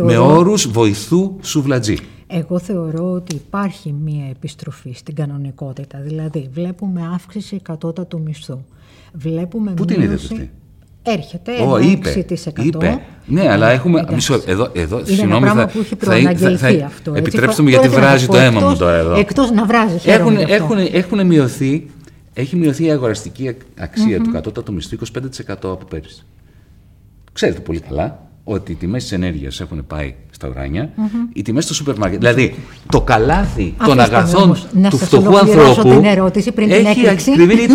με 0.02 0.18
όρους 0.18 0.68
βοηθού 0.72 1.36
σουβλατζή. 1.42 1.98
Εγώ 2.28 2.60
θεωρώ 2.60 3.12
ότι 3.12 3.36
υπάρχει 3.36 3.94
μία 3.94 4.30
επιστροφή 4.30 4.92
στην 4.94 5.16
κανονικότητα. 5.16 6.00
Δηλαδή, 6.00 6.50
βλέπουμε 6.54 7.10
αύξηση 7.14 7.60
κατώτατου 7.60 8.22
μισθού. 8.22 8.60
Βλέπουμε 9.14 9.72
Πού 9.72 9.86
την 9.86 10.02
είδατε 10.02 10.14
αυτή; 10.14 10.52
Έρχεται 11.04 11.52
ένα 11.56 11.80
είπε, 11.80 12.26
6%. 12.56 12.64
Είπε. 12.64 13.02
Ναι, 13.26 13.52
αλλά 13.52 13.70
έχουμε. 13.70 14.06
Μισό, 14.14 14.42
εδώ, 14.46 14.72
εδώ, 14.74 14.98
είναι 14.98 15.08
συγγνώμη, 15.08 15.32
ένα 15.32 15.40
πράγμα 15.40 15.62
θα, 15.62 15.68
που 15.68 15.80
έχει 15.80 15.96
προαναγγελθεί 15.96 16.82
αυτό. 16.82 17.14
Επιτρέψτε 17.14 17.62
μου 17.62 17.70
γιατί 17.70 17.88
βράζει 17.88 18.28
το 18.28 18.38
αίμα 18.38 18.70
μου 18.70 18.78
τώρα 18.78 18.96
εδώ. 18.96 19.20
Εκτός 19.20 19.52
να 19.52 19.66
βράζει. 19.66 20.10
Έχουν, 20.10 20.38
έχουν, 20.38 20.78
έχουν 20.92 21.26
μειωθεί 21.26 21.88
έχει 22.34 22.56
μειωθεί 22.56 22.86
η 22.86 22.92
αγοραστική 22.92 23.56
αξία 23.80 24.22
του 24.22 24.32
κατώτατου 24.32 24.74
μισθού 24.74 24.98
25% 25.14 25.32
από 25.48 25.86
πέρυσι. 25.90 26.26
Ξέρετε 27.34 27.60
πολύ 27.60 27.80
καλά 27.80 28.29
ότι 28.52 28.72
οι 28.72 28.76
τιμές 28.76 29.02
της 29.04 29.12
ενέργειας 29.12 29.60
έχουν 29.60 29.88
πάει 29.88 30.14
στα 30.32 30.48
ουράνια, 30.48 30.90
mm-hmm. 30.90 31.30
οι 31.34 31.42
τιμές 31.42 31.64
στο 31.64 31.74
σούπερ 31.74 31.98
μάρκετ. 31.98 32.20
Δηλαδή, 32.20 32.56
το 32.92 33.02
καλάθι 33.02 33.74
των 33.86 34.00
αγαθών 34.00 34.58
του 34.90 34.98
φτωχού 34.98 35.38
ανθρώπου 35.38 35.90
την 35.90 36.04
ερώτηση 36.04 36.52
πριν 36.52 36.72
έχει 36.72 37.08
ακριβήνει 37.10 37.66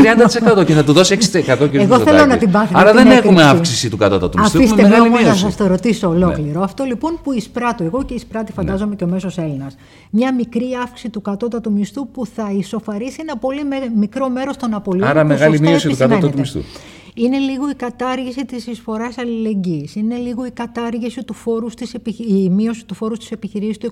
30% 0.58 0.66
και 0.66 0.72
θα 0.72 0.84
του 0.84 0.92
δώσει 0.92 1.18
6% 1.32 1.70
και 1.70 1.78
Εγώ 1.78 1.98
θέλω 1.98 2.26
να 2.26 2.36
την 2.36 2.50
πάθω. 2.50 2.72
Άρα 2.76 2.92
δεν 2.92 3.10
έχουμε 3.10 3.42
αύξηση 3.42 3.90
του 3.90 3.96
κατώτατου 3.96 4.38
μισθού. 4.38 4.58
Αφήστε 4.58 4.88
με 4.88 5.00
όμως 5.00 5.22
να 5.22 5.34
σας 5.34 5.56
το 5.56 5.66
ρωτήσω 5.66 6.08
ολόκληρο. 6.08 6.58
Ναι. 6.58 6.64
Αυτό 6.64 6.84
λοιπόν 6.84 7.18
που 7.22 7.32
εισπράττω 7.32 7.84
εγώ 7.84 8.02
και 8.02 8.14
εισπράττει 8.14 8.52
ναι. 8.56 8.62
φαντάζομαι 8.62 8.90
ναι. 8.90 8.96
και 8.96 9.04
ο 9.04 9.06
μέσος 9.06 9.38
Έλληνας. 9.38 9.76
Μια 10.10 10.34
μικρή 10.34 10.66
αύξηση 10.82 11.10
του 11.10 11.20
κατώτατου 11.20 11.72
μισθού 11.72 12.08
που 12.08 12.26
θα 12.26 12.50
ισοφαρίσει 12.58 13.16
ένα 13.20 13.36
πολύ 13.36 13.60
μικρό 13.96 14.28
μέρος 14.28 14.56
των 14.56 14.74
απολύτων. 14.74 15.08
Άρα 15.08 15.24
μεγάλη 15.24 15.60
μείωση 15.60 15.88
του 15.88 15.96
κατώτατου 15.96 16.38
μισθού. 16.38 16.60
Είναι 17.14 17.38
λίγο 17.38 17.70
η 17.70 17.74
κατάργηση 17.74 18.44
της 18.44 18.66
εισφοράς 18.66 19.18
αλληλεγγύης. 19.18 19.94
Είναι 19.94 20.16
λίγο 20.16 20.46
η 20.46 20.50
κατάργηση 20.50 21.24
του 21.24 21.34
φόρου 21.34 21.70
στις 21.70 21.94
η 22.18 22.48
μείωση 22.50 22.86
του 22.86 22.94
φόρου 22.94 23.14
στις 23.14 23.30
επιχειρήσεις 23.30 23.78
του 23.78 23.90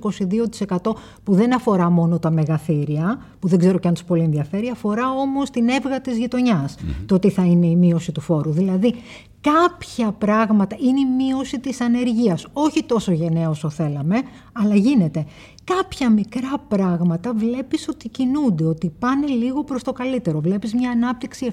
22% 0.70 0.76
που 1.24 1.34
δεν 1.34 1.54
αφορά 1.54 1.90
μόνο 1.90 2.18
τα 2.18 2.30
μεγαθύρια, 2.30 3.22
που 3.38 3.48
δεν 3.48 3.58
ξέρω 3.58 3.78
και 3.78 3.88
αν 3.88 3.94
τους 3.94 4.04
πολύ 4.04 4.22
ενδιαφέρει, 4.22 4.68
αφορά 4.68 5.10
όμως 5.10 5.50
την 5.50 5.68
έβγα 5.68 6.00
της 6.00 6.18
γειτονιας 6.18 6.76
το 7.06 7.18
τι 7.18 7.30
θα 7.30 7.44
είναι 7.44 7.66
η 7.66 7.76
μείωση 7.76 8.12
του 8.12 8.20
φόρου. 8.20 8.50
Δηλαδή 8.50 8.94
κάποια 9.40 10.12
πράγματα 10.12 10.76
είναι 10.80 11.00
η 11.00 11.24
μείωση 11.24 11.60
της 11.60 11.80
ανεργίας. 11.80 12.46
Όχι 12.52 12.84
τόσο 12.84 13.12
γενναία 13.12 13.48
όσο 13.48 13.70
θέλαμε, 13.70 14.16
αλλά 14.52 14.74
γίνεται. 14.74 15.26
Κάποια 15.64 16.10
μικρά 16.10 16.58
πράγματα 16.68 17.34
βλέπεις 17.34 17.88
ότι 17.88 18.08
κινούνται, 18.08 18.64
ότι 18.64 18.92
πάνε 18.98 19.26
λίγο 19.26 19.64
προς 19.64 19.82
το 19.82 19.92
καλύτερο. 19.92 20.40
Βλέπεις 20.40 20.74
μια 20.74 20.90
ανάπτυξη 20.90 21.52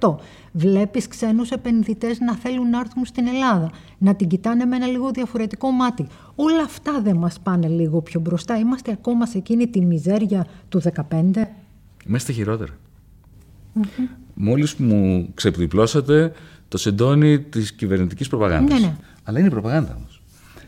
7%. 0.00 0.16
Βλέπεις 0.52 1.08
ξένους 1.08 1.50
επενδυτές 1.50 2.18
να 2.18 2.34
θέλουν 2.34 2.70
να 2.70 2.78
έρθουν 2.78 3.04
στην 3.04 3.26
Ελλάδα, 3.26 3.70
να 3.98 4.14
την 4.14 4.28
κοιτάνε 4.28 4.64
με 4.64 4.76
ένα 4.76 4.86
λίγο 4.86 5.10
διαφορετικό 5.10 5.70
μάτι. 5.70 6.06
Όλα 6.34 6.62
αυτά 6.62 7.00
δεν 7.00 7.16
μας 7.16 7.40
πάνε 7.40 7.68
λίγο 7.68 8.00
πιο 8.00 8.20
μπροστά. 8.20 8.58
Είμαστε 8.58 8.92
ακόμα 8.92 9.26
σε 9.26 9.38
εκείνη 9.38 9.68
τη 9.68 9.80
μιζέρια 9.80 10.46
του 10.68 10.80
15. 10.80 11.48
Είμαστε 12.06 12.32
χειρότερα. 12.32 12.72
Mm-hmm. 13.80 14.08
Μόλις 14.34 14.74
μου 14.74 15.28
ξεπδιπλώσατε 15.34 16.32
το 16.68 16.78
συντόνι 16.78 17.40
της 17.40 17.72
κυβερνητικής 17.72 18.28
προπαγάνδας. 18.28 18.80
Ναι, 18.80 18.86
ναι. 18.86 18.96
Αλλά 19.24 19.38
είναι 19.38 19.50
προπαγάνδα 19.50 19.94
όμως. 19.98 20.13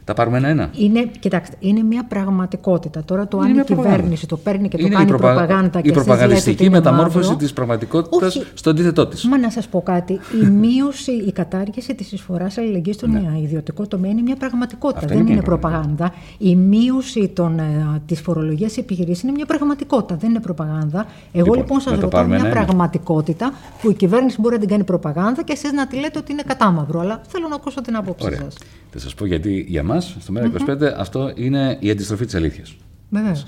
Τα 0.07 0.15
πάρουμε 0.15 0.37
ένα-ένα; 0.37 0.71
Είναι, 0.77 1.11
κοιτάξτε, 1.19 1.57
είναι 1.59 1.83
μια 1.83 2.05
πραγματικότητα. 2.05 3.05
Τώρα 3.05 3.29
το 3.29 3.39
αν 3.39 3.59
η 3.59 3.65
κυβέρνηση 3.65 4.27
το 4.27 4.37
παίρνει 4.37 4.69
και 4.69 4.77
το 4.77 4.89
κάνει 4.89 5.07
προπα... 5.07 5.33
προπαγάνδα 5.33 5.81
και 5.81 5.89
Η 5.89 5.93
προπαγανδιστική 5.93 6.71
μεταμόρφωση 6.71 7.37
της 7.37 7.53
πραγματικότητας 7.53 8.43
στο 8.55 8.71
αντίθετό 8.71 9.07
της. 9.07 9.25
Μα 9.25 9.39
να 9.39 9.51
σας 9.51 9.69
πω 9.69 9.83
κάτι. 9.83 10.13
Η 10.43 10.47
μείωση, 10.47 11.13
η 11.13 11.33
κατάργηση 11.33 11.95
της 11.95 12.13
εισφοράς 12.13 12.59
αλληλεγγύης 12.59 12.97
στον 12.97 13.11
ναι. 13.11 13.39
ιδιωτικό 13.43 13.87
τομέα 13.87 14.11
είναι 14.11 14.23
μια 14.23 14.37
πραγματικότητα. 14.37 15.01
Αυτή 15.01 15.15
δεν 15.17 15.27
είναι, 15.27 15.43
προπαγάνδα. 15.43 16.13
Η 16.39 16.57
μείωση 16.57 17.33
ε, 17.39 17.99
της 18.07 18.21
φορολογίας 18.21 18.77
επιχειρήσεων 18.77 19.29
είναι 19.29 19.37
μια 19.37 19.47
πραγματικότητα. 19.47 20.17
Δεν 20.17 20.31
είναι 20.31 20.41
προπαγάνδα. 20.41 21.07
Εγώ 21.33 21.45
λοιπόν, 21.45 21.57
λοιπόν 21.57 21.81
σας 21.81 21.99
ρωτάω 22.01 22.25
μια 22.25 22.49
πραγματικότητα 22.51 23.53
που 23.83 23.91
η 23.91 23.95
κυβέρνηση 23.95 24.41
μπορεί 24.41 24.55
να 24.55 24.61
την 24.61 24.69
κάνει 24.69 24.85
προπαγάνδα 24.85 25.43
και 25.43 25.53
εσείς 25.53 25.73
να 25.73 25.87
τη 25.87 25.97
λέτε 25.97 26.19
ότι 26.19 26.33
είναι 26.33 26.43
κατάμαυρο. 26.47 27.01
Αλλά 27.01 27.21
θέλω 27.27 27.49
να 27.49 27.55
ακούσω 27.55 27.81
την 27.81 27.97
άποψή 27.97 28.35
σας. 28.35 28.55
Θα 28.99 29.05
σας 29.05 29.15
πω 29.15 29.27
γιατί 29.27 29.65
για 29.69 29.83
μας, 29.83 29.96
στο 30.01 30.33
ΜΕΡΑ25, 30.35 30.83
αυτό 30.97 31.33
είναι 31.35 31.77
η 31.81 31.91
αντιστροφή 31.91 32.25
της 32.25 32.35
αλήθειας. 32.35 32.77
Βεβαίως. 33.11 33.47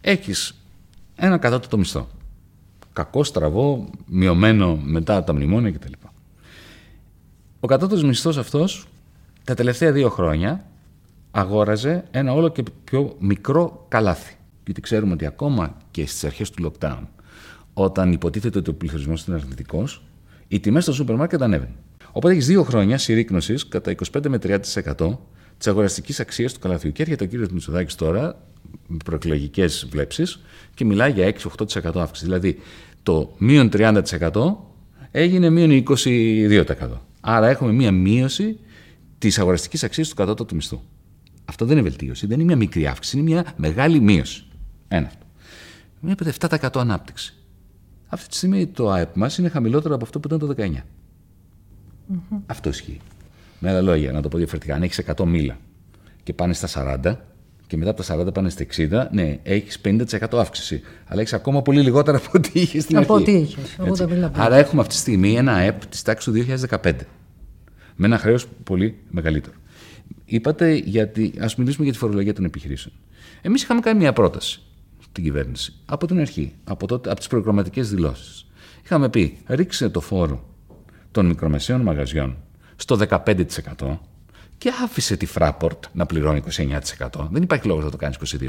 Έχεις 0.00 0.54
ένα 1.16 1.38
κατώτατο 1.38 1.78
μισθό. 1.78 2.08
Κακό, 2.92 3.24
στραβό, 3.24 3.90
μειωμένο 4.06 4.76
μετά 4.76 5.24
τα 5.24 5.34
μνημόνια 5.34 5.70
κτλ. 5.70 5.92
Ο 7.60 7.66
κατώτατος 7.66 8.04
μισθός 8.04 8.38
αυτός 8.38 8.86
τα 9.44 9.54
τελευταία 9.54 9.92
δύο 9.92 10.08
χρόνια 10.08 10.64
αγόραζε 11.30 12.04
ένα 12.10 12.32
όλο 12.32 12.48
και 12.48 12.62
πιο 12.84 13.16
μικρό 13.18 13.84
καλάθι. 13.88 14.36
Γιατί 14.64 14.80
ξέρουμε 14.80 15.12
ότι 15.12 15.26
ακόμα 15.26 15.76
και 15.90 16.06
στις 16.06 16.24
αρχές 16.24 16.50
του 16.50 16.72
lockdown, 16.72 17.02
όταν 17.74 18.12
υποτίθεται 18.12 18.58
ότι 18.58 18.70
ο 18.70 18.74
πληθωρισμός 18.74 19.24
είναι 19.26 19.36
αρνητικός, 19.36 20.02
οι 20.48 20.60
τιμές 20.60 20.82
στο 20.82 20.92
σούπερ 20.92 21.16
μάρκετ 21.16 21.42
ανέβαιναν. 21.42 21.74
Οπότε 22.12 22.32
έχεις 22.34 22.46
δύο 22.46 22.62
χρόνια 22.62 22.98
συρρήκνωσης 22.98 23.68
κατά 23.68 23.90
25 23.90 24.28
με 24.28 24.38
30% 24.38 25.18
της 25.58 25.66
αγοραστικής 25.66 26.20
αξίας 26.20 26.52
του 26.52 26.60
καλαθιού. 26.60 26.92
Και 26.92 27.02
έρχεται 27.02 27.24
ο 27.24 27.26
κύριος 27.26 27.48
Μητσοδάκης 27.48 27.94
τώρα, 27.94 28.42
με 28.86 28.96
προεκλογικές 29.04 29.86
βλέψεις, 29.90 30.40
και 30.74 30.84
μιλάει 30.84 31.12
για 31.12 31.26
6-8% 31.26 32.00
αύξηση. 32.00 32.24
Δηλαδή 32.24 32.58
το 33.02 33.34
μείον 33.38 33.68
30% 33.72 34.02
έγινε 35.10 35.50
μείον 35.50 35.70
22%. 35.70 37.00
Άρα 37.20 37.48
έχουμε 37.48 37.72
μία 37.72 37.92
μείωση 37.92 38.58
της 39.18 39.38
αγοραστικής 39.38 39.84
αξίας 39.84 40.08
του 40.08 40.14
κατώτατου 40.14 40.54
μισθού. 40.54 40.80
Αυτό 41.44 41.64
δεν 41.64 41.76
είναι 41.76 41.88
βελτίωση, 41.88 42.26
δεν 42.26 42.36
είναι 42.36 42.46
μια 42.46 42.56
μικρή 42.56 42.86
αύξηση, 42.86 43.18
είναι 43.18 43.30
μια 43.30 43.52
μεγάλη 43.56 44.00
μείωση. 44.00 44.44
Ένα 44.88 45.06
αυτό. 45.06 45.26
Βλέπετε 46.00 46.32
7% 46.40 46.80
ανάπτυξη. 46.80 47.34
Αυτή 48.06 48.28
τη 48.28 48.36
στιγμή 48.36 48.66
το 48.66 48.90
ΑΕΠ 48.90 49.16
μας 49.16 49.38
είναι 49.38 49.48
χαμηλότερο 49.48 49.94
από 49.94 50.04
αυτό 50.04 50.20
που 50.20 50.34
ήταν 50.34 50.38
το 50.38 50.54
19. 50.56 50.84
Mm-hmm. 52.12 52.38
Αυτό 52.46 52.68
ισχύει. 52.68 53.00
Με 53.64 53.70
άλλα 53.70 53.80
λόγια, 53.80 54.12
να 54.12 54.22
το 54.22 54.28
πω 54.28 54.36
διαφορετικά, 54.36 54.74
αν 54.74 54.82
έχεις 54.82 55.00
100 55.16 55.24
μίλα 55.24 55.58
και 56.22 56.32
πάνε 56.32 56.52
στα 56.52 56.98
40 57.04 57.16
και 57.66 57.76
μετά 57.76 57.90
από 57.90 58.02
τα 58.02 58.16
40 58.18 58.34
πάνε 58.34 58.50
στα 58.50 58.64
60, 58.76 59.06
ναι, 59.10 59.38
έχεις 59.42 59.80
50% 59.84 60.38
αύξηση. 60.38 60.82
Αλλά 61.06 61.20
έχεις 61.20 61.32
ακόμα 61.32 61.62
πολύ 61.62 61.80
λιγότερα 61.80 62.16
από 62.16 62.30
ό,τι 62.34 62.50
είχες 62.60 62.82
στην 62.82 62.96
από 62.96 63.14
αρχή. 63.14 63.56
Από 63.78 63.92
ό,τι 63.92 64.04
είχες. 64.14 64.30
Άρα 64.32 64.56
έχουμε 64.56 64.80
αυτή 64.80 64.94
τη 64.94 65.00
στιγμή 65.00 65.36
ένα 65.36 65.52
ΑΕΠ 65.52 65.86
της 65.86 66.02
τάξης 66.02 66.32
του 66.32 66.44
2015. 66.82 66.92
Με 67.96 68.06
ένα 68.06 68.18
χρέος 68.18 68.46
πολύ 68.64 68.98
μεγαλύτερο. 69.10 69.56
Είπατε, 70.24 70.74
γιατί, 70.74 71.32
ας 71.38 71.56
μιλήσουμε 71.56 71.84
για 71.84 71.92
τη 71.92 71.98
φορολογία 71.98 72.34
των 72.34 72.44
επιχειρήσεων. 72.44 72.94
Εμείς 73.42 73.62
είχαμε 73.62 73.80
κάνει 73.80 73.98
μια 73.98 74.12
πρόταση 74.12 74.62
στην 75.02 75.24
κυβέρνηση 75.24 75.74
από 75.86 76.06
την 76.06 76.20
αρχή, 76.20 76.52
από, 76.64 76.86
τότε, 76.86 77.08
από 77.10 77.18
τις 77.18 77.28
προγραμματικέ 77.28 77.82
δηλώσεις. 77.82 78.46
Είχαμε 78.84 79.08
πει, 79.08 79.38
ρίξε 79.46 79.88
το 79.88 80.00
φόρο 80.00 80.44
των 81.10 81.26
μικρομεσαίων 81.26 81.80
μαγαζιών 81.80 82.36
στο 82.76 82.98
15% 83.08 83.98
και 84.58 84.72
άφησε 84.82 85.16
τη 85.16 85.26
Fraport 85.34 85.78
να 85.92 86.06
πληρώνει 86.06 86.42
29%. 86.98 87.28
Δεν 87.30 87.42
υπάρχει 87.42 87.66
λόγος 87.66 87.84
να 87.84 87.90
το 87.90 87.96
κάνεις 87.96 88.16
22%. 88.34 88.48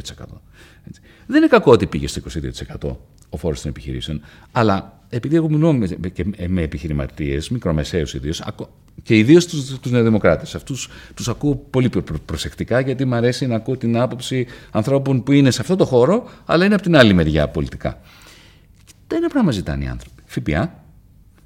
Δεν 1.26 1.38
είναι 1.38 1.48
κακό 1.48 1.72
ότι 1.72 1.88
πήγες 1.88 2.12
στο 2.12 2.22
22% 2.82 2.96
ο 3.30 3.38
φόρος 3.38 3.62
των 3.62 3.70
επιχειρήσεων, 3.70 4.22
αλλά 4.52 5.00
επειδή 5.10 5.36
εγώ 5.36 5.50
μιλώ 5.50 5.74
με, 5.74 5.88
με 6.48 6.62
επιχειρηματίες, 6.62 7.50
μικρομεσαίους 7.50 8.14
ιδίως, 8.14 8.44
και 9.04 9.18
ιδίως 9.18 9.46
τους 9.46 9.92
νεοδημοκράτες, 9.92 10.56
αυτούς 10.56 10.90
τους 11.14 11.28
ακούω 11.28 11.56
πολύ 11.56 11.90
προσεκτικά, 12.26 12.80
γιατί 12.80 13.06
μου 13.06 13.16
αρέσει 13.16 13.48
να 13.48 13.56
ακούω 13.56 13.78
την 13.78 13.98
άποψη 13.98 14.48
ανθρώπων 14.72 15.24
που 15.24 15.32
είναι 15.32 15.52
σε 15.52 15.62
αυτό 15.62 15.76
το 15.76 15.86
χώρο, 15.86 16.30
αλλά 16.46 16.66
είναι 16.66 16.74
από 16.74 16.84
την 16.84 16.96
άλλη 16.96 17.14
μεριά 17.14 17.48
πολιτικά. 17.48 18.02
Δεν 19.08 19.18
είναι 19.18 19.28
πράγμα 19.28 19.52
ζητάνε 19.52 19.84
οι 19.84 19.88
άνθρωποι. 19.88 20.24
ΦΠΑ 20.26 20.84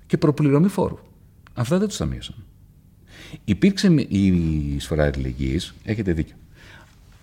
και 0.07 0.17
προπληρωμή 0.17 0.67
φόρου. 0.67 0.97
Αυτά 1.53 1.77
δεν 1.77 1.87
τους 1.87 1.97
τα 1.97 2.05
μείωσαν. 2.05 2.35
Υπήρξε 3.45 3.87
η 4.07 4.25
εισφορά 4.75 5.03
αλληλεγγύης, 5.03 5.73
έχετε 5.83 6.13
δίκιο. 6.13 6.35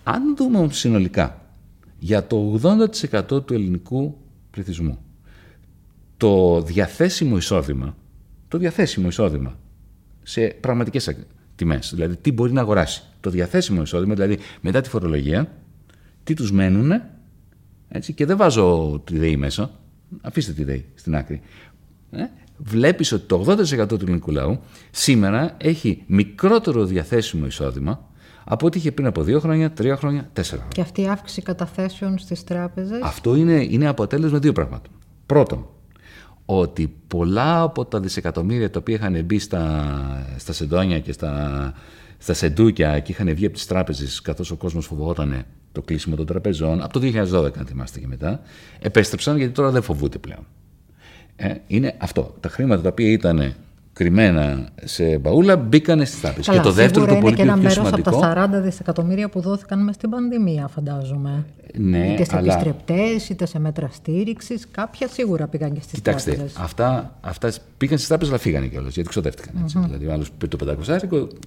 Αν 0.03 0.35
δούμε 0.35 0.67
συνολικά 0.71 1.41
για 1.99 2.27
το 2.27 2.59
80% 3.31 3.45
του 3.45 3.53
ελληνικού 3.53 4.17
πληθυσμού, 4.51 4.99
το 6.17 6.61
διαθέσιμο 6.61 7.37
εισόδημα, 7.37 7.95
το 8.47 8.57
διαθέσιμο 8.57 9.07
εισόδημα 9.07 9.59
σε 10.23 10.47
πραγματικές 10.47 11.15
τιμές, 11.55 11.91
δηλαδή 11.93 12.15
τι 12.15 12.31
μπορεί 12.31 12.51
να 12.51 12.61
αγοράσει. 12.61 13.03
Το 13.19 13.29
διαθέσιμο 13.29 13.81
εισόδημα, 13.81 14.13
δηλαδή 14.13 14.37
μετά 14.61 14.81
τη 14.81 14.89
φορολογία, 14.89 15.51
τι 16.23 16.33
τους 16.33 16.51
μένουν, 16.51 16.91
έτσι, 17.89 18.13
και 18.13 18.25
δεν 18.25 18.37
βάζω 18.37 19.01
τη 19.05 19.17
ΔΕΗ 19.17 19.37
μέσα, 19.37 19.71
αφήστε 20.21 20.53
τη 20.53 20.63
ΔΕΗ 20.63 20.85
στην 20.95 21.15
άκρη. 21.15 21.41
Ε, 22.11 22.23
βλέπεις 22.57 23.11
ότι 23.11 23.25
το 23.25 23.45
80% 23.47 23.87
του 23.87 23.97
ελληνικού 24.01 24.31
λαού 24.31 24.59
σήμερα 24.91 25.55
έχει 25.57 26.03
μικρότερο 26.07 26.85
διαθέσιμο 26.85 27.45
εισόδημα 27.45 28.09
από 28.43 28.65
ό,τι 28.65 28.77
είχε 28.77 28.91
πριν 28.91 29.07
από 29.07 29.23
δύο 29.23 29.39
χρόνια, 29.39 29.71
τρία 29.71 29.95
χρόνια, 29.95 30.29
τέσσερα 30.33 30.57
χρόνια. 30.57 30.75
Και 30.75 30.81
αυτή 30.81 31.01
η 31.01 31.07
αύξηση 31.07 31.41
καταθέσεων 31.41 32.17
στις 32.17 32.43
τράπεζες; 32.43 33.01
Αυτό 33.01 33.35
είναι, 33.35 33.67
είναι 33.69 33.87
αποτέλεσμα 33.87 34.39
δύο 34.39 34.51
πραγμάτων. 34.51 34.91
Πρώτον, 35.25 35.67
ότι 36.45 36.95
πολλά 37.07 37.61
από 37.61 37.85
τα 37.85 37.99
δισεκατομμύρια 37.99 38.69
τα 38.69 38.79
οποία 38.79 38.95
είχαν 38.95 39.23
μπει 39.25 39.39
στα, 39.39 39.85
στα 40.37 40.53
σεντόνια 40.53 40.99
και 40.99 41.11
στα, 41.11 41.73
στα 42.17 42.33
σεντούκια 42.33 42.99
και 42.99 43.11
είχαν 43.11 43.35
βγει 43.35 43.45
από 43.45 43.55
τις 43.55 43.65
τράπεζες 43.65 44.21
καθώς 44.21 44.51
ο 44.51 44.55
κόσμος 44.55 44.85
φοβόταν 44.85 45.45
το 45.71 45.81
κλείσιμο 45.81 46.15
των 46.15 46.25
τραπεζών, 46.25 46.81
από 46.81 46.93
το 46.93 46.99
2012, 46.99 47.57
αν 47.57 47.65
θυμάστε 47.65 47.99
και 47.99 48.07
μετά, 48.07 48.39
επέστρεψαν 48.79 49.37
γιατί 49.37 49.53
τώρα 49.53 49.71
δεν 49.71 49.81
φοβούνται 49.81 50.17
πλέον. 50.17 50.45
Ε, 51.39 51.53
είναι 51.67 51.93
αυτό. 51.97 52.35
Τα 52.39 52.49
χρήματα 52.49 52.81
τα 52.81 52.89
οποία 52.89 53.11
ήταν 53.11 53.53
κρυμμένα 53.97 54.69
σε 54.83 55.17
μπαούλα 55.17 55.57
μπήκαν 55.57 56.05
στις 56.05 56.21
τράπεζε. 56.21 56.51
Και 56.51 56.59
το 56.59 56.71
δεύτερο, 56.71 57.05
το 57.05 57.15
πολύ 57.15 57.35
πιο 57.35 57.69
σημαντικό. 57.69 58.09
από 58.09 58.19
τα 58.19 58.49
40 58.59 58.61
δισεκατομμύρια 58.63 59.29
που 59.29 59.41
δόθηκαν 59.41 59.83
μες 59.83 59.95
στην 59.95 60.09
πανδημία, 60.09 60.67
φαντάζομαι. 60.67 61.45
Ναι, 61.77 62.11
είτε 62.13 62.23
σε 62.23 62.37
αλλά... 62.37 62.53
επιστρεπτές, 62.53 63.29
είτε 63.29 63.45
σε 63.45 63.59
μέτρα 63.59 63.89
στήριξης. 63.91 64.67
Κάποια 64.71 65.07
σίγουρα 65.07 65.47
πήγαν 65.47 65.73
και 65.73 65.81
στις 65.81 66.01
τράπεζε. 66.01 66.31
Κοιτάξτε, 66.31 66.61
αυτά, 66.61 67.17
αυτά 67.21 67.51
πήγαν 67.77 67.97
στις 67.97 68.09
τράπεζε, 68.09 68.31
αλλά 68.31 68.39
φύγανε 68.39 68.67
κιόλας 68.67 68.93
γιατί 68.93 69.09
ξοδεύτηκαν. 69.09 69.61
Έτσι. 69.63 69.79
Mm-hmm. 69.79 69.85
Δηλαδή, 69.85 70.05
ο 70.05 70.11
άλλος 70.11 70.31
πήρε 70.31 70.55
το 70.55 70.75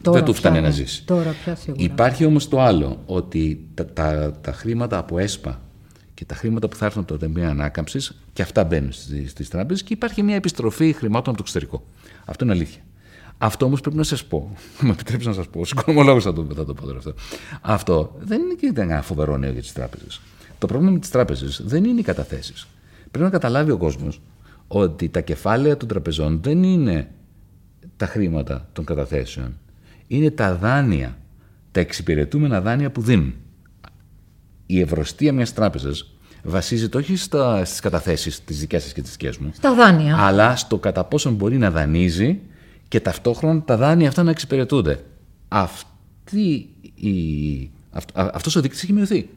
500 0.04 0.12
δεν 0.12 0.24
του 0.24 0.34
φτάνει 0.34 0.60
να 0.60 0.70
ζήσει. 0.70 1.04
Τώρα 1.04 1.34
πια 1.44 1.54
σίγουρα. 1.54 1.82
Υπάρχει 1.84 2.24
όμως 2.24 2.48
το 2.48 2.60
άλλο, 2.60 2.96
ότι 3.06 3.60
τα, 3.74 3.86
τα, 3.86 4.32
τα 4.40 4.52
χρήματα 4.52 4.98
από 4.98 5.18
ΕΣΠΑ 5.18 5.60
και 6.20 6.26
τα 6.26 6.34
χρήματα 6.34 6.68
που 6.68 6.76
θα 6.76 6.84
έρθουν 6.84 7.02
από 7.02 7.12
το 7.12 7.18
Ταμείο 7.18 7.48
Ανάκαμψης 7.48 8.16
και 8.32 8.42
αυτά 8.42 8.64
μπαίνουν 8.64 8.92
στις 9.26 9.48
τράπεζες 9.48 9.82
και 9.82 9.92
υπάρχει 9.92 10.22
μια 10.22 10.34
επιστροφή 10.34 10.92
χρημάτων 10.92 11.34
από 11.34 11.36
το 11.36 11.42
εξωτερικό. 11.42 11.86
Αυτό 12.24 12.44
είναι 12.44 12.52
αλήθεια. 12.52 12.82
Αυτό 13.38 13.66
όμως 13.66 13.80
πρέπει 13.80 13.96
να 13.96 14.02
σας 14.02 14.24
πω, 14.24 14.52
με 14.80 14.90
επιτρέψει 14.90 15.26
να 15.26 15.32
σας 15.32 15.48
πω, 15.48 15.60
ω 15.60 15.62
οικονομολόγο 15.62 16.20
θα 16.20 16.32
το, 16.32 16.46
θα 16.54 16.64
το 16.64 16.74
πω 16.74 16.86
τώρα 16.86 16.98
αυτό. 16.98 17.14
Αυτό 17.60 18.16
δεν 18.20 18.40
είναι 18.40 18.54
και 18.54 18.72
ένα 18.80 19.02
φοβερό 19.02 19.36
νέο 19.36 19.52
για 19.52 19.60
τις 19.60 19.72
τράπεζες. 19.72 20.20
Το 20.58 20.66
πρόβλημα 20.66 20.92
με 20.92 20.98
τις 20.98 21.10
τράπεζες 21.10 21.62
δεν 21.64 21.84
είναι 21.84 22.00
οι 22.00 22.02
καταθέσεις. 22.02 22.66
Πρέπει 23.10 23.24
να 23.24 23.30
καταλάβει 23.30 23.70
ο 23.70 23.76
κόσμος 23.76 24.20
ότι 24.66 25.08
τα 25.08 25.20
κεφάλαια 25.20 25.76
των 25.76 25.88
τραπεζών 25.88 26.40
δεν 26.42 26.62
είναι 26.62 27.10
τα 27.96 28.06
χρήματα 28.06 28.68
των 28.72 28.84
καταθέσεων. 28.84 29.58
Είναι 30.06 30.30
τα 30.30 30.54
δάνεια, 30.54 31.18
τα 31.72 31.80
εξυπηρετούμενα 31.80 32.60
δάνεια 32.60 32.90
που 32.90 33.00
δίνουν. 33.00 33.34
Η 34.72 34.80
ευρωστία 34.80 35.32
μιας 35.32 35.52
τράπεζας 35.52 36.10
βασίζεται 36.42 36.98
όχι 36.98 37.16
στις 37.16 37.80
καταθέσεις 37.80 38.44
τι 38.44 38.54
δικέ 38.54 38.78
σας 38.78 38.92
και 38.92 39.02
τι 39.02 39.10
δικέ 39.10 39.30
μου. 39.40 39.50
Στα 39.54 39.74
δάνεια. 39.74 40.16
Αλλά 40.18 40.56
στο 40.56 40.78
κατά 40.78 41.04
πόσον 41.04 41.34
μπορεί 41.34 41.58
να 41.58 41.70
δανείζει 41.70 42.40
και 42.88 43.00
ταυτόχρονα 43.00 43.62
τα 43.62 43.76
δάνεια 43.76 44.08
αυτά 44.08 44.22
να 44.22 44.30
εξυπηρετούνται. 44.30 45.04
Αυτή 45.48 46.68
η... 46.94 47.70
Αυτός 48.14 48.56
ο 48.56 48.60
δείκτης 48.60 48.82
έχει 48.82 48.92
μειωθεί. 48.92 49.28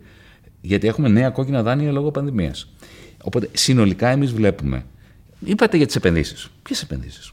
Γιατί 0.62 0.88
έχουμε 0.88 1.08
νέα 1.10 1.30
κόκκινα 1.30 1.64
δάνεια 1.64 1.92
λόγω 1.92 2.12
πανδημίας. 2.12 2.74
Οπότε 3.24 3.50
συνολικά 3.54 4.08
εμείς 4.08 4.34
βλέπουμε, 4.34 4.86
είπατε 5.46 5.78
για 5.78 5.86
τις 5.86 5.96
επενδύσεις. 5.96 6.50
Ποιες 6.64 6.82
επενδύσεις; 6.82 7.32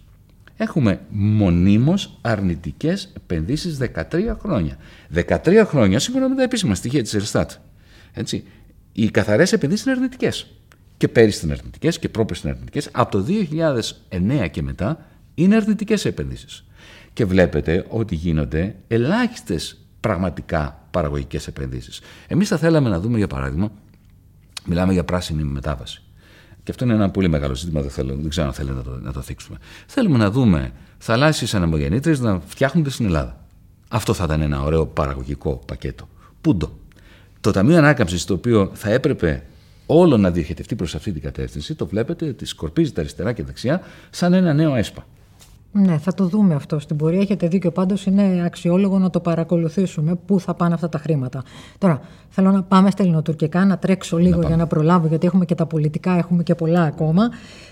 Έχουμε 0.57 1.01
μονίμως 1.11 2.19
αρνητικές 2.21 3.13
επενδύσεις 3.17 3.79
13 3.79 4.37
χρόνια. 4.41 4.77
13 5.15 5.65
χρόνια 5.67 5.99
σύμφωνα 5.99 6.29
με 6.29 6.35
τα 6.35 6.43
επίσημα 6.43 6.75
στοιχεία 6.75 7.03
της 7.03 7.15
Εριστάτ. 7.15 7.51
Έτσι 8.13 8.45
οι 8.93 9.11
καθαρές 9.11 9.53
επενδύσεις 9.53 9.85
είναι 9.85 9.95
αρνητικές. 9.95 10.47
Και 10.97 11.09
πέρυσι 11.09 11.39
ήταν 11.45 11.59
αρνητικές 11.59 11.99
και 11.99 12.09
πρόπερσι 12.09 12.41
ήταν 12.43 12.53
αρνητικές. 12.53 12.89
Από 12.93 13.11
το 13.11 13.27
2009 14.11 14.49
και 14.51 14.63
μετά 14.63 15.07
είναι 15.35 15.57
αρνητικές 15.57 16.05
επενδύσεις. 16.05 16.65
Και 17.13 17.25
βλέπετε 17.25 17.87
ότι 17.89 18.15
γίνονται 18.15 18.77
ελάχιστες 18.89 19.79
πραγματικά 20.01 20.87
παραγωγικές 20.91 21.47
επενδύσεις. 21.47 22.01
Εμείς 22.27 22.49
θα 22.49 22.57
θέλαμε 22.57 22.89
να 22.89 23.01
δούμε, 23.01 23.19
για 23.19 23.27
παράδειγμα, 23.27 23.73
μιλάμε 24.65 24.93
για 24.93 25.05
πράσινη 25.05 25.43
μετάβαση. 25.43 26.03
Και 26.63 26.71
αυτό 26.71 26.85
είναι 26.85 26.95
ένα 26.95 27.11
πολύ 27.11 27.29
μεγάλο 27.29 27.55
ζήτημα, 27.55 27.81
δεν, 27.81 27.91
θέλω, 27.91 28.17
δεν 28.17 28.29
ξέρω 28.29 28.47
αν 28.47 28.53
θέλετε 28.53 28.77
να 28.77 28.83
το, 28.83 29.01
να 29.01 29.13
το 29.13 29.21
θίξουμε. 29.21 29.59
Θέλουμε 29.87 30.19
να 30.19 30.31
δούμε 30.31 30.73
θαλάσσιες 30.99 31.55
ανεμογεννήτρε 31.55 32.17
να 32.19 32.41
φτιάχνονται 32.47 32.91
στην 32.91 33.07
Ελλάδα. 33.07 33.45
Αυτό 33.89 34.15
θα 34.15 34.25
ήταν 34.25 34.41
ένα 34.41 34.63
ωραίο 34.63 34.87
παραγωγικό 34.87 35.63
πακέτο. 35.67 36.09
Πούντο. 36.41 36.80
Το 37.41 37.51
Ταμείο 37.51 37.77
Ανάκαμψης, 37.77 38.25
το 38.25 38.35
οποίο 38.35 38.71
θα 38.75 38.91
έπρεπε 38.91 39.43
όλο 39.87 40.17
να 40.17 40.31
διοχετευτεί 40.31 40.77
προς 40.77 40.95
αυτή 40.95 41.13
την 41.13 41.23
κατεύθυνση, 41.23 41.75
το 41.75 41.87
βλέπετε 41.87 42.27
ότι 42.29 42.45
σκορπίζεται 42.45 43.01
αριστερά 43.01 43.33
και 43.33 43.43
δεξιά 43.43 43.83
σαν 44.11 44.33
ένα 44.33 44.53
νέο 44.53 44.75
ΕΣΠΑ. 44.75 45.07
Ναι, 45.73 45.99
θα 45.99 46.15
το 46.15 46.25
δούμε 46.25 46.55
αυτό 46.55 46.79
στην 46.79 46.97
πορεία. 46.97 47.21
Έχετε 47.21 47.49
δίκιο. 47.49 47.71
Πάντως 47.71 48.07
είναι 48.07 48.43
αξιόλογο 48.45 48.99
να 48.99 49.11
το 49.11 49.21
παρακολουθήσουμε 49.21 50.15
πού 50.27 50.41
θα 50.41 50.55
πάνε 50.55 50.75
αυτά 50.75 50.89
τα 50.89 50.99
χρήματα. 50.99 51.43
Τώρα, 51.79 52.01
θέλω 52.29 52.51
να 52.51 52.63
πάμε 52.63 52.91
στα 52.91 53.03
ελληνοτουρκικά, 53.03 53.65
να 53.65 53.79
τρέξω 53.79 54.17
λίγο 54.17 54.41
για 54.47 54.57
να 54.57 54.67
προλάβω, 54.67 55.07
γιατί 55.07 55.27
έχουμε 55.27 55.45
και 55.45 55.55
τα 55.55 55.67
πολιτικά, 55.67 56.17
έχουμε 56.17 56.43
και 56.43 56.55
πολλά 56.55 56.83
ακόμα. 56.83 57.23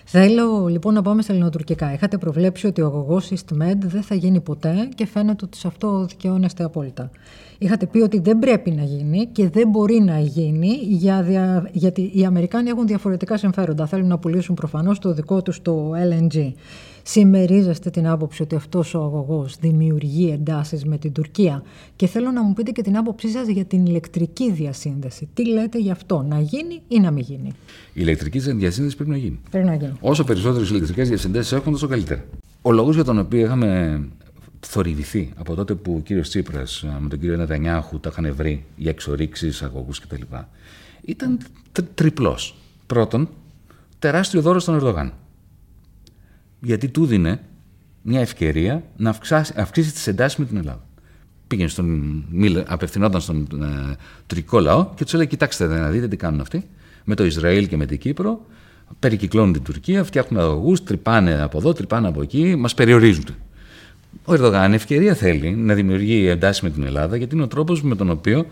Θέλω 0.05 0.67
λοιπόν 0.67 0.95
να 0.95 1.03
πάμε 1.03 1.23
στα 1.23 1.33
ελληνοτουρκικά. 1.33 1.93
Είχατε 1.93 2.19
προβλέψει 2.19 2.67
ότι 2.67 2.81
ο 2.83 2.87
αγωγό 2.87 3.21
EastMed 3.31 3.79
δεν 3.79 4.03
θα 4.03 4.15
γίνει 4.15 4.41
ποτέ 4.41 4.89
και 4.95 5.07
φαίνεται 5.07 5.45
ότι 5.45 5.57
σε 5.57 5.67
αυτό 5.67 6.05
δικαιώνεστε 6.05 6.65
απόλυτα. 6.65 7.11
Είχατε 7.59 7.87
πει 7.87 7.99
ότι 7.99 8.21
δεν 8.21 8.39
πρέπει 8.39 8.71
να 8.71 8.83
γίνει 8.83 9.27
και 9.27 9.49
δεν 9.49 9.69
μπορεί 9.69 10.01
να 10.01 10.19
γίνει 10.19 10.79
για 10.83 11.23
δια... 11.23 11.69
γιατί 11.73 12.11
οι 12.15 12.25
Αμερικάνοι 12.25 12.69
έχουν 12.69 12.87
διαφορετικά 12.87 13.37
συμφέροντα. 13.37 13.87
Θέλουν 13.87 14.09
να 14.09 14.19
πουλήσουν 14.19 14.55
προφανώς 14.55 14.99
το 14.99 15.13
δικό 15.13 15.43
τους 15.43 15.63
το 15.63 15.93
LNG. 16.11 16.53
Συμμερίζεστε 17.11 17.91
την 17.91 18.09
άποψη 18.09 18.43
ότι 18.43 18.55
αυτός 18.55 18.95
ο 18.95 19.03
αγωγός 19.03 19.57
δημιουργεί 19.61 20.31
εντάσεις 20.31 20.85
με 20.85 20.99
την 20.99 21.13
Τουρκία. 21.13 21.63
Και 21.97 22.07
θέλω 22.07 22.31
να 22.31 22.43
μου 22.43 22.53
πείτε 22.53 22.71
και 22.71 22.83
την 22.83 22.97
άποψή 22.97 23.29
σας 23.29 23.49
για 23.49 23.65
την 23.65 23.87
ηλεκτρική 23.87 24.53
διασύνδεση. 24.53 25.29
Τι 25.35 25.49
λέτε 25.49 25.79
γι' 25.79 25.91
αυτό, 25.91 26.23
να 26.29 26.41
γίνει 26.41 26.83
ή 26.89 27.01
να 27.01 27.11
μην 27.11 27.25
γίνει; 27.25 27.49
Η 27.49 27.53
ηλεκτρική 27.93 28.39
διασύνδεση 28.39 28.97
πρέπει 28.97 29.11
να 29.11 29.17
γίνει. 29.17 29.41
Πρέπει 29.51 29.67
να 29.67 29.75
γίνει. 29.75 29.93
Όσο 30.01 30.25
περισσότερες 30.25 30.71
ηλεκτρικές 30.71 31.09
διασυνδέσεις 31.09 31.53
έχουν, 31.53 31.73
τόσο 31.73 31.87
καλύτερα. 31.87 32.25
Ο 32.63 32.73
λόγος 32.73 32.95
για 32.95 33.05
τον 33.05 33.19
οποίο 33.19 33.41
είχαμε 33.41 34.01
θορυβηθεί 34.61 35.33
από 35.37 35.55
τότε 35.55 35.75
που 35.75 35.95
ο 35.95 36.01
κύριος 36.01 36.29
Τσίπρας 36.29 36.85
με 37.01 37.09
τον 37.09 37.19
κύριο 37.19 37.37
Νετανιάχου 37.37 38.01
τα 38.01 38.09
είχαν 38.13 38.35
βρει 38.35 38.65
για 38.77 38.91
εξορίξεις, 38.91 39.63
αγωγούς 39.63 40.01
κτλ. 40.01 40.23
ήταν 41.05 41.39
τριπλός. 41.95 42.55
Πρώτον, 42.87 43.29
τεράστιο 43.99 44.41
δώρο 44.41 44.59
στον 44.59 44.75
Ερδογάν 44.75 45.13
γιατί 46.61 46.89
του 46.89 47.07
δίνε 47.07 47.41
μια 48.03 48.21
ευκαιρία 48.21 48.83
να 48.97 49.11
αυξάσει, 49.11 49.53
αυξήσει 49.57 49.93
τις 49.93 50.07
εντάσεις 50.07 50.39
με 50.39 50.45
την 50.45 50.57
Ελλάδα. 50.57 50.87
Πήγαινε 51.47 51.69
στον, 51.69 52.25
απευθυνόταν 52.67 53.21
στον 53.21 53.47
ε, 53.63 53.97
τουρκικό 54.27 54.61
λαό 54.61 54.89
και 54.95 55.05
τους 55.05 55.15
έλεγε: 55.15 55.29
Κοιτάξτε, 55.29 55.67
να 55.67 55.89
δείτε 55.89 56.09
τι 56.09 56.17
κάνουν 56.17 56.41
αυτοί 56.41 56.65
με 57.05 57.15
το 57.15 57.25
Ισραήλ 57.25 57.69
και 57.69 57.77
με 57.77 57.87
την 57.87 57.99
Κύπρο. 57.99 58.47
Περικυκλώνουν 58.99 59.53
την 59.53 59.63
Τουρκία, 59.63 60.05
φτιάχνουν 60.05 60.41
αγωγούς, 60.41 60.83
τρυπάνε 60.83 61.43
από 61.43 61.59
εδώ, 61.59 61.73
τρυπάνε 61.73 62.09
από 62.09 62.23
εκεί, 62.23 62.57
μας 62.57 62.75
περιορίζουν. 62.75 63.25
Ο 64.25 64.33
Ερδογάν 64.33 64.73
ευκαιρία 64.73 65.15
θέλει 65.15 65.51
να 65.51 65.75
δημιουργεί 65.75 66.27
εντάσεις 66.27 66.63
με 66.63 66.71
την 66.71 66.83
Ελλάδα, 66.83 67.17
γιατί 67.17 67.35
είναι 67.35 67.45
ο 67.45 67.49
τρόπος 67.49 67.83
με 67.83 67.97
τον 67.97 68.11
οποίο 68.11 68.47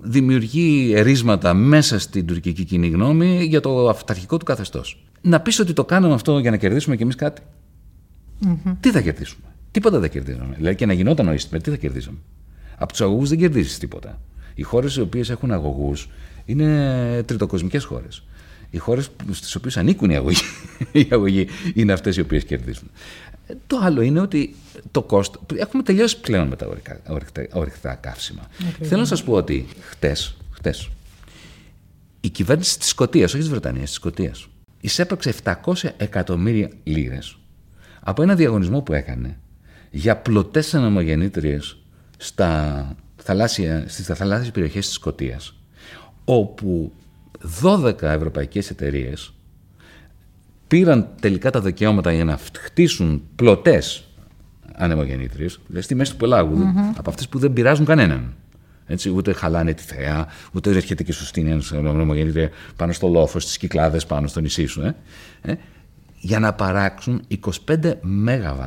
δημιουργεί 0.00 0.92
ερίσματα 0.94 1.54
μέσα 1.54 1.98
στην 1.98 2.26
τουρκική 2.26 2.64
κοινή 2.64 2.88
γνώμη 2.88 3.44
για 3.44 3.60
το 3.60 3.88
αυταρχικό 3.88 4.36
του 4.36 4.44
καθεστώς. 4.44 5.04
Να 5.22 5.40
πεις 5.40 5.58
ότι 5.58 5.72
το 5.72 5.84
κάναμε 5.84 6.14
αυτό 6.14 6.38
για 6.38 6.50
να 6.50 6.56
κερδίσουμε 6.56 6.96
κι 6.96 7.02
εμείς 7.02 7.14
κάτι. 7.14 7.42
Mm-hmm. 8.44 8.76
Τι 8.80 8.90
θα 8.90 9.00
κερδίσουμε; 9.00 9.44
Τίποτα 9.70 9.98
δεν 9.98 10.10
κερδίζαμε. 10.10 10.54
Δηλαδή 10.56 10.76
και 10.76 10.86
να 10.86 10.92
γινόταν 10.92 11.28
ο 11.28 11.32
Ίστμερ, 11.32 11.62
τι 11.62 11.70
θα 11.70 11.76
κερδίσαμε. 11.76 12.18
Από 12.76 12.92
τους 12.92 13.00
αγωγούς 13.00 13.28
δεν 13.28 13.38
κερδίζεις 13.38 13.78
τίποτα. 13.78 14.20
Οι 14.54 14.62
χώρες 14.62 14.96
οι 14.96 15.00
οποίες 15.00 15.30
έχουν 15.30 15.52
αγωγούς 15.52 16.08
είναι 16.44 17.22
τριτοκοσμικές 17.26 17.84
χώρες. 17.84 18.22
Οι 18.70 18.78
χώρες 18.78 19.10
στις 19.30 19.54
οποίες 19.54 19.76
ανήκουν 19.76 20.10
οι 20.10 20.16
αγωγοί, 20.16 20.42
οι 20.92 21.08
αγωγοί 21.10 21.46
είναι 21.74 21.92
αυτές 21.92 22.16
οι 22.16 22.20
οποίες 22.20 22.44
κερδίζουν. 22.44 22.90
Το 23.66 23.78
άλλο 23.82 24.00
είναι 24.00 24.20
ότι 24.20 24.54
το 24.90 25.02
κόστο. 25.02 25.40
Έχουμε 25.54 25.82
τελειώσει 25.82 26.20
πλέον 26.20 26.48
με 26.48 26.56
τα 26.56 26.68
ορυκτά 27.52 27.94
καύσιμα. 27.94 28.42
Θέλω 28.82 29.00
να 29.00 29.06
σας 29.06 29.24
πω 29.24 29.32
ότι 29.32 29.66
χτες, 29.80 30.36
χτες, 30.50 30.90
η 32.20 32.28
κυβέρνηση 32.28 32.78
της 32.78 32.88
Σκωτίας, 32.88 33.32
όχι 33.32 33.42
της 33.42 33.50
Βρετανίας, 33.50 33.84
της 33.84 33.94
Σκωτίας, 33.94 34.48
εισέπραξε 34.80 35.34
700 35.44 35.72
εκατομμύρια 35.96 36.70
λίρες 36.82 37.38
από 38.00 38.22
ένα 38.22 38.34
διαγωνισμό 38.34 38.80
που 38.82 38.92
έκανε 38.92 39.38
για 39.90 40.16
πλωτές 40.16 40.74
αναμογεννήτριε 40.74 41.58
στα 42.16 42.84
θαλάσσια, 43.16 43.84
στις 43.88 44.06
θαλάσσιες 44.06 44.50
περιοχές 44.50 44.86
της 44.86 44.94
Σκωτίας 44.94 45.54
όπου 46.24 46.92
12 47.62 48.02
ευρωπαϊκές 48.02 48.70
εταιρείες 48.70 49.32
πήραν 50.66 51.08
τελικά 51.20 51.50
τα 51.50 51.60
δικαιώματα 51.60 52.12
για 52.12 52.24
να 52.24 52.38
χτίσουν 52.58 53.22
πλωτές 53.36 54.04
ανεμογεννήτριες, 54.74 55.60
δηλαδή 55.66 55.84
στη 55.84 55.94
μέση 55.94 56.10
του 56.10 56.16
πελάγου, 56.16 56.58
από 56.96 57.10
αυτές 57.10 57.28
που 57.28 57.38
δεν 57.38 57.52
πειράζουν 57.52 57.84
κανέναν. 57.84 58.34
Έτσι, 58.90 59.10
ούτε 59.10 59.32
χαλάνε 59.32 59.74
τη 59.74 59.82
θέα, 59.82 60.26
ούτε 60.52 60.70
έρχεται 60.70 61.02
και 61.02 61.12
σου 61.12 61.24
στείνει 61.24 61.50
ένας 61.50 61.72
πάνω 62.76 62.92
στο 62.92 63.08
λόφος, 63.08 63.42
στις 63.42 63.56
κυκλάδες 63.56 64.06
πάνω 64.06 64.26
στο 64.26 64.40
νησί 64.40 64.66
σου. 64.66 64.82
Ε. 64.82 64.94
Ε, 65.42 65.54
για 66.20 66.38
να 66.38 66.52
παράξουν 66.52 67.22
25 67.66 67.92
ΜΒ 68.02 68.60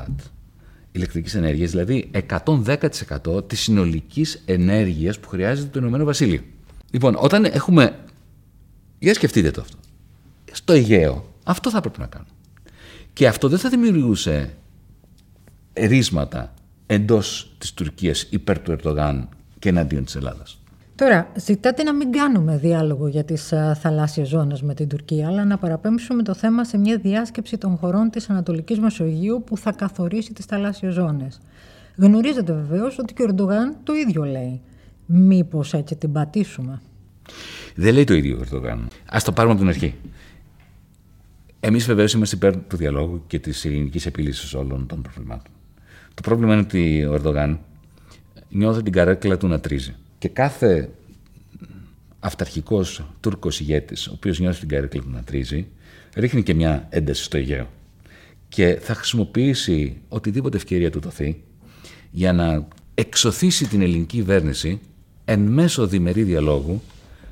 ηλεκτρικής 0.91 1.35
ενέργειας, 1.35 1.71
δηλαδή 1.71 2.11
110% 2.45 3.47
της 3.47 3.59
συνολικής 3.59 4.41
ενέργειας 4.45 5.19
που 5.19 5.29
χρειάζεται 5.29 5.69
το 5.69 5.79
Ηνωμένο 5.79 6.03
Βασίλειο. 6.03 6.41
Λοιπόν, 6.91 7.15
όταν 7.19 7.45
έχουμε. 7.45 7.99
Για 8.99 9.13
σκεφτείτε 9.13 9.51
το 9.51 9.61
αυτό. 9.61 9.77
Στο 10.51 10.73
Αιγαίο, 10.73 11.33
αυτό 11.43 11.69
θα 11.69 11.81
πρέπει 11.81 11.99
να 11.99 12.05
κάνουμε. 12.05 12.31
Και 13.13 13.27
αυτό 13.27 13.47
δεν 13.47 13.59
θα 13.59 13.69
δημιουργούσε 13.69 14.53
ρίσματα 15.73 16.53
εντός 16.85 17.55
της 17.57 17.73
Τουρκίας 17.73 18.27
υπέρ 18.29 18.59
του 18.59 18.71
Ερντογάν 18.71 19.29
και 19.63 19.69
εναντίον 19.69 20.03
της 20.03 20.15
Ελλάδας. 20.15 20.61
Τώρα, 20.95 21.31
ζητάτε 21.35 21.83
να 21.83 21.93
μην 21.93 22.11
κάνουμε 22.11 22.57
διάλογο 22.57 23.07
για 23.07 23.23
τις 23.23 23.53
θαλάσσιες 23.79 24.27
ζώνες 24.27 24.61
με 24.61 24.73
την 24.73 24.87
Τουρκία, 24.87 25.27
αλλά 25.27 25.45
να 25.45 25.57
παραπέμψουμε 25.57 26.23
το 26.23 26.33
θέμα 26.33 26.63
σε 26.63 26.77
μια 26.77 26.97
διάσκεψη 26.97 27.57
των 27.57 27.77
χωρών 27.77 28.09
της 28.09 28.29
Ανατολικής 28.29 28.79
Μεσογείου 28.79 29.43
που 29.45 29.57
θα 29.57 29.71
καθορίσει 29.71 30.33
τις 30.33 30.45
θαλάσσιες 30.45 30.93
ζώνες. 30.93 31.39
Γνωρίζετε 31.95 32.53
βεβαίως 32.53 32.99
ότι 32.99 33.13
και 33.13 33.21
ο 33.21 33.25
Ερντογάν 33.25 33.75
το 33.83 33.93
ίδιο 33.93 34.23
λέει. 34.23 34.61
Μήπως 35.05 35.73
έτσι 35.73 35.95
την 35.95 36.11
πατήσουμε; 36.11 36.81
Δεν 37.75 37.93
λέει 37.93 38.03
το 38.03 38.13
ίδιο 38.13 38.37
ο 38.37 38.41
Ερντογάν. 38.41 38.87
Α 39.05 39.17
το 39.23 39.31
πάρουμε 39.31 39.53
από 39.53 39.61
την 39.61 39.69
αρχή. 39.69 39.95
Εμείς 41.59 41.85
βεβαίως 41.85 42.13
είμαστε 42.13 42.35
υπέρ 42.35 42.57
του 42.57 42.77
διαλόγου 42.77 43.23
και 43.27 43.39
της 43.39 43.63
ειρηνική 43.63 44.07
επίλυσης 44.07 44.53
όλων 44.53 44.87
των 44.87 45.01
προβλημάτων. 45.01 45.53
Το 46.13 46.21
πρόβλημα 46.21 46.53
είναι 46.53 46.61
ότι 46.61 47.05
ο 47.05 47.13
Ερντογάν 47.13 47.59
νιώθει 48.53 48.83
την 48.83 48.91
καρέκλα 48.91 49.37
του 49.37 49.47
να 49.47 49.59
τρίζει. 49.59 49.95
Και 50.17 50.27
κάθε 50.27 50.89
αυταρχικός 52.19 53.05
Τούρκος 53.19 53.59
ηγέτης, 53.59 54.07
ο 54.07 54.11
οποίος 54.15 54.39
νιώθει 54.39 54.59
την 54.59 54.69
καρέκλα 54.69 55.01
του 55.01 55.09
να 55.09 55.23
τρίζει, 55.23 55.67
ρίχνει 56.15 56.43
και 56.43 56.53
μια 56.53 56.87
ένταση 56.89 57.23
στο 57.23 57.37
Αιγαίο. 57.37 57.69
Και 58.49 58.77
θα 58.81 58.93
χρησιμοποιήσει 58.93 59.97
οτιδήποτε 60.07 60.57
ευκαιρία 60.57 60.91
του 60.91 60.99
δοθεί 60.99 61.41
για 62.11 62.33
να 62.33 62.67
εξωθήσει 62.93 63.67
την 63.67 63.81
ελληνική 63.81 64.17
κυβέρνηση 64.17 64.79
εν 65.25 65.39
μέσω 65.39 65.87
διμερή 65.87 66.23
διαλόγου 66.23 66.81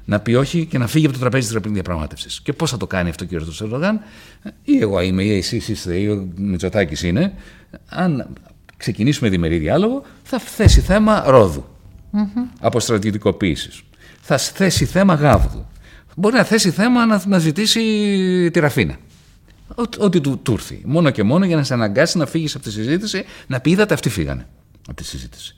να 0.06 0.20
πει 0.20 0.34
όχι 0.34 0.66
και 0.66 0.78
να 0.78 0.88
φύγει 0.88 1.06
από 1.06 1.14
το 1.14 1.20
τραπέζι 1.20 1.54
της 1.54 1.72
διαπραγμάτευσης. 1.72 2.42
Και 2.42 2.54
πώς 2.54 2.72
θα 2.72 2.78
το 2.78 2.88
κάνει 2.88 3.10
αυτό 3.10 3.26
ο 3.26 3.28
κ. 3.28 3.32
Ερντογάν, 3.62 4.00
ή 4.64 4.78
εγώ 4.78 5.02
είμαι, 5.02 5.24
ή 5.24 5.38
εσεί 5.38 5.56
είστε, 5.56 5.96
ή 5.96 6.08
ο 6.08 6.28
Μητσοτάκης 6.36 7.04
είναι, 7.04 7.34
αν 7.86 8.34
ξεκινήσουμε 8.82 9.30
διμερή 9.30 9.58
διάλογο, 9.58 10.04
θα 10.24 10.40
θέσει 10.40 10.82
θέμα 10.82 11.24
Ρόδου 11.26 11.66
mm-hmm. 12.14 12.56
από 12.60 12.80
στρατιωτικοποίηση. 12.80 13.70
Θα 14.22 14.38
θέσει 14.38 14.86
θέμα 14.86 15.14
Γάβδου. 15.14 15.66
Μπορεί 16.16 16.36
να 16.36 16.44
θέσει 16.44 16.72
θέμα 16.72 17.06
να, 17.06 17.22
να 17.26 17.38
ζητήσει 17.40 17.82
τη 18.54 18.60
Ραφίνα. 18.60 18.96
Ό,τι 19.98 20.22
του, 20.22 20.40
του 20.44 20.54
έρθει. 20.54 20.82
Μόνο 20.86 21.10
και 21.10 21.24
μόνο 21.24 21.46
για 21.46 21.56
να 21.56 21.64
σε 21.64 21.74
αναγκάσει 21.74 22.18
να 22.18 22.26
φύγεις 22.26 22.56
από 22.56 22.64
τη 22.64 22.72
συζήτηση, 22.72 23.24
να 23.48 23.60
πει: 23.60 23.70
Είδατε, 23.72 23.94
αυτοί 23.94 24.10
φύγανε 24.10 24.48
από 24.88 24.96
τη 24.96 25.04
συζήτηση. 25.04 25.56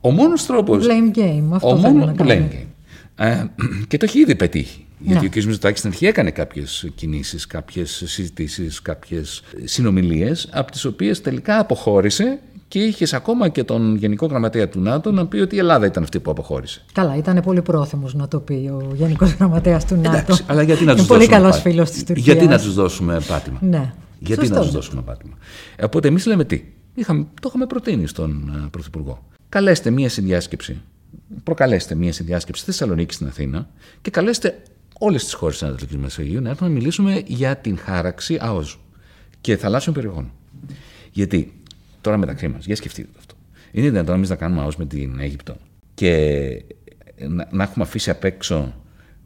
Ο 0.00 0.10
μόνος 0.10 0.46
τρόπο. 0.46 0.78
Blame 0.80 1.18
game. 1.18 1.44
Αυτό 1.52 1.68
ο 1.68 1.76
μόνο, 1.76 2.06
να 2.06 2.14
blame 2.18 2.48
game. 2.50 2.66
Ε, 3.16 3.44
και 3.88 3.96
το 3.96 4.04
έχει 4.04 4.18
ήδη 4.18 4.34
πετύχει. 4.34 4.83
Γιατί 5.04 5.20
ναι. 5.20 5.26
ο 5.26 5.40
κ. 5.40 5.44
Μητσοτάκης 5.44 5.78
στην 5.78 5.90
αρχή 5.90 6.06
έκανε 6.06 6.30
κάποιες 6.30 6.88
κινήσεις, 6.94 7.46
κάποιες 7.46 8.02
συζητήσεις, 8.06 8.82
κάποιες 8.82 9.42
συνομιλίες, 9.64 10.48
από 10.52 10.70
τις 10.70 10.84
οποίες 10.84 11.20
τελικά 11.20 11.58
αποχώρησε 11.58 12.38
και 12.68 12.78
είχες 12.78 13.14
ακόμα 13.14 13.48
και 13.48 13.64
τον 13.64 13.96
Γενικό 13.96 14.26
Γραμματέα 14.26 14.68
του 14.68 14.80
ΝΑΤΟ 14.80 15.12
να 15.12 15.26
πει 15.26 15.36
ότι 15.36 15.54
η 15.54 15.58
Ελλάδα 15.58 15.86
ήταν 15.86 16.02
αυτή 16.02 16.20
που 16.20 16.30
αποχώρησε. 16.30 16.84
Καλά, 16.92 17.16
ήταν 17.16 17.40
πολύ 17.40 17.62
πρόθυμος 17.62 18.14
να 18.14 18.28
το 18.28 18.40
πει 18.40 18.52
ο 18.52 18.92
Γενικός 18.94 19.32
Γραμματέας 19.32 19.84
του 19.86 19.94
ΝΑΤΟ. 19.94 20.16
Εντάξει, 20.16 20.44
αλλά 20.46 20.62
γιατί 20.62 20.84
να 20.84 20.96
τους 20.96 21.06
πολύ 21.06 21.26
καλός 21.26 21.60
φίλος 21.60 21.90
της 21.90 22.04
Τουρκίας. 22.04 22.26
Γιατί 22.26 22.46
να 22.46 22.58
τους 22.58 22.74
δώσουμε 22.74 23.20
πάτημα; 23.28 23.58
Ναι. 23.62 23.92
Γιατί 24.18 24.48
να 24.48 24.60
τους 24.60 24.70
δώσουμε 24.70 25.02
πάτημα; 25.02 25.34
Οπότε 25.82 26.08
εμείς 26.08 26.26
λέμε 26.26 26.44
τι; 26.44 26.62
Είχαμε, 26.94 27.26
το 27.40 27.46
είχαμε 27.48 27.66
προτείνει 27.66 28.06
στον 28.06 28.52
uh, 28.64 28.70
Πρωθυπουργό. 28.70 29.24
Καλέστε 29.48 29.90
μία 29.90 30.08
συνδιάσκεψη. 30.08 30.80
Προκαλέστε 31.44 31.94
μία 31.94 32.12
συνδιάσκεψη 32.12 32.62
στη 32.62 32.70
Θεσσαλονίκη 32.70 33.14
στην 33.14 33.26
Αθήνα 33.26 33.68
και 34.02 34.10
καλέστε 34.10 34.62
όλες 34.98 35.24
τις 35.24 35.32
χώρες 35.32 35.58
της 35.58 35.68
Ανατολικής 35.68 35.96
Μεσογείου 35.96 36.40
να 36.40 36.50
έρθουν 36.50 36.68
να 36.68 36.74
μιλήσουμε 36.74 37.22
για 37.26 37.56
την 37.56 37.78
χάραξη 37.78 38.38
ΑΟΖ 38.40 38.74
και 39.40 39.56
θαλάσσιων 39.56 39.94
περιοχών. 39.94 40.32
Γιατί 41.12 41.52
Τώρα 42.04 42.16
μεταξύ 42.16 42.48
μας, 42.48 42.66
για 42.66 42.76
σκεφτείτε 42.76 43.08
αυτό. 43.18 43.34
Είναι 43.72 43.88
δυνατόν 43.88 44.14
εμείς 44.14 44.28
να 44.28 44.36
κάνουμε 44.36 44.60
ΑΟΣ 44.60 44.76
με 44.76 44.86
την 44.86 45.18
Αίγυπτο 45.20 45.56
και 45.94 46.10
να, 47.28 47.48
να 47.50 47.62
έχουμε 47.62 47.84
αφήσει 47.84 48.10
απ' 48.10 48.24
έξω 48.24 48.74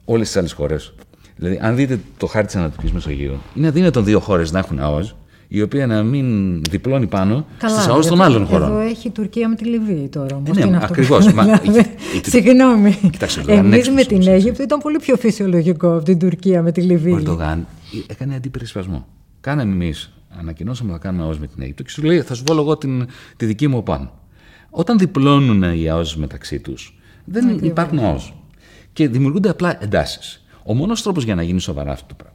όλες 0.04 0.26
τις 0.26 0.36
άλλες 0.36 0.52
χώρες. 0.52 0.94
Δηλαδή, 1.36 1.58
αν 1.62 1.76
δείτε 1.76 2.00
το 2.16 2.26
χάρτη 2.26 2.46
της 2.46 2.56
Ανατολικής 2.56 2.92
Μεσογείου, 2.92 3.38
είναι 3.54 3.66
αδύνατον 3.66 4.04
δύο 4.04 4.20
χώρες 4.20 4.52
να 4.52 4.58
έχουν 4.58 4.78
ΑΟΣ 4.78 5.16
η 5.48 5.62
οποία 5.62 5.86
να 5.86 6.02
μην 6.02 6.60
διπλώνει 6.62 7.06
πάνω 7.06 7.46
στις 7.56 7.86
ΑΟΣ 7.86 8.06
των 8.06 8.22
άλλων 8.22 8.46
χωρών. 8.46 8.70
Εδώ 8.70 8.80
έχει 8.80 9.08
η 9.08 9.10
Τουρκία 9.10 9.48
με 9.48 9.54
τη 9.54 9.64
Λιβύη 9.64 10.08
τώρα 10.08 10.36
όμως. 10.36 10.56
Ε, 10.56 10.64
ναι, 10.64 10.78
ακριβώς. 10.82 11.26
δηλαδή, 11.26 11.86
συγγνώμη. 12.22 12.98
Εμείς 13.46 13.90
με 13.90 14.04
την 14.04 14.28
Αίγυπτο 14.28 14.62
ήταν 14.62 14.78
πολύ 14.78 14.98
πιο 14.98 15.16
φυσιολογικό 15.16 15.94
από 15.94 16.04
την 16.04 16.18
Τουρκία 16.18 16.62
με 16.62 16.72
τη 16.72 16.80
Λιβύη. 16.80 17.12
Ο 17.14 17.20
Ερντογάν 17.20 17.66
έκανε 18.06 18.34
αντιπερισπασμό. 18.34 19.06
Κάναμε 19.40 19.72
εμείς 19.72 20.12
ανακοινώσαμε 20.38 20.92
να 20.92 20.98
κάνουμε 20.98 21.24
ΑΟΣ 21.24 21.38
με 21.38 21.46
την 21.46 21.62
Αίγυπτο 21.62 21.82
και 21.82 21.90
σου 21.90 22.02
λέει 22.02 22.20
θα 22.20 22.34
σου 22.34 22.42
βάλω 22.46 22.60
εγώ 22.60 22.76
την, 22.76 23.06
τη 23.36 23.46
δική 23.46 23.68
μου 23.68 23.82
πάνω. 23.82 24.10
Όταν 24.70 24.98
διπλώνουν 24.98 25.62
οι 25.62 25.88
ΑΟΣ 25.88 26.16
μεταξύ 26.16 26.58
τους, 26.58 26.98
δεν 27.24 27.58
υπάρχουν 27.62 27.98
ΑΟΣ. 27.98 28.32
Και 28.92 29.08
δημιουργούνται 29.08 29.48
απλά 29.48 29.82
εντάσεις. 29.82 30.44
Ο 30.62 30.74
μόνος 30.74 31.02
τρόπος 31.02 31.24
για 31.24 31.34
να 31.34 31.42
γίνει 31.42 31.60
σοβαρά 31.60 31.92
αυτό 31.92 32.06
το 32.06 32.14
πράγμα 32.14 32.27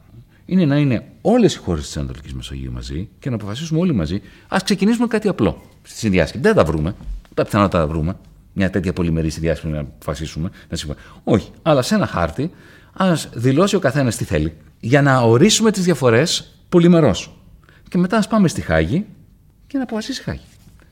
είναι 0.46 0.64
να 0.64 0.78
είναι 0.78 1.04
όλες 1.20 1.54
οι 1.54 1.58
χώρες 1.58 1.84
της 1.84 1.96
Ανατολικής 1.96 2.34
Μεσογείου 2.34 2.72
μαζί 2.72 3.08
και 3.18 3.28
να 3.28 3.34
αποφασίσουμε 3.34 3.80
όλοι 3.80 3.94
μαζί. 3.94 4.22
Α 4.48 4.56
ξεκινήσουμε 4.64 5.06
κάτι 5.06 5.28
απλό 5.28 5.62
στη 5.82 5.98
συνδιάσκεψη. 5.98 6.46
Δεν 6.46 6.54
τα 6.54 6.64
βρούμε. 6.64 6.94
Τα 7.34 7.44
πιθανότητα 7.44 7.78
τα 7.78 7.86
βρούμε. 7.86 8.16
Μια 8.52 8.70
τέτοια 8.70 8.92
πολυμερή 8.92 9.30
συνδιάσκεψη 9.30 9.74
να 9.74 9.80
αποφασίσουμε. 9.80 10.50
Να 10.68 10.94
Όχι. 11.24 11.50
Αλλά 11.62 11.82
σε 11.82 11.94
ένα 11.94 12.06
χάρτη 12.06 12.50
ας 12.92 13.28
δηλώσει 13.34 13.76
ο 13.76 13.78
καθένας 13.78 14.16
τι 14.16 14.24
θέλει 14.24 14.56
για 14.80 15.02
να 15.02 15.20
ορίσουμε 15.20 15.70
τις 15.70 15.84
διαφορές 15.84 16.58
πολυμερό 16.68 17.14
και 17.88 17.98
μετά 17.98 18.16
ας 18.16 18.28
πάμε 18.28 18.48
στη 18.48 18.60
Χάγη 18.60 19.06
και 19.66 19.76
να 19.76 19.82
αποφασίσει 19.82 20.20
η 20.20 20.24
Χάγη. 20.24 20.40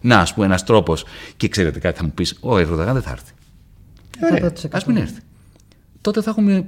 Να, 0.01 0.19
ας 0.19 0.35
πούμε, 0.35 0.47
ένας 0.47 0.65
τρόπος. 0.65 1.05
Και 1.37 1.49
ξέρετε 1.49 1.79
κάτι, 1.79 1.99
θα 1.99 2.05
μου 2.05 2.13
πεις: 2.13 2.39
Ο 2.41 2.59
Ερντογάν 2.59 2.93
δεν 2.93 3.03
θα 3.03 3.11
έρθει. 3.11 3.33
Ωραία, 4.23 4.53
ας 4.71 4.85
μην 4.85 4.97
έρθει. 4.97 5.21
Τότε 6.01 6.23
θα 6.23 6.31
έχουμε 6.31 6.67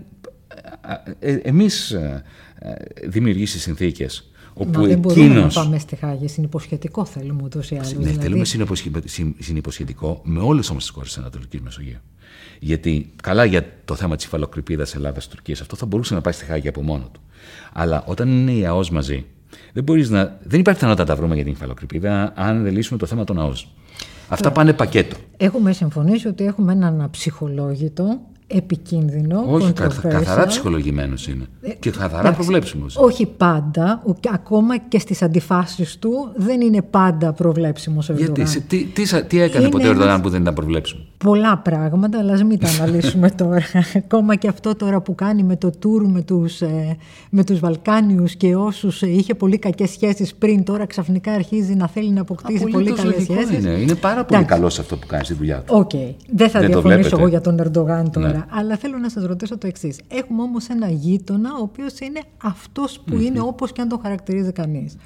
ε, 1.18 1.32
ε, 1.32 1.34
εμείς 1.42 1.90
ε, 1.90 2.22
δημιουργήσει 3.06 3.58
συνθήκες 3.58 4.28
Όπου 4.54 4.80
Μα 4.80 4.86
δεν 4.86 4.98
μπορούμε 4.98 5.34
να 5.34 5.48
πάμε 5.48 5.78
στη 5.78 5.96
Χάγη. 5.96 6.28
Συνυποσχετικό 6.28 7.04
θέλουμε 7.04 7.42
ούτως 7.44 7.70
ή 7.70 7.74
άλλως. 7.74 7.92
Ναι, 7.92 7.98
δηλαδή... 7.98 8.18
θέλουμε 8.18 8.44
συνυποσχετικό 9.38 10.20
με 10.24 10.40
όλες 10.40 10.70
όμως 10.70 10.82
τις 10.82 10.92
χώρες 10.92 11.08
της 11.08 11.18
Ανατολικής 11.18 11.60
Μεσογείου. 11.60 11.98
Γιατί 12.58 13.12
καλά 13.22 13.44
για 13.44 13.66
το 13.84 13.94
θέμα 13.94 14.16
της 14.16 14.24
υφαλοκρηπίδας 14.24 14.94
Ελλάδα-Τουρκία, 14.94 15.56
αυτό 15.60 15.76
θα 15.76 15.86
μπορούσε 15.86 16.14
να 16.14 16.20
πάει 16.20 16.32
στη 16.32 16.44
Χάγη 16.44 16.68
από 16.68 16.82
μόνο 16.82 17.08
του. 17.12 17.20
Αλλά 17.72 18.04
όταν 18.06 18.28
είναι 18.28 18.52
η 18.52 18.66
ΑΟΣ 18.66 18.90
μαζί, 18.90 19.24
δεν, 19.72 19.84
μπορείς 19.84 20.10
να... 20.10 20.38
δεν 20.42 20.60
υπάρχει 20.60 20.80
πιθανότητα 20.80 21.08
να 21.08 21.14
τα 21.14 21.16
βρούμε 21.16 21.34
για 21.34 21.44
την 21.44 21.52
υφαλοκρηπίδα 21.52 22.32
αν 22.36 22.62
δεν 22.62 22.72
λύσουμε 22.72 22.98
το 22.98 23.06
θέμα 23.06 23.24
των 23.24 23.38
ΑΟΣ. 23.38 23.68
Αυτά 24.28 24.52
πάνε 24.52 24.72
πακέτο. 24.72 25.16
Έχουμε 25.36 25.72
συμφωνήσει 25.72 26.28
ότι 26.28 26.44
έχουμε 26.44 26.72
έναν 26.72 27.08
ψυχολόγητο 27.10 28.20
επικίνδυνο. 28.46 29.44
Όχι, 29.48 29.72
καθαρά 29.72 30.46
ψυχολογημένος 30.46 31.28
είναι. 31.28 31.46
Ε, 31.60 31.70
και 31.70 31.90
καθαρά 31.90 32.32
προβλέψιμος. 32.32 32.96
Όχι 32.96 33.26
πάντα, 33.26 34.02
ακόμα 34.30 34.78
και 34.78 34.98
στις 34.98 35.22
αντιφάσεις 35.22 35.98
του 35.98 36.32
δεν 36.36 36.60
είναι 36.60 36.82
πάντα 36.82 37.32
προβλέψιμος 37.32 38.08
ο 38.08 38.12
Γιατί, 38.12 38.42
τι, 38.42 38.84
τι, 38.84 39.22
τι, 39.22 39.40
έκανε 39.40 39.68
ποτέ 39.68 39.88
ο 39.88 39.90
Ερντογάν 39.90 40.20
που 40.20 40.28
δεν 40.28 40.40
ήταν 40.40 40.54
προβλέψιμο; 40.54 41.02
Πολλά 41.24 41.58
πράγματα, 41.58 42.18
αλλά 42.18 42.44
μην 42.44 42.58
τα 42.58 42.68
αναλύσουμε 42.68 43.30
τώρα. 43.42 43.62
ακόμα 43.96 44.34
και 44.34 44.48
αυτό 44.48 44.74
τώρα 44.74 45.00
που 45.00 45.14
κάνει 45.14 45.42
με 45.42 45.56
το 45.56 45.70
τουρ 45.70 46.06
με 46.06 46.22
τους 46.22 46.60
ε, 46.60 46.96
με 47.30 47.44
τους 47.44 47.58
Βαλκάνιους 47.58 48.36
και 48.36 48.56
όσους 48.56 49.02
ε, 49.02 49.10
είχε 49.10 49.34
πολύ 49.34 49.58
κακές 49.58 49.90
σχέσεις 49.90 50.34
πριν, 50.34 50.64
τώρα 50.64 50.86
ξαφνικά 50.86 51.32
αρχίζει 51.32 51.74
να 51.74 51.88
θέλει 51.88 52.10
να 52.10 52.20
αποκτήσει 52.20 52.64
πολύ 52.64 52.92
καλές 52.92 53.22
σχέσεις. 53.22 53.58
Είναι. 53.58 53.70
είναι 53.70 53.94
πάρα 53.94 54.24
πολύ 54.24 54.44
καλός 54.44 54.78
αυτό 54.78 54.96
που 54.96 55.06
κάνει 55.06 55.24
στη 55.24 55.34
δουλειά 55.34 55.60
του. 55.60 55.86
Okay. 55.86 56.14
Δεν 56.30 56.48
θα 56.50 56.60
δεν 56.60 56.70
διαφωνήσω 56.70 57.16
εγώ 57.18 57.26
για 57.26 57.40
τον 57.40 57.58
Ερντογάν 57.58 58.10
τώρα. 58.10 58.28
Ναι. 58.28 58.44
Αλλά 58.48 58.76
θέλω 58.76 58.98
να 58.98 59.08
σας 59.08 59.24
ρωτήσω 59.24 59.58
το 59.58 59.66
εξής. 59.66 60.00
Έχουμε 60.08 60.42
όμως 60.42 60.68
ένα 60.68 60.88
γείτονα, 60.88 61.50
ο 61.58 61.62
οποίος 61.62 61.98
είναι 61.98 62.20
αυτός 62.42 63.00
που 63.06 63.18
είναι 63.18 63.40
όπως 63.40 63.72
και 63.72 63.80
αν 63.80 63.88
τον 63.88 64.00
χαρακτηρίζει 64.02 64.52
κανείς. 64.52 64.96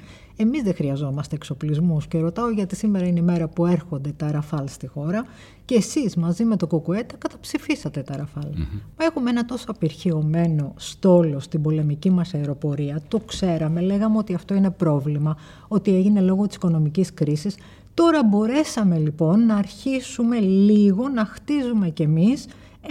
Εμείς 0.41 0.63
δεν 0.63 0.73
χρειαζόμαστε 0.73 1.35
εξοπλισμούς 1.35 2.07
και 2.07 2.19
ρωτάω 2.19 2.49
γιατί 2.49 2.75
σήμερα 2.75 3.05
είναι 3.07 3.19
η 3.19 3.21
μέρα 3.21 3.47
που 3.47 3.65
έρχονται 3.65 4.13
τα 4.17 4.31
ραφάλ 4.31 4.67
στη 4.67 4.87
χώρα 4.87 5.25
και 5.65 5.75
εσείς 5.75 6.15
μαζί 6.15 6.43
με 6.43 6.55
το 6.55 6.67
Κουκουέτα 6.67 7.15
καταψηφίσατε 7.17 8.01
τα 8.01 8.17
ραφάλ. 8.17 8.43
Mm-hmm. 8.43 8.81
Έχουμε 8.97 9.29
ένα 9.29 9.45
τόσο 9.45 9.65
απειρχιωμένο 9.67 10.73
στόλο 10.75 11.39
στην 11.39 11.61
πολεμική 11.61 12.09
μας 12.09 12.33
αεροπορία. 12.33 13.01
Το 13.07 13.19
ξέραμε, 13.19 13.81
λέγαμε 13.81 14.17
ότι 14.17 14.33
αυτό 14.33 14.53
είναι 14.53 14.69
πρόβλημα, 14.69 15.37
ότι 15.67 15.95
έγινε 15.95 16.21
λόγω 16.21 16.47
της 16.47 16.55
οικονομικής 16.55 17.13
κρίσης. 17.13 17.57
Τώρα 17.93 18.23
μπορέσαμε 18.23 18.97
λοιπόν 18.97 19.45
να 19.45 19.55
αρχίσουμε 19.55 20.39
λίγο 20.39 21.09
να 21.09 21.25
χτίζουμε 21.25 21.89
κι 21.89 22.03
εμείς 22.03 22.45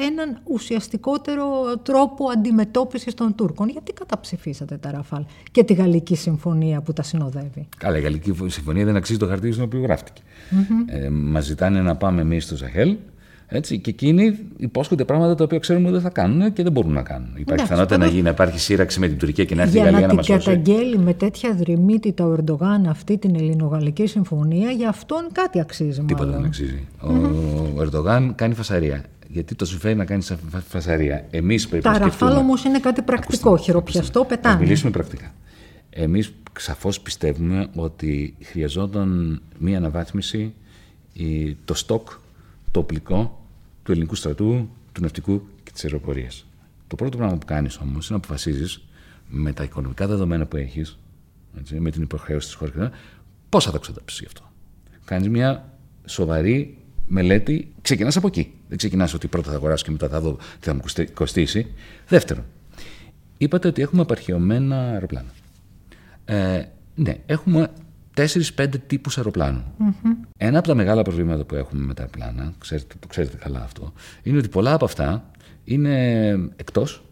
έναν 0.07 0.41
ουσιαστικότερο 0.45 1.45
τρόπο 1.83 2.31
αντιμετώπισης 2.31 3.15
των 3.15 3.35
Τούρκων. 3.35 3.69
Γιατί 3.69 3.93
καταψηφίσατε 3.93 4.77
τα 4.77 4.91
Ραφάλ 4.91 5.25
και 5.51 5.65
τη 5.65 5.75
Γαλλική 5.75 6.17
Συμφωνία 6.17 6.81
που 6.81 6.93
τα 6.93 7.03
συνοδεύει; 7.03 7.69
Καλά, 7.77 7.99
η 7.99 8.01
Γαλλική 8.01 8.35
Συμφωνία 8.47 8.85
δεν 8.85 8.97
αξίζει 8.97 9.19
το 9.19 9.27
χαρτί 9.27 9.53
στον 9.53 9.65
οποίο 9.65 9.81
γράφτηκε. 9.81 10.23
Mm-hmm. 10.25 11.05
Ε, 11.05 11.09
Μας 11.09 11.45
ζητάνε 11.45 11.81
να 11.81 11.97
πάμε 11.97 12.21
εμείς 12.21 12.45
στο 12.45 12.57
Σαχέλ 12.57 12.97
έτσι, 13.51 13.79
και 13.79 13.91
εκείνοι 13.91 14.39
υπόσχονται 14.57 15.05
πράγματα 15.05 15.35
τα 15.35 15.45
οποία 15.45 15.59
ξέρουμε 15.59 15.85
ότι 15.85 15.95
δεν 15.95 16.03
θα 16.03 16.11
κάνουν 16.11 16.53
και 16.53 16.63
δεν 16.63 16.73
μπορούν 16.73 16.93
να 16.93 17.03
κάνουν. 17.03 17.29
Υπάρχει 17.37 17.63
πιθανότητα 17.63 17.99
να, 17.99 18.07
γίνει, 18.07 18.23
να 18.23 18.31
υπάρχει 18.31 18.59
σύραξη 18.59 19.01
με 19.01 19.09
την 19.09 19.19
Τουρκία 19.19 19.45
και 19.45 19.55
να 19.55 19.63
έρθει 19.63 19.79
η 19.79 19.81
Γαλλία 19.81 20.07
να 20.07 20.15
μας 20.15 20.27
σώσει. 20.27 20.41
Για 20.41 20.53
να 20.53 20.63
καταγγέλει 20.63 20.99
με 20.99 21.15
τέτοια 21.15 21.55
δρυμύτητα 21.55 22.27
ο 22.27 22.33
Ερντογάν 22.33 22.87
αυτή 22.87 23.19
την 23.19 23.35
Ελληνογαλλική 23.35 24.07
συμφωνία, 24.07 24.71
για 24.71 24.89
αυτόν 24.89 25.27
κάτι 25.33 25.61
αξίζει. 25.61 26.03
Τίποτα 26.03 26.31
δεν 26.31 26.45
αξίζει. 26.45 26.87
Mm-hmm. 27.03 27.77
Ο 27.77 27.83
Ερντογάν 27.83 28.35
κάνει 28.35 28.55
φασαρία 28.55 29.05
γιατί 29.29 29.55
το 29.55 29.65
συμφέρει 29.65 29.95
να 29.95 30.05
κάνει 30.05 30.23
φασαρία. 30.69 31.27
Εμείς 31.31 31.69
πρέπει 31.69 31.85
Τα 31.85 31.99
ραφάλ 31.99 32.37
όμως 32.37 32.65
είναι 32.65 32.79
κάτι 32.81 33.03
πρακτικό, 33.03 33.57
χειροπιαστό, 33.57 34.25
πετάνε. 34.25 34.55
Θα 34.55 34.61
μιλήσουμε 34.61 34.91
πρακτικά. 34.91 35.35
Εμείς 35.91 36.33
σαφώς 36.59 37.01
πιστεύουμε 37.01 37.69
ότι 37.75 38.37
χρειαζόταν 38.43 39.41
μία 39.59 39.77
αναβάθμιση 39.77 40.55
το 41.65 41.75
στόκ, 41.75 42.09
το 42.71 42.81
οπλικό 42.81 43.47
του 43.83 43.93
ελληνικού 43.93 44.15
στρατού, 44.15 44.69
του 44.93 45.01
ναυτικού 45.01 45.43
και 45.63 45.71
της 45.73 45.85
αεροπορίας. 45.85 46.47
Το 46.87 46.97
πρώτο 46.97 47.17
πράγμα 47.17 47.37
που 47.37 47.47
κάνεις 47.47 47.79
όμως 47.79 48.09
είναι 48.09 48.19
να 48.19 48.25
αποφασίζεις 48.25 48.85
με 49.29 49.53
τα 49.53 49.63
οικονομικά 49.63 50.07
δεδομένα 50.07 50.47
που 50.47 50.57
έχεις, 50.57 50.99
με 51.79 51.91
την 51.91 52.03
υποχρέωση 52.03 52.47
της 52.47 52.57
χώρας, 52.57 52.91
πώς 53.49 53.65
θα 53.65 53.71
τα 53.71 53.79
ξοδέψει 53.79 54.19
γι' 54.21 54.27
αυτό. 54.27 54.51
Κάνεις 55.05 55.29
μια 55.29 55.73
σοβαρή 56.05 56.78
μελέτη, 57.09 57.73
ξεκινάς 57.83 58.17
από 58.17 58.27
εκεί. 58.27 58.53
Δεν 58.69 58.79
ξεκινάς 58.79 59.15
ότι 59.15 59.29
πρώτα 59.29 59.51
θα 59.51 59.57
αγοράσω 59.57 59.85
και 59.85 59.91
μετά 59.91 60.09
θα 60.09 60.21
δω 60.21 60.37
τι 60.61 60.67
θα 60.67 60.75
μου 60.75 60.81
κοστίσει. 61.15 61.67
Δεύτερον, 62.09 62.45
είπατε 63.39 63.69
ότι 63.69 63.83
έχουμε 63.83 64.03
απαρχαιωμένα 64.03 64.91
αεροπλάνα. 64.91 65.31
Ε, 66.25 66.63
ναι, 66.95 67.17
έχουμε 67.27 67.71
4-5 68.17 68.67
τύπους 68.87 69.17
αεροπλάνων. 69.17 69.65
Mm-hmm. 69.79 70.27
Ένα 70.37 70.59
από 70.59 70.69
τα 70.69 70.75
μεγάλα 70.75 71.03
προβλήματα 71.03 71.45
που 71.45 71.55
έχουμε 71.55 71.83
με 71.83 71.95
τα 71.95 72.03
αεροπλάνα, 72.03 72.53
ξέρετε, 72.59 72.95
το 73.01 73.07
ξέρετε 73.07 73.37
καλά 73.37 73.63
αυτό, 73.63 73.93
είναι 74.23 74.39
ότι 74.39 74.49
πολλά 74.49 74.73
από 74.73 74.85
αυτά 74.85 75.31
είναι 75.65 76.31
εκτός, 76.57 77.03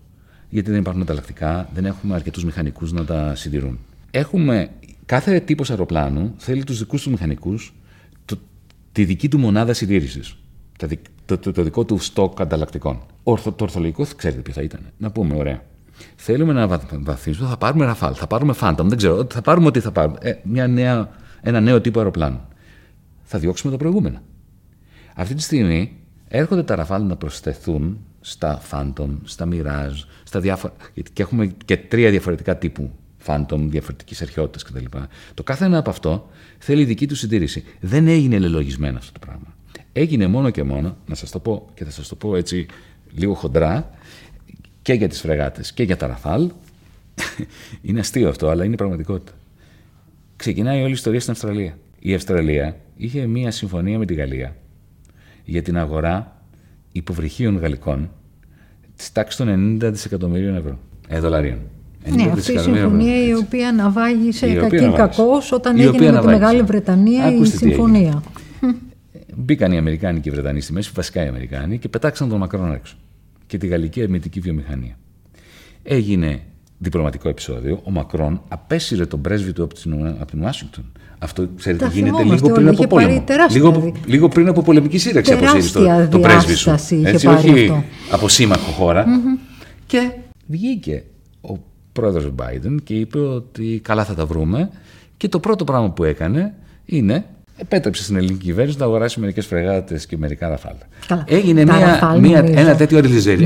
γιατί 0.48 0.70
δεν 0.70 0.80
υπάρχουν 0.80 1.02
ανταλλακτικά, 1.02 1.68
δεν 1.74 1.84
έχουμε 1.84 2.14
αρκετούς 2.14 2.44
μηχανικούς 2.44 2.92
να 2.92 3.04
τα 3.04 3.34
συντηρούν. 3.34 3.78
Έχουμε, 4.10 4.70
κάθε 5.06 5.40
τύπος 5.40 5.70
αεροπλάνου 5.70 6.34
θέλει 6.36 6.64
τους 6.64 6.78
δικούς 6.78 7.02
του 7.02 7.10
μηχανικούς 7.10 7.74
τη 8.96 9.04
δική 9.04 9.28
του 9.28 9.38
μονάδα 9.38 9.72
συντήρησης. 9.72 10.36
Το, 11.24 11.38
το, 11.38 11.52
το, 11.52 11.62
δικό 11.62 11.84
του 11.84 11.98
στόκ 11.98 12.40
ανταλλακτικών. 12.40 13.02
Ορθο, 13.22 13.52
το 13.52 13.64
ορθολογικό 13.64 14.06
ξέρετε 14.16 14.40
ποιο 14.40 14.52
θα 14.52 14.62
ήταν. 14.62 14.80
Να 14.96 15.10
πούμε, 15.10 15.36
ωραία. 15.36 15.62
Θέλουμε 16.16 16.52
να 16.52 16.66
βαθίσουμε, 16.90 17.48
θα 17.48 17.56
πάρουμε 17.56 17.84
Ραφάλ, 17.84 18.14
θα 18.16 18.26
πάρουμε 18.26 18.54
Phantom, 18.60 18.84
δεν 18.84 18.96
ξέρω, 18.96 19.26
θα 19.30 19.40
πάρουμε 19.40 19.66
ό,τι 19.66 19.80
θα 19.80 19.92
πάρουμε. 19.92 20.18
Ε, 20.20 20.34
μια 20.42 20.66
νέα, 20.66 21.08
ένα 21.40 21.60
νέο 21.60 21.80
τύπο 21.80 21.98
αεροπλάνου. 21.98 22.40
Θα 23.22 23.38
διώξουμε 23.38 23.72
τα 23.72 23.78
προηγούμενα. 23.78 24.22
Αυτή 25.14 25.34
τη 25.34 25.42
στιγμή 25.42 25.96
έρχονται 26.28 26.62
τα 26.62 26.74
Ραφάλ 26.74 27.06
να 27.06 27.16
προσθεθούν 27.16 27.98
στα 28.20 28.60
Phantom, 28.70 29.08
στα 29.24 29.48
Mirage, 29.52 30.04
στα 30.24 30.40
διάφορα. 30.40 30.72
Και 31.12 31.22
έχουμε 31.22 31.46
και 31.64 31.76
τρία 31.76 32.10
διαφορετικά 32.10 32.56
τύπου 32.56 32.90
Phantom, 33.26 33.58
διαφορετικής 33.58 34.22
αρχαιότητας 34.22 34.62
κτλ. 34.62 34.84
Το 35.34 35.42
κάθε 35.42 35.64
ένα 35.64 35.78
από 35.78 35.90
αυτό 35.90 36.30
θέλει 36.58 36.84
δική 36.84 37.06
του 37.06 37.16
συντήρηση. 37.16 37.64
Δεν 37.80 38.08
έγινε 38.08 38.36
ελελογισμένο 38.36 38.98
αυτό 38.98 39.12
το 39.12 39.26
πράγμα. 39.26 39.54
Έγινε 39.92 40.26
μόνο 40.26 40.50
και 40.50 40.62
μόνο, 40.62 40.96
να 41.06 41.14
σας 41.14 41.30
το 41.30 41.38
πω 41.40 41.68
και 41.74 41.84
θα 41.84 41.90
σας 41.90 42.08
το 42.08 42.14
πω 42.14 42.36
έτσι 42.36 42.66
λίγο 43.12 43.34
χοντρά, 43.34 43.90
και 44.86 44.92
για 44.92 45.08
τις 45.08 45.20
φρεγάτες 45.20 45.72
και 45.72 45.82
για 45.82 45.96
τα 45.96 46.06
Ραφάλ. 46.06 46.50
είναι 47.82 48.00
αστείο 48.00 48.28
αυτό, 48.28 48.48
αλλά 48.48 48.64
είναι 48.64 48.76
πραγματικότητα. 48.76 49.32
Ξεκινάει 50.36 50.80
όλη 50.80 50.88
η 50.88 50.92
ιστορία 50.92 51.20
στην 51.20 51.32
Αυστραλία. 51.32 51.78
Η 51.98 52.14
Αυστραλία 52.14 52.76
είχε 52.96 53.26
μία 53.26 53.50
συμφωνία 53.50 53.98
με 53.98 54.06
τη 54.06 54.14
Γαλλία 54.14 54.56
για 55.44 55.62
την 55.62 55.78
αγορά 55.78 56.42
υποβρυχίων 56.92 57.58
γαλλικών 57.58 58.10
της 58.96 59.12
τάξης 59.12 59.36
των 59.36 59.78
90 59.82 59.90
δισεκατομμυρίων 59.90 60.56
ευρώ. 60.56 60.78
Ε, 61.08 61.18
δολαρίων. 61.18 61.58
Ναι, 62.14 62.30
αυτή 62.32 62.52
η 62.52 62.58
συμφωνία 62.58 63.26
η 63.26 63.34
οποία 63.34 63.68
αναβάγει 63.68 64.32
σε 64.32 64.54
κακή 64.54 64.92
κακός 64.96 65.52
όταν 65.52 65.78
έγινε 65.78 66.10
με 66.12 66.20
τη 66.20 66.26
Μεγάλη 66.26 66.62
Βρετανία 66.62 67.32
η 67.32 67.44
συμφωνία. 67.44 68.22
Μπήκαν 69.36 69.72
οι 69.72 69.78
Αμερικάνοι 69.78 70.20
και 70.20 70.28
οι 70.28 70.32
Βρετανοί 70.32 70.60
στη 70.60 70.72
μέση, 70.72 70.90
βασικά 70.94 71.24
οι 71.24 71.28
Αμερικάνοι, 71.28 71.78
και 71.78 71.88
πετάξαν 71.88 72.28
τον 72.28 72.38
Μακρόν 72.38 72.72
έξω. 72.72 72.96
Και 73.46 73.58
τη 73.58 73.66
γαλλική 73.66 74.02
αμυντική 74.02 74.40
βιομηχανία. 74.40 74.96
Έγινε 75.82 76.40
διπλωματικό 76.78 77.28
επεισόδιο. 77.28 77.80
Ο 77.84 77.90
Μακρόν 77.90 78.42
απέσυρε 78.48 79.06
τον 79.06 79.20
πρέσβη 79.20 79.52
του 79.52 79.62
από 79.62 79.74
την 80.26 80.42
Ουάσιγκτον. 80.42 80.84
Αυτό 81.18 81.48
ξέρετε 81.56 81.90
γίνεται 81.92 82.22
λίγο 82.22 82.48
πριν 82.50 82.68
από 82.68 82.86
πόλεμο. 82.86 83.24
Λίγο, 83.50 83.92
λίγο 84.06 84.28
πριν 84.28 84.48
από 84.48 84.62
πολεμική 84.62 84.98
σύραξη 84.98 85.32
αποσύρει 85.32 85.68
το, 85.68 86.08
το 86.10 86.18
πρέσβη 86.18 86.54
σου. 86.54 86.70
Έτσι, 87.04 87.26
όχι 87.26 87.68
αυτό. 87.68 87.84
από 88.10 88.28
σύμμαχο 88.28 88.70
χώρα. 88.70 89.06
Και 89.86 90.10
βγήκε 90.46 91.02
ο 91.10 91.15
πρόεδρος 91.96 92.32
Biden 92.38 92.76
και 92.84 92.94
είπε 92.94 93.18
ότι 93.18 93.80
καλά 93.84 94.04
θα 94.04 94.14
τα 94.14 94.26
βρούμε 94.26 94.70
και 95.16 95.28
το 95.28 95.40
πρώτο 95.40 95.64
πράγμα 95.64 95.90
που 95.90 96.04
έκανε 96.04 96.54
είναι 96.84 97.24
επέτρεψε 97.56 98.02
στην 98.02 98.16
ελληνική 98.16 98.44
κυβέρνηση 98.44 98.78
να 98.78 98.84
αγοράσει 98.84 99.20
μερικές 99.20 99.46
φρεγάτες 99.46 100.06
και 100.06 100.16
μερικά 100.16 100.48
ραφάλ. 100.48 100.74
Έγινε 101.24 101.64
μια, 101.64 102.16
μια, 102.20 102.44
ένα 102.48 102.76
τέτοιο 102.76 102.98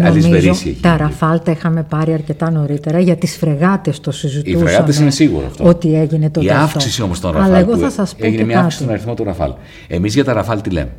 αλυσβερίσι. 0.02 0.76
Τα 0.80 0.96
ραφάλ 0.96 1.40
τα 1.42 1.50
είχαμε 1.50 1.82
πάρει 1.82 2.12
αρκετά 2.12 2.50
νωρίτερα 2.50 3.00
για 3.00 3.16
τις 3.16 3.36
φρεγάτες 3.36 4.00
το 4.00 4.10
συζητούσαμε. 4.10 4.62
Οι 4.62 4.66
φρεγάτες 4.66 4.98
είναι 4.98 5.10
σίγουρο 5.10 5.46
αυτό. 5.46 5.68
Ότι 5.68 5.94
έγινε 5.94 6.30
το 6.30 6.40
Η 6.40 6.50
αύξηση 6.50 7.02
όμως 7.02 7.20
των 7.20 7.30
ραφάλ. 7.30 7.48
Αλλά 7.48 7.58
εγώ 7.58 7.76
θα 7.76 7.90
σας 7.90 8.14
πω. 8.14 8.26
Έγινε 8.26 8.44
μια 8.44 8.58
αύξηση 8.58 8.82
στον 8.82 8.94
αριθμό 8.94 9.14
του 9.14 9.24
ραφάλ. 9.24 9.52
Εμείς 9.88 10.14
για 10.14 10.24
τα 10.24 10.32
ραφάλ 10.32 10.60
τι 10.60 10.70
λέμε; 10.70 10.90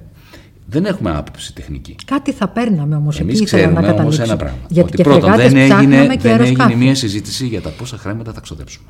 Δεν 0.71 0.85
έχουμε 0.85 1.11
άποψη 1.11 1.53
τεχνική. 1.53 1.95
Κάτι 2.05 2.31
θα 2.31 2.47
παίρναμε 2.47 2.95
όμως 2.95 3.15
εκεί. 3.19 3.23
Εμείς 3.23 3.43
ξέρουμε 3.43 3.89
όμως 3.89 4.19
ένα 4.19 4.35
πράγμα. 4.35 4.59
Γιατί 4.67 4.87
ότι 4.87 4.97
και 4.97 5.03
πρώτον 5.03 5.35
δεν 5.35 5.55
έγινε, 5.55 6.17
δεν 6.17 6.41
έγινε 6.41 6.75
μια 6.75 6.95
συζήτηση 6.95 7.47
για 7.47 7.61
τα 7.61 7.69
πόσα 7.69 7.97
χρήματα 7.97 8.33
θα 8.33 8.39
ξοδέψουμε. 8.39 8.89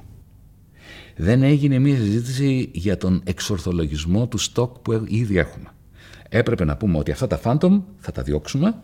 Δεν 1.16 1.44
έγινε 1.44 1.80
μια 1.80 1.96
συζήτηση 1.96 2.70
για 2.74 2.98
τον 2.98 3.22
εξορθολογισμό 3.26 4.28
του 4.28 4.38
στόκ 4.38 4.78
που 4.78 5.04
ήδη 5.08 5.38
έχουμε. 5.38 5.66
Έπρεπε 6.30 6.66
να 6.66 6.78
πούμε 6.78 6.98
ότι 6.98 7.12
αυτά 7.12 7.28
τα 7.28 7.40
Phantom 7.44 7.82
θα 7.98 8.12
τα 8.12 8.22
διώξουμε. 8.22 8.76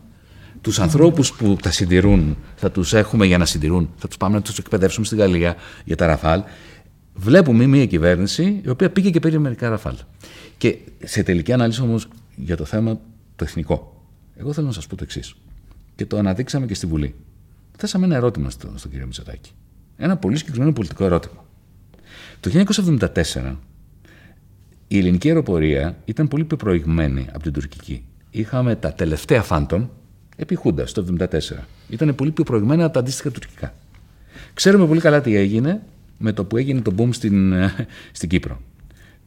Τους 0.60 0.78
ανθρώπους 0.78 1.32
που 1.32 1.56
τα 1.62 1.70
συντηρούν 1.70 2.36
θα 2.56 2.70
τους 2.70 2.92
έχουμε 2.92 3.26
για 3.26 3.38
να 3.38 3.44
συντηρούν. 3.44 3.90
Θα 3.96 4.08
τους 4.08 4.16
πάμε 4.16 4.34
να 4.34 4.42
τους 4.42 4.58
εκπαιδεύσουμε 4.58 5.06
στη 5.06 5.16
Γαλλία 5.16 5.56
για 5.84 5.96
τα 5.96 6.06
Ραφάλ. 6.06 6.42
Βλέπουμε 7.14 7.66
μια 7.66 7.86
κυβέρνηση 7.86 8.60
η 8.64 8.68
οποία 8.68 8.90
πήγε 8.90 9.10
και 9.10 9.20
πήρε 9.20 9.38
μερικά 9.38 9.68
Ραφάλ. 9.68 9.94
Και 10.56 10.78
σε 11.04 11.22
τελική 11.22 11.52
ανάλυση 11.52 11.82
όμως 11.82 12.08
για 12.38 12.56
το 12.56 12.64
θέμα 12.64 13.00
το 13.36 13.44
εθνικό. 13.44 14.06
Εγώ 14.36 14.52
θέλω 14.52 14.66
να 14.66 14.72
σας 14.72 14.86
πω 14.86 14.96
το 14.96 15.02
εξής. 15.04 15.34
Και 15.94 16.06
το 16.06 16.18
αναδείξαμε 16.18 16.66
και 16.66 16.74
στη 16.74 16.86
Βουλή. 16.86 17.14
Θέσαμε 17.76 18.04
ένα 18.04 18.16
ερώτημα 18.16 18.50
στον, 18.50 18.78
στον 18.78 18.90
κύριο 18.90 19.06
Μητσοτάκη. 19.06 19.50
Ένα 19.96 20.16
πολύ 20.16 20.36
συγκεκριμένο 20.36 20.72
πολιτικό 20.72 21.04
ερώτημα. 21.04 21.44
Το 22.40 22.50
1974 22.50 23.56
η 24.88 24.98
ελληνική 24.98 25.28
αεροπορία 25.28 25.96
ήταν 26.04 26.28
πολύ 26.28 26.44
πιο 26.44 26.56
προηγμένη 26.56 27.26
από 27.28 27.42
την 27.42 27.52
τουρκική. 27.52 28.04
Είχαμε 28.30 28.76
τα 28.76 28.92
τελευταία 28.92 29.44
Phantom 29.48 29.86
επί 30.36 30.54
Χούντα 30.54 30.84
το 30.84 31.06
1974. 31.18 31.26
Ήταν 31.88 32.14
πολύ 32.14 32.30
πιο 32.30 32.44
προηγμένα 32.44 32.84
από 32.84 32.92
τα 32.92 33.00
αντίστοιχα 33.00 33.30
τουρκικά. 33.30 33.74
Ξέρουμε 34.54 34.86
πολύ 34.86 35.00
καλά 35.00 35.20
τι 35.20 35.34
έγινε 35.34 35.82
με 36.18 36.32
το 36.32 36.44
που 36.44 36.56
έγινε 36.56 36.80
το 36.80 36.94
boom 36.96 37.08
στην, 37.10 37.54
στην 38.12 38.28
Κύπρο. 38.28 38.60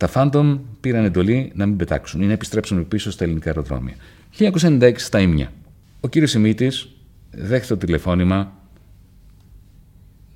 Τα 0.02 0.10
Phantom 0.14 0.60
πήραν 0.80 1.06
εντολή 1.06 1.52
να 1.56 1.66
μην 1.66 1.78
πετάξουν 1.78 2.22
ή 2.22 2.26
να 2.26 2.32
επιστρέψουν 2.32 2.88
πίσω 2.88 3.12
στα 3.12 3.24
ελληνικά 3.24 3.50
αεροδρόμια. 3.50 3.96
1996 4.38 4.94
στα 4.98 5.20
Ήμια. 5.20 5.52
Ο 6.00 6.08
κύριος 6.08 6.32
Σιμίτης 6.32 6.90
δέχεται 7.32 7.76
το 7.76 7.86
τηλεφώνημα 7.86 8.54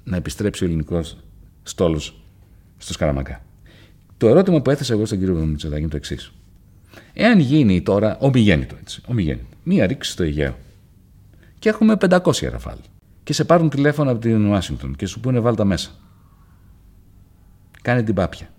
να 0.04 0.16
επιστρέψει 0.16 0.64
ο 0.64 0.68
ελληνικός 0.68 1.18
στόλος 1.64 2.22
στο 2.78 2.94
Σκαραμακά. 2.94 3.42
Το 4.18 4.28
ερώτημα 4.28 4.62
που 4.62 4.70
έθεσα 4.70 4.94
εγώ 4.94 5.06
στον 5.06 5.20
κύριο 5.20 5.36
Μητσοτάκη 5.36 5.82
είναι 5.82 5.90
το 5.90 5.98
εξής. 5.98 6.32
Εάν 7.14 7.40
γίνει 7.40 7.82
τώρα 7.82 8.18
ομιγέννητο, 8.20 8.76
έτσι, 8.80 9.02
ομιγέννητο, 9.08 9.48
μία 9.64 9.86
ρήξη 9.86 10.12
στο 10.12 10.24
Αιγαίο 10.24 10.58
και 11.60 11.70
έχουμε 11.70 11.96
500 12.10 12.50
ραφάλ 12.50 12.78
και 13.24 13.34
σε 13.34 13.44
πάρουν 13.44 13.70
τηλέφωνο 13.70 14.12
από 14.12 14.20
την 14.20 14.46
Ουάσιγκτον 14.46 14.96
και 14.96 15.06
σου 15.06 15.20
πούνε 15.20 15.40
βάλτα 15.40 15.66
μέσα. 15.66 15.90
Κάνε 17.82 18.04
την 18.04 18.16
πάπια. 18.16 18.50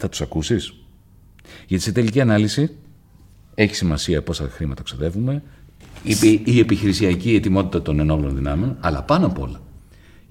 Θα 0.00 0.08
τους 0.08 0.20
ακούσεις; 0.20 0.74
Γιατί 1.66 1.82
σε 1.82 1.92
τελική 1.92 2.20
ανάλυση 2.20 2.76
έχει 3.54 3.74
σημασία 3.74 4.22
πόσα 4.22 4.48
χρήματα 4.48 4.82
ξοδεύουμε, 4.82 5.42
η, 6.02 6.42
η 6.44 6.58
επιχειρησιακή 6.58 7.34
ετοιμότητα 7.34 7.82
των 7.82 8.00
ενόπλων 8.00 8.34
δυνάμεων, 8.34 8.76
αλλά 8.80 9.02
πάνω 9.02 9.26
απ' 9.26 9.38
όλα 9.38 9.60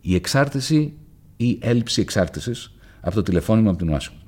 η 0.02 0.16
εξάρτηση 0.16 0.94
ή 1.38 1.48
η 1.48 1.60
έλλειψη 1.62 2.02
εξάρτησης 2.02 2.72
από 3.02 3.16
το 3.16 3.22
τηλεφώνημα 3.22 3.70
από 3.70 3.78
την 3.78 3.90
Ουάσιγκτον. 3.90 4.22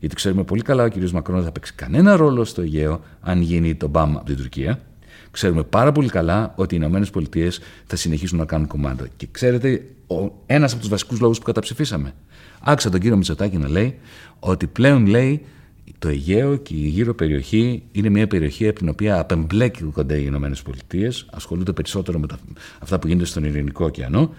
Γιατί 0.00 0.14
ξέρουμε 0.14 0.44
πολύ 0.44 0.62
καλά 0.62 0.84
ο 0.84 0.88
κ. 0.88 1.10
Μακρόν 1.10 1.36
δεν 1.36 1.46
θα 1.46 1.52
παίξει 1.52 1.74
κανένα 1.74 2.16
ρόλο 2.16 2.44
στο 2.44 2.62
Αιγαίο 2.62 3.00
αν 3.20 3.40
γίνει 3.40 3.74
το 3.74 3.88
μπαμ 3.88 4.16
από 4.16 4.24
την 4.24 4.36
Τουρκία. 4.36 4.80
Ξέρουμε 5.38 5.62
πάρα 5.62 5.92
πολύ 5.92 6.08
καλά 6.08 6.52
ότι 6.56 6.74
οι 6.74 6.78
Ηνωμένες 6.80 7.10
Πολιτείες 7.10 7.60
θα 7.86 7.96
συνεχίσουν 7.96 8.38
να 8.38 8.44
κάνουν 8.44 8.66
κομμάτι. 8.66 9.10
Και 9.16 9.28
ξέρετε, 9.30 9.84
ένας 10.46 10.72
από 10.72 10.80
τους 10.80 10.90
βασικούς 10.90 11.20
λόγους 11.20 11.38
που 11.38 11.44
καταψηφίσαμε. 11.44 12.14
Άκουσα 12.60 12.90
τον 12.90 13.00
κύριο 13.00 13.16
Μητσοτάκη 13.16 13.56
να 13.56 13.68
λέει 13.68 13.98
ότι 14.40 14.66
πλέον 14.66 15.06
λέει 15.06 15.44
το 15.98 16.08
Αιγαίο 16.08 16.56
και 16.56 16.74
η 16.74 16.88
γύρω 16.88 17.14
περιοχή 17.14 17.82
είναι 17.92 18.08
μια 18.08 18.26
περιοχή 18.26 18.68
από 18.68 18.78
την 18.78 18.88
οποία 18.88 19.18
απεμπλέκονται 19.18 20.16
οι 20.18 20.24
Ηνωμένες 20.26 20.62
Πολιτείες, 20.62 21.26
ασχολούνται 21.30 21.72
περισσότερο 21.72 22.18
με 22.18 22.26
τα, 22.26 22.38
αυτά 22.78 22.98
που 22.98 23.06
γίνονται 23.06 23.26
στον 23.26 23.44
Ειρηνικό 23.44 23.84
ωκεανό, 23.84 24.34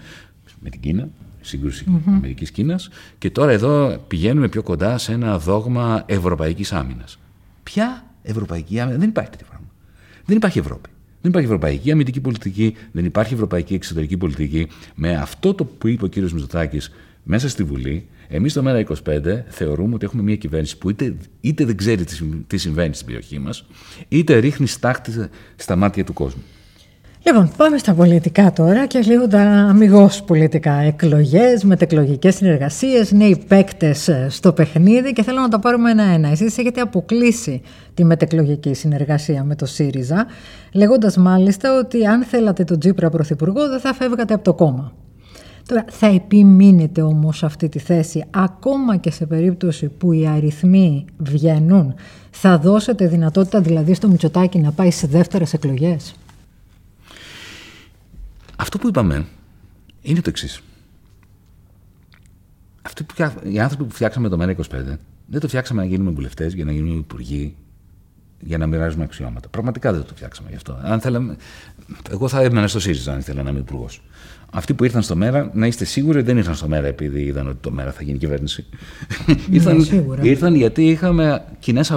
με 0.60 0.70
την 0.70 0.80
Κίνα, 0.80 1.08
σύγκρουση 1.40 1.84
mm-hmm. 1.88 2.12
Αμερική 2.12 2.50
Κίνα. 2.52 2.80
Και 3.18 3.30
τώρα 3.30 3.50
εδώ 3.50 4.04
πηγαίνουμε 4.08 4.48
πιο 4.48 4.62
κοντά 4.62 4.98
σε 4.98 5.12
ένα 5.12 5.38
δόγμα 5.38 6.02
ευρωπαϊκής 6.06 6.72
άμυνας. 6.72 7.18
Ποια 7.62 8.04
ευρωπαϊκή 8.22 8.80
άμυνα, 8.80 8.98
δεν 8.98 9.08
υπάρχει 9.08 9.30
τέτοιο 9.30 9.46
πράγμα. 9.46 9.59
Δεν 10.30 10.38
υπάρχει 10.38 10.58
Ευρώπη. 10.58 10.88
Δεν 11.20 11.30
υπάρχει 11.30 11.46
ευρωπαϊκή 11.46 11.90
αμυντική 11.90 12.20
πολιτική, 12.20 12.74
δεν 12.92 13.04
υπάρχει 13.04 13.34
ευρωπαϊκή 13.34 13.74
εξωτερική 13.74 14.16
πολιτική. 14.16 14.66
Με 14.94 15.16
αυτό 15.16 15.54
το 15.54 15.64
που 15.64 15.88
είπε 15.88 16.04
ο 16.04 16.08
κύριος 16.08 16.32
Μητσοτάκης 16.32 16.90
μέσα 17.22 17.48
στη 17.48 17.62
Βουλή, 17.62 18.06
εμείς 18.28 18.52
στο 18.52 18.62
ΜΕΡΑ25 18.66 19.42
θεωρούμε 19.48 19.94
ότι 19.94 20.04
έχουμε 20.04 20.22
μια 20.22 20.36
κυβέρνηση 20.36 20.78
που 20.78 20.90
είτε, 20.90 21.14
είτε 21.40 21.64
δεν 21.64 21.76
ξέρει 21.76 22.04
τι 22.46 22.56
συμβαίνει 22.56 22.94
στην 22.94 23.06
περιοχή 23.06 23.38
μας, 23.38 23.66
είτε 24.08 24.38
ρίχνει 24.38 24.66
στάχτη 24.66 25.28
στα 25.56 25.76
μάτια 25.76 26.04
του 26.04 26.12
κόσμου. 26.12 26.42
Λοιπόν, 27.26 27.50
πάμε 27.56 27.78
στα 27.78 27.94
πολιτικά 27.94 28.52
τώρα 28.52 28.86
και 28.86 28.98
λίγο 28.98 29.26
τα 29.28 29.40
αμυγός 29.40 30.22
πολιτικά. 30.22 30.72
Εκλογές, 30.72 31.64
μετεκλογικές 31.64 32.34
συνεργασίες, 32.34 33.12
νέοι 33.12 33.44
παίκτες 33.48 34.10
στο 34.28 34.52
παιχνίδι 34.52 35.12
και 35.12 35.22
θέλω 35.22 35.40
να 35.40 35.48
τα 35.48 35.58
πάρουμε 35.58 35.90
ένα-ένα. 35.90 36.28
Εσείς 36.28 36.58
έχετε 36.58 36.80
αποκλείσει 36.80 37.62
τη 37.94 38.04
μετεκλογική 38.04 38.74
συνεργασία 38.74 39.44
με 39.44 39.54
το 39.54 39.66
ΣΥΡΙΖΑ, 39.66 40.26
λέγοντας 40.72 41.16
μάλιστα 41.16 41.78
ότι 41.78 42.06
αν 42.06 42.22
θέλατε 42.22 42.64
τον 42.64 42.78
Τζίπρα 42.78 43.10
πρωθυπουργό 43.10 43.68
δεν 43.68 43.80
θα 43.80 43.94
φεύγατε 43.94 44.34
από 44.34 44.44
το 44.44 44.54
κόμμα. 44.54 44.92
Τώρα, 45.68 45.84
θα 45.90 46.06
επιμείνετε 46.06 47.02
όμως 47.02 47.42
αυτή 47.44 47.68
τη 47.68 47.78
θέση 47.78 48.24
ακόμα 48.30 48.96
και 48.96 49.10
σε 49.10 49.26
περίπτωση 49.26 49.88
που 49.88 50.12
οι 50.12 50.26
αριθμοί 50.26 51.04
βγαίνουν. 51.18 51.94
Θα 52.30 52.58
δώσετε 52.58 53.06
δυνατότητα 53.06 53.60
δηλαδή 53.60 53.94
στο 53.94 54.08
Μητσοτάκι 54.08 54.58
να 54.58 54.72
πάει 54.72 54.90
σε 54.90 55.06
δεύτερες 55.06 55.52
εκλογές; 55.52 56.14
Αυτό 58.60 58.78
που 58.78 58.88
είπαμε 58.88 59.26
είναι 60.02 60.20
το 60.20 60.30
εξής. 60.30 60.62
Αυτοί 62.82 63.04
που, 63.04 63.14
οι 63.42 63.60
άνθρωποι 63.60 63.84
που 63.84 63.94
φτιάξαμε 63.94 64.28
το 64.28 64.36
ΜΕΝΑ 64.36 64.56
25 64.56 64.62
δεν 65.26 65.40
το 65.40 65.48
φτιάξαμε 65.48 65.80
να 65.80 65.88
γίνουμε 65.88 66.10
βουλευτές, 66.10 66.54
για 66.54 66.64
να 66.64 66.72
γίνουμε 66.72 66.94
υπουργοί, 66.94 67.54
για 68.40 68.58
να 68.58 68.66
μοιράζουμε 68.66 69.04
αξιώματα. 69.04 69.48
Πραγματικά 69.48 69.92
δεν 69.92 70.04
το 70.04 70.14
φτιάξαμε 70.14 70.48
γι' 70.48 70.56
αυτό. 70.56 70.78
Αν 70.82 71.00
θέλαμε, 71.00 71.36
εγώ 72.10 72.28
θα 72.28 72.40
έμενα 72.40 72.68
στο 72.68 72.80
ΣΥΡΙΖΑ 72.80 73.12
αν 73.12 73.18
ήθελα 73.18 73.42
να 73.42 73.50
είμαι 73.50 73.58
υπουργός. 73.58 74.02
Αυτοί 74.52 74.74
που 74.74 74.84
ήρθαν 74.84 75.02
στο 75.02 75.16
ΜΕΡΑ, 75.16 75.50
να 75.54 75.66
είστε 75.66 75.84
σίγουροι, 75.84 76.22
δεν 76.22 76.36
ήρθαν 76.36 76.54
στο 76.54 76.68
ΜΕΡΑ 76.68 76.86
επειδή 76.86 77.20
είδαν 77.20 77.48
ότι 77.48 77.58
το 77.60 77.70
ΜΕΡΑ 77.70 77.92
θα 77.92 78.02
γίνει 78.02 78.18
κυβέρνηση. 78.18 78.66
Ναι, 79.26 79.34
ήρθαν, 79.50 79.86
ήρθαν 80.22 80.54
γιατί 80.54 80.88
είχαμε 80.88 81.44
κοινές 81.58 81.92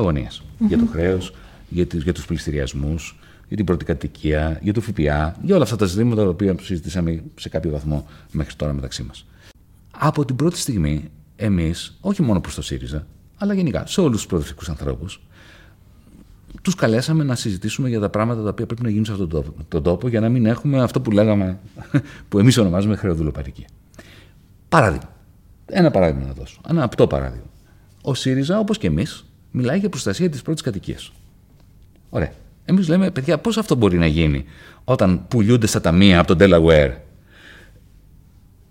για 0.58 0.78
το 0.78 0.86
χρέος, 0.92 1.34
για, 1.70 1.88
για 1.92 2.14
τους 2.14 2.26
πληστηριασμούς, 2.26 3.18
για 3.54 3.64
την 3.64 3.72
πρώτη 3.76 3.86
κατοικία, 3.86 4.60
για 4.62 4.74
το 4.74 4.82
ΦΠΑ, 4.82 5.36
για 5.42 5.56
όλα 5.56 5.64
αυτά 5.64 5.76
τα 5.76 5.86
ζητήματα 5.86 6.24
τα 6.24 6.30
οποία 6.30 6.56
συζητήσαμε 6.62 7.24
σε 7.36 7.50
κάποιο 7.50 7.72
βαθμό 7.72 8.08
μέχρι 8.32 8.56
τώρα 8.56 8.74
μεταξύ 8.74 9.04
μας. 9.04 9.26
Από 9.92 10.26
την 10.26 10.36
πρώτη 10.36 10.58
στιγμή, 10.58 11.10
εμείς, 11.36 11.98
όχι 12.02 12.22
μόνο 12.22 12.42
προς 12.42 12.56
το 12.56 12.62
ΣΥΡΙΖΑ, 12.62 13.08
αλλά 13.38 13.54
γενικά 13.54 13.86
σε 13.86 14.02
όλους 14.02 14.18
τους 14.18 14.26
προοδευτικούς 14.26 14.70
ανθρώπους, 14.70 15.22
τους 16.62 16.76
καλέσαμε 16.76 17.24
να 17.24 17.36
συζητήσουμε 17.36 17.90
για 17.90 18.00
τα 18.00 18.10
πράγματα 18.10 18.44
τα 18.44 18.50
οποία 18.50 18.66
πρέπει 18.66 18.82
να 18.82 18.90
γίνουν 18.90 19.06
σε 19.06 19.12
αυτόν 19.12 19.54
τον 19.68 19.84
τόπο, 19.84 20.08
για 20.08 20.20
να 20.20 20.30
μην 20.30 20.46
έχουμε 20.46 20.82
αυτό 20.82 21.02
που 21.02 21.12
λέγαμε, 21.12 21.60
που 22.30 22.40
εμείς 22.40 22.58
ονομάζουμε 22.58 22.96
χρεοδουλοπαρική. 22.96 23.66
Παράδειγμα. 24.70 25.10
Ένα 25.66 25.92
παράδειγμα 25.92 26.28
να 26.28 26.34
δώσω. 26.34 26.62
Ένα 26.70 26.84
απτό 26.84 27.08
παράδειγμα. 27.08 27.48
Ο 28.02 28.14
ΣΥΡΙΖΑ, 28.14 28.60
όπως 28.60 28.78
και 28.78 28.88
εμείς, 28.88 29.26
μιλάει 29.52 29.80
για 29.80 29.90
προστασία 29.90 30.30
της 30.30 30.42
πρώτης 30.42 30.62
κατοικίας. 30.62 31.12
Ωραία. 32.10 32.32
Εμείς 32.66 32.88
λέμε, 32.88 33.12
παιδιά, 33.12 33.38
πώς 33.38 33.58
αυτό 33.58 33.76
μπορεί 33.76 33.98
να 33.98 34.06
γίνει 34.06 34.46
όταν 34.84 35.28
πουλούνται 35.28 35.68
στα 35.68 35.82
ταμεία 35.82 36.20
από 36.20 36.36
τον 36.36 36.38
Delaware 36.42 36.92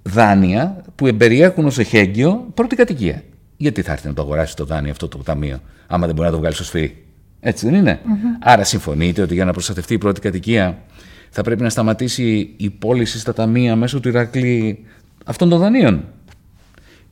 δάνεια 0.03 0.85
που 0.95 1.07
εμπεριέχουν 1.07 1.67
ως 1.67 1.79
εχέγγυο 1.79 2.47
πρώτη 2.55 2.77
κατοικία; 2.77 3.23
Γιατί 3.57 3.83
θα 3.83 3.93
έρθει 3.93 4.07
να 4.07 4.15
το 4.15 4.23
αγοράσει 4.23 4.57
το 4.57 4.65
δάνειο 4.65 4.91
αυτό 4.91 5.09
το 5.09 5.19
ταμείο, 5.19 5.61
άμα 5.87 6.07
δεν 6.07 6.15
μπορεί 6.15 6.27
να 6.27 6.33
το 6.35 6.39
βγάλει 6.41 6.55
στο 6.55 6.65
σφυρί; 6.65 7.05
Έτσι 7.41 7.67
δεν 7.67 7.75
είναι. 7.75 8.01
Άρα 8.41 8.65
συμφωνείτε 8.65 9.23
ότι 9.23 9.35
για 9.35 9.45
να 9.45 9.53
προστατευτεί 9.53 9.95
η 9.95 9.99
πρώτη 9.99 10.21
κατοικία 10.21 10.83
θα 11.31 11.43
πρέπει 11.43 11.63
να 11.63 11.69
σταματήσει 11.71 12.55
η 12.57 12.71
πώληση 12.71 13.19
στα 13.19 13.33
ταμεία 13.33 13.77
μέσω 13.77 14.01
του 14.01 14.09
Ηρακλή 14.09 14.85
αυτών 15.25 15.49
των 15.49 15.59
δανείων; 15.59 16.05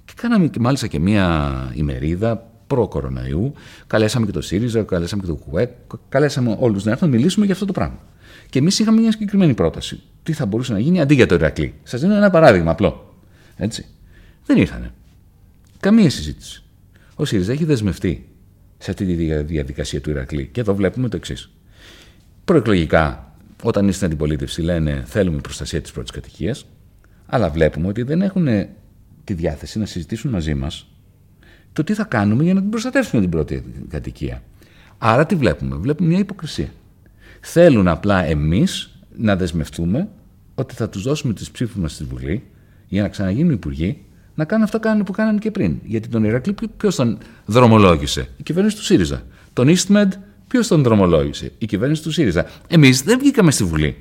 Και 0.04 0.12
κάναμε 0.16 0.50
μάλιστα 0.60 0.86
και 0.86 0.98
μία 0.98 1.50
ημερίδα 1.74 2.49
προ-κοροναϊού. 2.70 3.52
Καλέσαμε 3.86 4.26
και 4.26 4.32
το 4.32 4.40
ΣΥΡΙΖΑ, 4.40 4.82
καλέσαμε 4.82 5.22
και 5.22 5.28
το 5.28 5.34
ΚΟΕΚ, 5.34 5.70
καλέσαμε 6.08 6.56
όλους 6.60 6.84
να 6.84 6.90
έρθουν 6.90 7.10
να 7.10 7.16
μιλήσουμε 7.16 7.44
για 7.44 7.54
αυτό 7.54 7.66
το 7.66 7.72
πράγμα. 7.72 7.98
Και 8.50 8.58
εμείς 8.58 8.78
είχαμε 8.78 9.00
μια 9.00 9.12
συγκεκριμένη 9.12 9.54
πρόταση. 9.54 10.00
Τι 10.22 10.32
θα 10.32 10.46
μπορούσε 10.46 10.72
να 10.72 10.78
γίνει 10.78 11.00
αντί 11.00 11.14
για 11.14 11.26
το 11.26 11.34
Ηρακλή. 11.34 11.74
Σας 11.82 12.00
δίνω 12.00 12.14
ένα 12.14 12.30
παράδειγμα 12.30 12.70
απλό. 12.70 13.14
Έτσι. 13.56 13.86
Δεν 14.46 14.56
ήρθανε. 14.56 14.90
Καμία 15.80 16.10
συζήτηση. 16.10 16.62
Ο 17.14 17.24
ΣΥΡΙΖΑ 17.24 17.52
έχει 17.52 17.64
δεσμευτεί 17.64 18.28
σε 18.78 18.90
αυτή 18.90 19.04
τη 19.04 19.42
διαδικασία 19.42 20.00
του 20.00 20.10
Ηρακλή. 20.10 20.48
Και 20.52 20.60
εδώ 20.60 20.74
βλέπουμε 20.74 21.08
το 21.08 21.16
εξής. 21.16 21.50
Προεκλογικά, 22.44 23.34
όταν 23.62 23.82
είστε 23.82 23.94
στην 23.94 24.06
αντιπολίτευση, 24.06 24.62
λένε 24.62 25.02
θέλουμε 25.06 25.40
προστασία 25.40 25.80
της 25.80 25.92
πρώτης 25.92 26.10
κατοικίας, 26.10 26.66
αλλά 27.26 27.50
βλέπουμε 27.50 27.88
ότι 27.88 28.02
δεν 28.02 28.22
έχουν 28.22 28.48
τη 29.24 29.34
διάθεση 29.34 29.78
να 29.78 29.86
συζητήσουν 29.86 30.30
μαζί 30.30 30.54
μας 30.54 30.89
το 31.72 31.84
τι 31.84 31.94
θα 31.94 32.04
κάνουμε 32.04 32.42
για 32.42 32.54
να 32.54 32.60
την 32.60 32.70
προστατεύσουμε 32.70 33.20
την 33.20 33.30
πρώτη 33.30 33.64
κατοικία. 33.88 34.42
Άρα 34.98 35.26
τι 35.26 35.34
βλέπουμε; 35.34 35.76
Βλέπουμε 35.76 36.08
μια 36.08 36.18
υποκρισία. 36.18 36.68
Θέλουν 37.40 37.88
απλά 37.88 38.24
εμείς 38.24 38.98
να 39.16 39.36
δεσμευτούμε 39.36 40.08
ότι 40.54 40.74
θα 40.74 40.88
τους 40.88 41.02
δώσουμε 41.02 41.32
τις 41.32 41.50
ψήφους 41.50 41.76
μας 41.76 41.92
στη 41.92 42.04
Βουλή 42.04 42.42
για 42.88 43.02
να 43.02 43.08
ξαναγίνουν 43.08 43.52
υπουργοί 43.52 44.04
να 44.34 44.44
κάνουν 44.44 44.64
αυτά 44.64 45.02
που 45.04 45.12
κάνανε 45.12 45.38
και 45.38 45.50
πριν. 45.50 45.78
Γιατί 45.84 46.08
τον 46.08 46.24
Ηρακλή 46.24 46.54
ποιο 46.76 46.92
τον 46.92 47.18
δρομολόγησε, 47.46 48.28
η 48.36 48.42
κυβέρνηση 48.42 48.76
του 48.76 48.82
ΣΥΡΙΖΑ. 48.82 49.22
Τον 49.52 49.68
Eastmed 49.68 50.08
ποιος 50.48 50.68
τον 50.68 50.82
δρομολόγησε, 50.82 51.52
η 51.58 51.66
κυβέρνηση 51.66 52.02
του 52.02 52.10
ΣΥΡΙΖΑ. 52.10 52.46
Εμείς 52.68 53.02
δεν 53.02 53.18
βγήκαμε 53.18 53.50
στη 53.50 53.64
Βουλή 53.64 53.96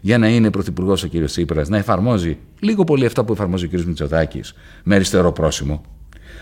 για 0.00 0.18
να 0.18 0.28
είναι 0.28 0.50
πρωθυπουργός 0.50 1.02
ο 1.02 1.08
κ. 1.08 1.24
Τσίπρας, 1.24 1.68
να 1.68 1.76
εφαρμόζει 1.76 2.38
λίγο 2.60 2.84
πολύ 2.84 3.06
αυτά 3.06 3.24
που 3.24 3.32
εφαρμόζει 3.32 3.64
ο 3.64 3.68
κ. 3.68 3.80
Μητσοτάκης 3.80 4.54
με 4.84 4.94
αριστερό 4.94 5.32
πρόσημο. 5.32 5.82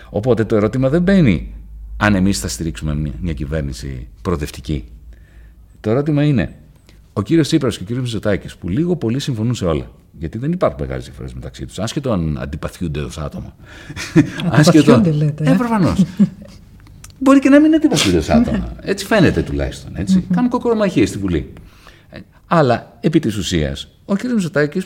Οπότε 0.09 0.45
το 0.45 0.55
ερώτημα 0.55 0.89
δεν 0.89 1.01
μπαίνει 1.01 1.53
αν 1.97 2.15
εμείς 2.15 2.39
θα 2.39 2.47
στηρίξουμε 2.47 3.13
μια, 3.21 3.33
κυβέρνηση 3.33 4.07
προοδευτική. 4.21 4.85
Το 5.79 5.89
ερώτημα 5.89 6.23
είναι 6.23 6.55
ο 7.13 7.21
κύριος 7.21 7.47
Τσίπρας 7.47 7.77
και 7.77 7.83
ο 7.83 7.85
κύριος 7.85 8.03
Μητσοτάκης 8.03 8.55
που 8.55 8.69
λίγο 8.69 8.95
πολύ 8.95 9.19
συμφωνούν 9.19 9.55
σε 9.55 9.65
όλα. 9.65 9.91
Γιατί 10.19 10.37
δεν 10.37 10.51
υπάρχουν 10.51 10.79
μεγάλες 10.81 11.03
διαφορές 11.05 11.33
μεταξύ 11.33 11.65
τους, 11.65 11.79
άσχετο 11.79 12.11
αν 12.11 12.37
αντιπαθιούνται 12.41 12.99
ως 12.99 13.17
άτομα. 13.17 13.55
άσχετο. 14.49 15.01
λέτε. 15.13 15.51
Ε, 15.51 15.53
προφανώς. 15.53 16.05
Μπορεί 17.19 17.39
και 17.39 17.49
να 17.49 17.59
μην 17.59 17.75
αντιπαθιούνται 17.75 18.17
ως 18.17 18.29
άτομα. 18.29 18.75
Έτσι 18.81 19.05
φαίνεται 19.05 19.41
τουλάχιστον. 19.41 19.91
Έτσι. 19.95 20.25
Κάνουν 20.33 20.49
κοκορομαχίες 20.49 21.09
στη 21.09 21.17
Βουλή. 21.17 21.53
Ε, 22.09 22.19
αλλά 22.47 22.97
επί 22.99 23.19
της 23.19 23.37
ουσίας, 23.37 23.87
ο 24.05 24.15
κ. 24.15 24.23
Μητσοτάκης 24.23 24.85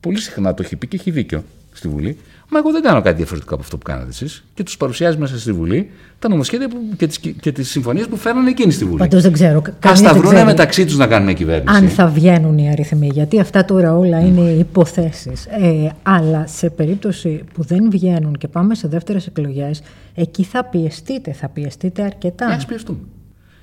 πολύ 0.00 0.20
συχνά 0.20 0.54
το 0.54 0.62
έχει 0.62 0.76
πει 0.76 0.86
και 0.86 0.96
έχει 0.96 1.10
δίκιο 1.10 1.44
στη 1.72 1.88
Βουλή. 1.88 2.18
Μα 2.52 2.58
εγώ 2.58 2.72
δεν 2.72 2.82
κάνω 2.82 3.02
κάτι 3.02 3.16
διαφορετικό 3.16 3.54
από 3.54 3.62
αυτό 3.62 3.78
που 3.78 3.82
κάνατε 3.84 4.08
εσείς. 4.08 4.44
Και 4.54 4.62
τους 4.62 4.76
παρουσιάζεις 4.76 5.18
μέσα 5.20 5.38
στη 5.38 5.52
Βουλή 5.52 5.90
τα 6.18 6.28
νομοσχέδια 6.28 6.68
που, 6.68 6.76
και 6.96 7.06
τι 7.06 7.32
και 7.32 7.52
τις 7.52 7.70
συμφωνίες 7.70 8.06
που 8.08 8.16
φέρνανε 8.16 8.50
εκείνη 8.50 8.72
στη 8.72 8.84
Βουλή. 8.84 8.98
Πάντως 8.98 9.22
δεν 9.22 9.32
ξέρω. 9.32 9.62
Α 9.80 9.92
τα 10.02 10.14
βρουν 10.14 10.44
μεταξύ 10.44 10.84
τους 10.84 10.96
να 10.96 11.06
κάνουν 11.06 11.34
κυβέρνηση. 11.34 11.76
Αν 11.76 11.88
θα 11.88 12.06
βγαίνουν 12.06 12.58
οι 12.58 12.70
αριθμοί. 12.70 13.10
Γιατί 13.12 13.40
αυτά 13.40 13.64
τώρα 13.64 13.96
όλα 13.96 14.20
είναι 14.20 14.50
υποθέσεις. 14.50 15.46
Ε, 15.46 15.90
αλλά 16.02 16.46
σε 16.46 16.70
περίπτωση 16.70 17.44
που 17.54 17.62
δεν 17.62 17.90
βγαίνουν 17.90 18.36
και 18.38 18.48
πάμε 18.48 18.74
σε 18.74 18.88
δεύτερες 18.88 19.26
εκλογές, 19.26 19.82
εκεί 20.14 20.42
θα 20.42 20.64
πιεστείτε. 20.64 21.32
Θα 21.32 21.48
πιεστείτε 21.48 22.02
αρκετά. 22.02 22.46
Α 22.46 22.58
πιεστούμε. 22.66 22.98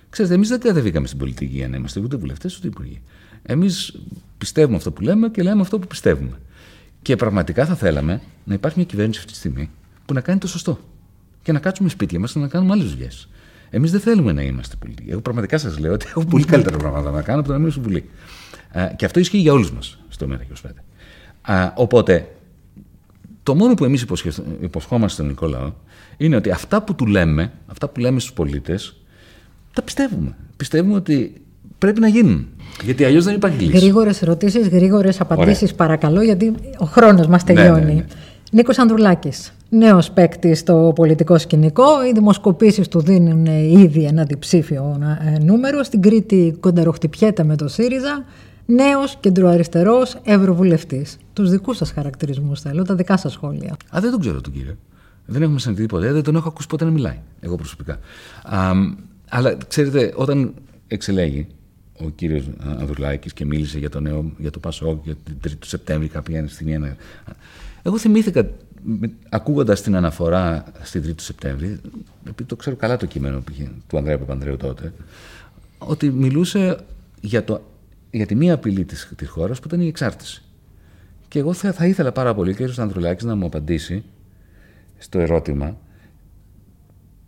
Ξέρετε, 0.10 0.34
εμείς 0.34 0.50
δεν 0.50 0.60
κατεβήκαμε 0.60 1.08
στην 1.08 1.20
πολιτική 1.20 1.56
για 1.56 1.68
να 1.68 1.78
είμαστε 1.78 2.00
ούτε 2.00 2.16
βουλευτές 2.16 2.58
ούτε 2.58 2.68
υπουργοί. 2.68 3.02
Εμείς 3.44 4.00
πιστεύουμε 4.38 4.76
αυτό 4.76 4.92
που 4.92 5.02
λέμε 5.02 5.30
και 5.30 5.42
λέμε 5.42 5.62
αυτό 5.62 5.80
που 5.80 5.88
πιστεύουμε. 5.88 6.32
Και 7.02 7.16
πραγματικά 7.16 7.66
θα 7.66 7.76
θέλαμε 7.76 8.22
να 8.44 8.54
υπάρχει 8.54 8.78
μια 8.78 8.88
κυβέρνηση 8.88 9.20
αυτή 9.20 9.32
τη 9.32 9.38
στιγμή 9.38 9.70
που 10.06 10.14
να 10.14 10.22
κάνει 10.22 10.40
το 10.40 10.48
σωστό. 10.48 10.80
Και 11.42 11.52
να 11.52 11.60
κάτσουμε 11.60 11.90
σπίτια 11.90 12.20
μας 12.20 12.32
και 12.32 12.40
να 12.40 12.48
κάνουμε 12.48 12.74
άλλες 12.74 12.90
δουλειές. 12.90 13.30
Εμείς 13.70 13.92
δεν 13.92 14.00
θέλουμε 14.00 14.32
να 14.32 14.42
είμαστε 14.42 14.76
πολιτικοί. 14.80 15.10
Εγώ 15.10 15.22
πραγματικά 15.22 15.58
σας 15.58 15.80
λέω 15.80 15.94
ότι 15.94 16.06
έχω 16.10 16.26
πολύ 16.26 16.46
καλύτερα 16.46 16.78
πράγματα 16.78 17.12
να 17.12 17.22
κάνω 17.22 17.40
από 17.40 17.48
το 17.48 17.54
να 17.54 17.60
μείνω 17.60 17.72
στη 17.72 17.82
Βουλή. 17.82 18.10
Και 18.96 19.06
αυτό 19.06 19.20
ισχύει 19.20 19.38
για 19.38 19.54
όλους 19.54 19.72
μας 19.72 20.00
στο 20.10 20.28
ΜΕΡΑ25. 20.30 21.72
Οπότε, 21.76 22.36
το 23.44 23.56
μόνο 23.56 23.74
που 23.74 23.84
εμείς 23.84 24.06
υποσχόμαστε 24.62 25.14
στον 25.14 25.28
Νικόλαο 25.28 25.74
είναι 26.18 26.36
ότι 26.36 26.52
αυτά 26.52 26.84
που 26.84 26.96
του 26.96 27.06
λέμε, 27.06 27.52
αυτά 27.68 27.88
που 27.88 28.00
λέμε 28.00 28.20
στους 28.20 28.34
πολίτες, 28.34 29.02
τα 29.74 29.82
πιστεύουμε. 29.82 30.36
Πιστεύουμε 30.58 30.96
ότι 30.96 31.42
πρέπει 31.78 32.00
να 32.00 32.08
γίνουν. 32.08 32.48
Γιατί 32.84 33.06
αλλιώς 33.06 33.24
δεν 33.24 33.36
υπάρχει 33.36 33.64
λύση. 33.64 33.78
Γρήγορες 33.78 34.22
ερωτήσεις, 34.22 34.68
γρήγορες 34.68 35.22
απαντήσεις, 35.22 35.74
παρακαλώ, 35.74 36.22
γιατί 36.22 36.54
ο 36.78 36.86
χρόνος 36.86 37.28
μας 37.28 37.44
τελειώνει. 37.44 37.80
Ναι, 37.80 37.88
ναι, 37.88 37.94
ναι. 37.94 38.06
Νίκος 38.52 38.78
Ανδρουλάκης, 38.78 39.54
νέος 39.70 40.12
παίκτης 40.12 40.60
στο 40.60 40.92
πολιτικό 40.96 41.38
σκηνικό. 41.38 42.06
Οι 42.10 42.12
δημοσκοπήσεις 42.14 42.88
του 42.88 43.00
δίνουν 43.02 43.46
ήδη 43.46 44.04
ένα 44.04 44.24
διψήφιο 44.24 45.00
ε, 45.36 45.44
νούμερο. 45.44 45.84
Στην 45.84 46.02
Κρήτη 46.02 46.58
κονταροχτυπιέται 46.60 47.44
με 47.44 47.56
το 47.56 47.68
ΣΥΡΙΖΑ. 47.68 48.26
Νέος 48.66 49.18
κεντροαριστερός 49.20 50.18
ευρωβουλευτής. 50.24 51.18
Τους 51.34 51.50
δικούς 51.50 51.78
σας 51.78 51.92
χαρακτηρισμούς 51.92 52.62
θέλω, 52.62 52.84
τα 52.84 52.96
δικά 52.96 53.18
σας 53.18 53.32
σχόλια. 53.32 53.78
Α, 53.96 54.00
δεν 54.02 54.12
τον 54.12 54.20
ξέρω 54.20 54.42
τον 54.42 54.54
κύριο. 54.54 54.76
Δεν 55.26 55.42
έχουμε 55.42 55.60
συναντηθεί 55.60 55.88
ποτέ, 55.88 56.12
δεν 56.12 56.24
τον 56.24 56.36
έχω 56.36 56.48
ακούσει 56.48 56.68
ποτέ 56.68 56.86
να 56.86 56.92
μιλάει. 56.92 57.20
Εγώ 57.40 57.56
προσωπικά. 57.56 58.00
Α, 58.44 58.72
αλλά 59.30 59.58
ξέρετε, 59.68 60.14
όταν 60.16 60.54
εξελέγει 60.88 61.48
ο 62.06 62.10
κύριος 62.10 62.50
Ανδρουλάκης 62.60 63.34
και 63.34 63.46
μίλησε 63.46 63.80
για 63.80 63.90
το 63.90 64.00
νέο, 64.00 64.32
για 64.38 64.52
το 64.52 64.60
Πασόκ, 64.60 65.06
για 65.06 65.16
την 65.16 65.38
3η 65.44 65.56
του 65.60 65.68
Σεπτέμβρη 65.68 66.08
κάποια 66.08 66.48
στιγμή. 66.48 66.96
Εγώ 67.82 67.98
θυμήθηκα, 67.98 68.50
ακούγοντας 69.30 69.82
την 69.82 69.96
αναφορά 69.96 70.64
στην 70.82 71.04
3η 71.04 71.16
του 71.16 71.24
Σεπτέμβρη, 71.24 71.80
επειδή 72.28 72.50
το 72.50 72.56
ξέρω 72.56 72.76
καλά 72.76 72.98
το 72.98 73.06
κείμενο 73.06 73.44
του 73.88 73.98
Ανδρέα 73.98 74.18
Παπανδρέου 74.18 74.58
τότε, 74.58 74.94
ότι 75.78 76.10
μιλούσε 76.10 76.78
για, 77.22 77.44
το, 77.44 77.62
για 78.12 78.26
τη 78.26 78.36
μία 78.36 78.54
απειλή 78.54 78.86
της, 78.86 79.12
της 79.16 79.30
χώρας 79.30 79.60
που 79.60 79.68
ήταν 79.68 79.82
η 79.82 79.88
εξάρτηση. 79.88 80.44
Και 81.28 81.40
εγώ 81.40 81.54
θα, 81.54 81.74
θα 81.74 81.86
ήθελα 81.86 82.12
πάρα 82.12 82.34
πολύ, 82.34 82.56
κύριος 82.56 82.80
Ανδρουλάκης, 82.80 83.24
να 83.24 83.36
μου 83.36 83.46
απαντήσει 83.46 84.04
στο 84.98 85.20
ερώτημα 85.20 85.78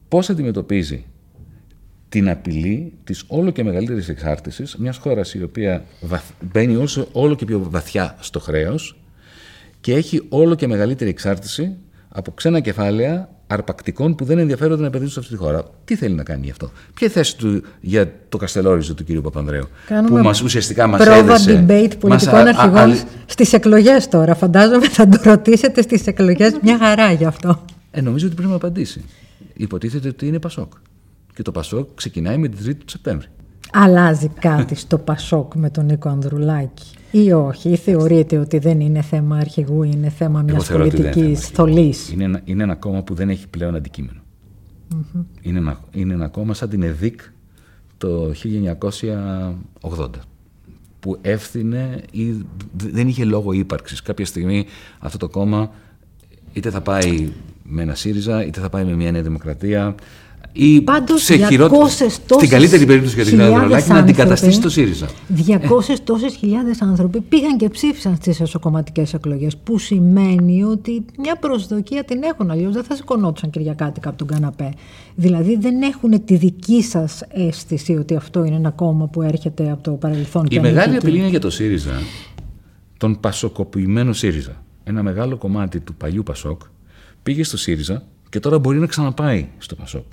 πώς 0.07 0.29
αντιμετωπίζει 0.29 1.05
την 2.11 2.29
απειλή 2.29 2.93
της 3.03 3.23
όλο 3.27 3.51
και 3.51 3.63
μεγαλύτερης 3.63 4.09
εξάρτησης 4.09 4.75
μιας 4.75 4.97
χώρας 4.97 5.33
η 5.33 5.43
οποία 5.43 5.83
μπαίνει 6.51 6.75
όσο, 6.75 7.07
όλο 7.11 7.35
και 7.35 7.45
πιο 7.45 7.67
βαθιά 7.69 8.15
στο 8.19 8.39
χρέος 8.39 8.97
και 9.81 9.93
έχει 9.93 10.25
όλο 10.29 10.55
και 10.55 10.67
μεγαλύτερη 10.67 11.09
εξάρτηση 11.09 11.77
από 12.09 12.31
ξένα 12.31 12.59
κεφάλαια 12.59 13.29
αρπακτικών 13.47 14.15
που 14.15 14.25
δεν 14.25 14.37
ενδιαφέρονται 14.37 14.81
να 14.81 14.87
επενδύσουν 14.87 15.13
σε 15.13 15.19
αυτή 15.19 15.31
τη 15.31 15.37
χώρα. 15.37 15.63
Τι 15.85 15.95
θέλει 15.95 16.15
να 16.15 16.23
κάνει 16.23 16.45
γι' 16.45 16.51
αυτό; 16.51 16.71
Ποια 16.93 17.07
η 17.07 17.09
θέση 17.09 17.37
του 17.37 17.63
για 17.81 18.13
το 18.29 18.37
καστελόριζο 18.37 18.93
του 18.93 19.03
κ. 19.05 19.21
Παπανδρέου. 19.21 19.67
Κάνουμε 19.87 20.19
που 20.19 20.25
μας, 20.25 20.41
ουσιαστικά 20.41 20.87
μας 20.87 21.03
πρόβα 21.03 21.17
έδεσε... 21.17 21.65
debate 21.67 21.99
πολιτικών 21.99 22.43
μας, 22.43 22.55
αρχηγών 22.55 22.91
α, 22.91 22.95
στις 23.25 23.53
εκλογές 23.53 24.07
τώρα. 24.07 24.35
Φαντάζομαι 24.35 24.89
θα 24.89 25.07
το 25.07 25.19
ρωτήσετε 25.23 25.81
στις 25.81 26.07
εκλογές 26.07 26.53
μια 26.61 26.77
χαρά 26.77 27.11
γι' 27.11 27.25
αυτό. 27.25 27.65
Ε, 27.91 28.01
νομίζω 28.01 28.25
ότι 28.25 28.35
πρέπει 28.35 28.49
να 28.49 28.55
απαντήσει. 28.55 29.03
Υποτίθεται 29.53 30.07
ότι 30.07 30.27
είναι 30.27 30.39
Πασόκ 30.39 30.71
και 31.33 31.41
το 31.41 31.51
Πασόκ 31.51 31.89
ξεκινάει 31.95 32.37
με 32.37 32.47
την 32.47 32.65
3η 32.65 32.75
του 32.77 32.89
Σεπτέμβρη. 32.89 33.27
Αλλάζει 33.71 34.27
κάτι 34.27 34.75
στο 34.75 34.97
Πασόκ 34.97 35.55
με 35.55 35.69
τον 35.69 35.85
Νίκο 35.85 36.09
Ανδρουλάκη; 36.09 36.85
Ή 37.11 37.31
όχι, 37.31 37.69
ή 37.69 37.75
θεωρείτε 37.75 38.37
ότι 38.37 38.57
δεν 38.57 38.79
είναι 38.79 39.01
θέμα 39.01 39.37
αρχηγού, 39.37 39.83
είναι 39.83 40.09
θέμα 40.09 40.41
μιας 40.41 40.71
πολιτικής 40.71 41.47
θολή. 41.47 41.93
Είναι, 42.11 42.23
ένα, 42.23 42.41
είναι 42.43 42.63
ένα 42.63 42.75
κόμμα 42.75 43.03
που 43.03 43.13
δεν 43.13 43.29
έχει 43.29 43.47
πλέον 43.47 43.75
αντικείμενο. 43.75 44.19
Mm-hmm. 44.93 45.23
Είναι, 45.41 45.57
ένα, 45.57 45.79
είναι 45.91 46.13
ένα 46.13 46.27
κόμμα 46.27 46.53
σαν 46.53 46.69
την 46.69 46.83
ΕΔΙΚ 46.83 47.21
το 47.97 48.31
1980 49.81 50.09
που 50.99 51.17
έφθινε 51.21 52.01
ή 52.11 52.45
δεν 52.77 53.07
είχε 53.07 53.25
λόγο 53.25 53.51
ύπαρξης. 53.51 54.01
Κάποια 54.01 54.25
στιγμή 54.25 54.65
αυτό 54.99 55.17
το 55.17 55.29
κόμμα 55.29 55.71
είτε 56.53 56.69
θα 56.69 56.81
πάει 56.81 57.29
με 57.63 57.81
ένα 57.81 57.95
ΣΥΡΙΖΑ, 57.95 58.45
είτε 58.45 58.59
θα 58.59 58.69
πάει 58.69 58.83
με 58.83 58.93
μια 58.93 59.11
Νέα 59.11 59.21
Δημοκρατία, 59.21 59.95
ή 60.53 60.81
Πάντως, 60.81 61.23
σε 61.23 61.35
χειρότερη. 61.35 62.09
Στην 62.09 62.49
καλύτερη 62.49 62.85
περίπτωση 62.85 63.15
για 63.15 63.25
την 63.25 63.41
Ανδρολάκη 63.41 63.89
να 63.89 63.97
αντικαταστήσει 63.97 64.61
το 64.61 64.69
ΣΥΡΙΖΑ. 64.69 65.07
200 65.47 65.89
ε. 65.89 65.93
τόσες 66.03 66.35
χιλιάδες 66.35 66.81
άνθρωποι 66.81 67.21
πήγαν 67.21 67.57
και 67.57 67.69
ψήφισαν 67.69 68.15
στις 68.15 68.39
εσωκομματικές 68.39 69.13
εκλογές. 69.13 69.57
Που 69.57 69.77
σημαίνει 69.77 70.63
ότι 70.63 71.05
μια 71.17 71.35
προσδοκία 71.35 72.03
την 72.03 72.23
έχουν. 72.23 72.51
Αλλιώς 72.51 72.73
δεν 72.73 72.83
θα 72.83 72.95
σηκωνόντουσαν 72.95 73.49
Κυριακάτικα 73.49 74.09
από 74.09 74.17
τον 74.17 74.27
καναπέ. 74.27 74.73
Δηλαδή 75.15 75.57
δεν 75.57 75.81
έχουν 75.81 76.25
τη 76.25 76.35
δική 76.35 76.83
σας 76.83 77.21
αίσθηση 77.29 77.95
ότι 77.95 78.15
αυτό 78.15 78.43
είναι 78.43 78.55
ένα 78.55 78.69
κόμμα 78.69 79.07
που 79.07 79.21
έρχεται 79.21 79.71
από 79.71 79.83
το 79.83 79.91
παρελθόν. 79.91 80.47
Η 80.49 80.59
μεγάλη 80.59 80.95
απειλή 80.95 81.17
είναι 81.17 81.27
για 81.27 81.39
το 81.39 81.49
ΣΥΡΙΖΑ, 81.49 82.01
τον 82.97 83.19
πασοκοποιημένο 83.19 84.13
ΣΥΡΙΖΑ. 84.13 84.63
Ένα 84.83 85.03
μεγάλο 85.03 85.37
κομμάτι 85.37 85.79
του 85.79 85.93
παλιού 85.93 86.23
Πασόκ 86.23 86.61
πήγε 87.23 87.43
στο 87.43 87.57
ΣΥΡΙΖΑ 87.57 88.03
και 88.29 88.39
τώρα 88.39 88.59
μπορεί 88.59 88.79
να 88.79 88.85
ξαναπάει 88.85 89.47
στο 89.57 89.75
Πασόκ. 89.75 90.03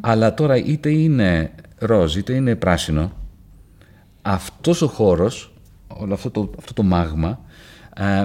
Αλλά 0.00 0.34
τώρα 0.34 0.56
είτε 0.56 0.90
είναι 0.90 1.50
ροζ 1.78 2.16
είτε 2.16 2.34
είναι 2.34 2.56
πράσινο, 2.56 3.12
αυτός 4.22 4.82
ο 4.82 4.86
χώρος, 4.86 5.52
όλο 5.86 6.14
αυτό 6.14 6.30
το, 6.30 6.50
αυτό 6.58 6.72
το 6.72 6.82
μάγμα, 6.82 7.40
ε, 7.94 8.22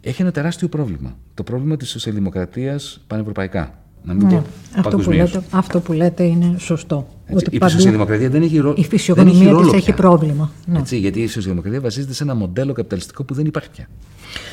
έχει 0.00 0.22
ένα 0.22 0.30
τεράστιο 0.30 0.68
πρόβλημα. 0.68 1.16
Το 1.34 1.42
πρόβλημα 1.42 1.76
της 1.76 1.88
σοσιαλδημοκρατίας 1.88 3.00
πανευρωπαϊκά. 3.06 3.78
Να 4.02 4.14
μην 4.14 4.26
ναι, 4.26 4.42
αυτό, 4.76 4.98
που 4.98 5.10
λέτε, 5.10 5.42
αυτό 5.50 5.80
που 5.80 5.92
λέτε 5.92 6.24
είναι 6.24 6.58
σωστό. 6.58 7.08
Έτσι, 7.26 7.44
ότι 7.46 7.56
η 7.56 7.58
παντού, 7.58 7.72
σοσιαλδημοκρατία 7.72 8.28
δεν 8.28 8.42
έχει, 8.42 8.58
ρο... 8.58 8.74
η 8.76 8.84
φυσιογνωμία 8.84 9.56
της 9.56 9.72
έχει 9.72 9.92
πρόβλημα. 9.92 10.50
Ναι. 10.66 10.78
Έτσι, 10.78 10.98
γιατί 10.98 11.20
η 11.20 11.26
σοσιαλδημοκρατία 11.26 11.80
βασίζεται 11.80 12.12
σε 12.12 12.22
ένα 12.22 12.34
μοντέλο 12.34 12.72
καπιταλιστικό 12.72 13.24
που 13.24 13.34
δεν 13.34 13.46
υπάρχει 13.46 13.70
πια. 13.70 13.88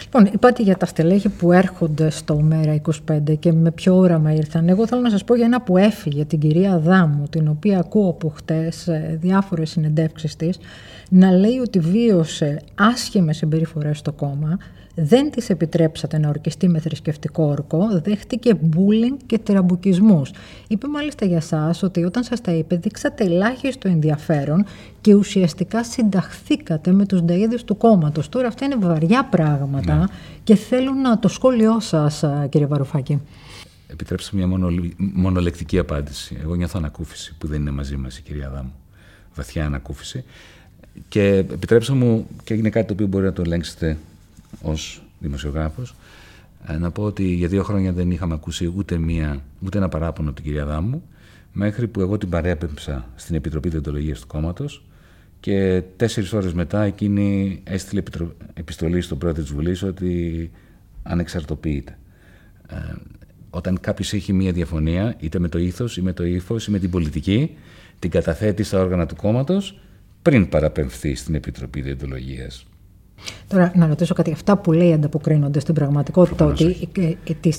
Λοιπόν, 0.06 0.26
είπατε 0.34 0.64
για 0.64 0.78
τα 0.78 0.86
στελέχη 0.86 1.30
που 1.30 1.52
έρχονται 1.52 2.10
στο 2.10 2.42
ΜΕΡΑ 2.42 2.82
25 3.12 3.38
και 3.40 3.52
με 3.52 3.72
ποιο 3.72 3.98
όραμα 3.98 4.34
ήρθαν. 4.34 4.70
Εγώ 4.70 4.88
θέλω 4.88 5.02
να 5.02 5.10
σας 5.10 5.24
πω 5.24 5.36
για 5.36 5.46
ένα 5.46 5.62
που 5.62 5.78
έφυγε, 5.78 6.26
την 6.26 6.40
κυρία 6.40 6.80
Δάμου, 6.80 7.28
την 7.30 7.48
οποία 7.48 7.80
ακούω 7.80 8.10
από 8.10 8.34
χτες 8.36 8.90
διάφορες 9.20 9.70
συνεντεύξεις 9.70 10.36
της, 10.36 10.58
να 11.10 11.32
λέει 11.32 11.58
ότι 11.58 11.80
βίωσε 11.80 12.62
άσχημες 12.76 13.38
συμπεριφορές 13.38 13.98
στο 13.98 14.12
κόμμα, 14.12 14.58
δεν 14.96 15.32
της 15.32 15.50
επιτρέψατε 15.50 16.18
να 16.18 16.30
ορκιστεί 16.30 16.68
με 16.68 16.80
θρησκευτικό 16.80 17.44
όρκο, 17.44 18.02
δέχτηκε 18.04 18.54
μπούλινγκ 18.54 19.18
και 19.26 19.38
τραμπουκισμούς. 19.38 20.32
Είπε 20.68 20.88
μάλιστα 20.88 21.26
για 21.26 21.42
σας 21.42 21.84
ότι 21.84 22.04
όταν 22.04 22.24
σας 22.24 22.42
τα 22.42 22.52
είπε 22.52 22.76
δείξατε 22.76 23.24
ελάχιστο 23.24 23.88
ενδιαφέρον 23.88 24.66
και 25.02 25.14
ουσιαστικά 25.14 25.84
συνταχθήκατε 25.84 26.92
με 26.92 27.06
τους 27.06 27.22
νταΐδες 27.22 27.64
του 27.66 27.78
κόμματος. 27.78 28.30
Τώρα 28.30 28.48
αυτά 28.48 28.66
είναι 28.66 28.76
βαριά 28.76 29.26
πράγματα 29.26 29.96
ναι. 29.96 30.06
και 30.44 30.56
θέλω 30.56 30.92
να 30.92 31.20
το 31.20 31.28
σχόλιο 31.28 31.80
σας 31.80 32.24
κύριε 32.50 32.68
Βαρουφάκη. 32.68 33.22
Επιτρέψτε 33.88 34.38
μια 34.38 34.48
μονολεκτική 34.98 35.80
απάντηση. 35.80 36.38
Εγώ 36.42 36.56
νιώθω 36.56 36.80
ανακούφιση 36.80 37.36
που 37.38 37.48
δεν 37.48 37.62
είναι 37.62 37.72
μαζί 37.72 37.96
μας 37.96 38.18
η 38.18 38.22
κυρία 38.22 38.50
Δάμου. 38.50 38.74
Βαθιά 39.36 39.66
ανακούφιση. 39.66 40.24
Και 41.10 41.28
επιτρέψτε 41.28 41.94
μου, 41.94 42.28
και 42.44 42.54
είναι 42.54 42.70
κάτι 42.70 42.88
το 42.88 42.94
οποίο 42.94 43.08
μπορεί 43.08 43.26
να 43.26 43.34
το 43.34 43.42
ελέγξετε 43.42 43.98
ως 44.62 45.04
δημοσιογράφος, 45.20 45.96
ε, 46.68 46.78
να 46.78 46.92
πω 46.92 47.04
ότι 47.04 47.24
για 47.24 47.48
δύο 47.48 47.64
χρόνια 47.64 47.92
δεν 47.92 48.12
είχαμε 48.12 48.34
ακούσει 48.34 48.74
ούτε, 48.76 48.98
μία, 48.98 49.42
ούτε 49.66 49.78
ένα 49.78 49.90
παράπονο 49.90 50.30
από 50.30 50.42
την 50.42 50.46
κυρία 50.46 50.66
Δάμου, 50.66 51.04
μέχρι 51.54 51.88
που 51.88 52.02
εγώ 52.02 52.18
την 52.18 52.30
παρέπεμψα 52.30 53.10
στην 53.16 53.36
Επιτροπή 53.36 53.70
Διοντολογίας 53.70 54.20
του 54.20 54.28
κόμματος 54.28 54.86
και 55.40 55.84
τέσσερις 55.96 56.34
ώρες 56.34 56.54
μετά 56.54 56.84
εκείνη 56.84 57.60
έστειλε 57.64 58.04
επιστολή 58.54 59.02
στον 59.02 59.18
πρόεδρο 59.18 59.42
της 59.42 59.52
Βουλής 59.52 59.84
ότι 59.84 60.52
ανεξαρτοποιείται. 61.04 61.98
Ε, 62.70 62.76
όταν 63.50 63.80
κάποιος 63.82 64.14
έχει 64.14 64.34
μία 64.34 64.52
διαφωνία, 64.52 65.16
είτε 65.20 65.40
με 65.40 65.48
το 65.48 65.58
ήθος, 65.58 65.98
ή 65.98 66.02
με 66.02 66.14
το 66.14 66.24
ύφος, 66.24 66.68
ή 66.68 66.72
με 66.72 66.80
την 66.80 66.90
πολιτική, 66.90 67.58
την 68.00 68.10
καταθέτει 68.10 68.64
στα 68.64 68.80
όργανα 68.80 69.06
του 69.06 69.16
κόμματος 69.16 69.80
πριν 70.22 70.50
παραπεμφθεί 70.50 71.16
στην 71.16 71.36
Επιτροπή 71.36 71.82
Διοντολογίας. 71.82 72.66
Τώρα, 73.48 73.72
να 73.76 73.88
ρωτήσω 73.88 74.14
κάτι. 74.14 74.32
Αυτά 74.32 74.58
που 74.58 74.72
λέει 74.72 74.94
ανταποκρίνονται 74.94 75.60
στην 75.60 75.74
πραγματικότητα 75.74 76.46
ότι 76.46 76.90
τη 77.42 77.52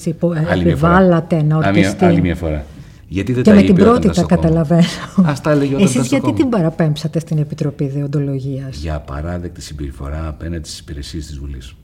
επιβάλλατε 0.53 1.43
να 1.43 1.57
ορκιστεί. 1.57 2.05
Άλλη 2.05 2.21
μια 2.21 2.35
φορά. 2.35 2.65
Γιατί 3.09 3.33
δεν 3.33 3.43
και 3.43 3.51
τα 3.51 3.57
με 3.57 3.63
την 3.63 3.75
πρώτη 3.75 4.11
τα 4.11 4.23
καταλαβαίνω. 4.23 4.83
Α 5.23 5.33
τα 5.43 5.51
έλεγε 5.51 5.75
όταν 5.75 5.87
Εσείς 5.87 6.07
γιατί 6.07 6.33
την 6.33 6.49
παραπέμψατε 6.49 7.19
στην 7.19 7.39
Επιτροπή 7.39 7.89
Δεοντολογία. 7.89 8.69
Για 8.73 8.95
απαράδεκτη 8.95 9.61
συμπεριφορά 9.61 10.29
απέναντι 10.29 10.69
στις 10.69 10.79
υπηρεσίες 10.79 11.27
της 11.27 11.39
Βουλής. 11.39 11.75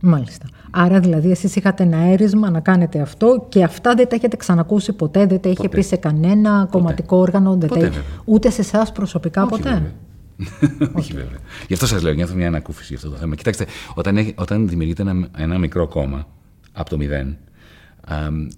Μάλιστα. 0.00 0.46
Άρα 0.70 1.00
δηλαδή 1.00 1.30
εσείς 1.30 1.56
είχατε 1.56 1.82
ένα 1.82 1.96
έρισμα 1.96 2.50
να 2.50 2.60
κάνετε 2.60 3.00
αυτό 3.00 3.46
και 3.48 3.62
αυτά 3.62 3.94
δεν 3.94 4.08
τα 4.08 4.14
έχετε 4.14 4.36
ξανακούσει 4.36 4.92
ποτέ, 4.92 5.26
δεν 5.26 5.40
τα 5.40 5.48
είχε 5.48 5.68
πει 5.68 5.82
σε 5.82 5.96
κανένα 5.96 6.58
ποτέ. 6.58 6.70
κομματικό 6.70 7.16
όργανο, 7.16 7.54
δεν 7.54 7.68
ποτέ, 7.68 7.88
τα... 7.88 7.96
ούτε 8.24 8.50
σε 8.50 8.60
εσάς 8.60 8.92
προσωπικά 8.92 9.42
Όχι, 9.42 9.50
ποτέ. 9.50 9.70
Βέβαια. 9.70 9.92
Όχι 10.98 11.12
βέβαια. 11.12 11.38
Γι' 11.66 11.72
αυτό 11.72 11.86
σας 11.86 12.02
λέω, 12.02 12.12
νιώθω 12.12 12.34
μια 12.34 12.46
ανακούφιση 12.46 12.86
για 12.86 12.96
αυτό 12.96 13.10
το 13.10 13.16
θέμα. 13.16 13.34
Κοιτάξτε, 13.34 13.66
όταν, 13.94 14.16
έχει, 14.16 14.34
όταν 14.36 14.68
δημιουργείται 14.68 15.02
ένα, 15.02 15.28
ένα 15.36 15.58
μικρό 15.58 15.88
κόμμα 15.88 16.28
από 16.72 16.90
το 16.90 16.96
μηδέν, 16.96 17.36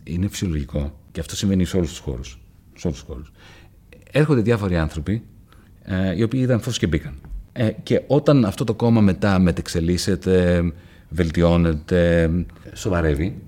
είναι 0.05 0.29
φυσιολογικό 0.29 0.99
και 1.13 1.21
αυτό 1.21 1.37
συμβαίνει 1.37 1.65
σε 1.65 1.77
όλους 1.77 1.89
τους 1.89 1.99
χώρους. 1.99 2.41
Σε 2.77 2.87
όλους 2.87 2.99
τους 2.99 3.09
χώρους. 3.09 3.33
Έρχονται 4.13 4.41
διάφοροι 4.41 4.77
άνθρωποι 4.77 5.23
ε, 5.83 6.17
οι 6.17 6.23
οποίοι 6.23 6.41
είδαν 6.43 6.61
φως 6.61 6.79
και 6.79 6.87
μπήκαν. 6.87 7.15
Ε, 7.53 7.71
και 7.83 8.03
όταν 8.07 8.45
αυτό 8.45 8.65
το 8.65 8.75
κόμμα 8.75 9.01
μετά 9.01 9.39
μετεξελίσσεται, 9.39 10.63
βελτιώνεται, 11.09 12.31
σοβαρεύει, 12.73 13.43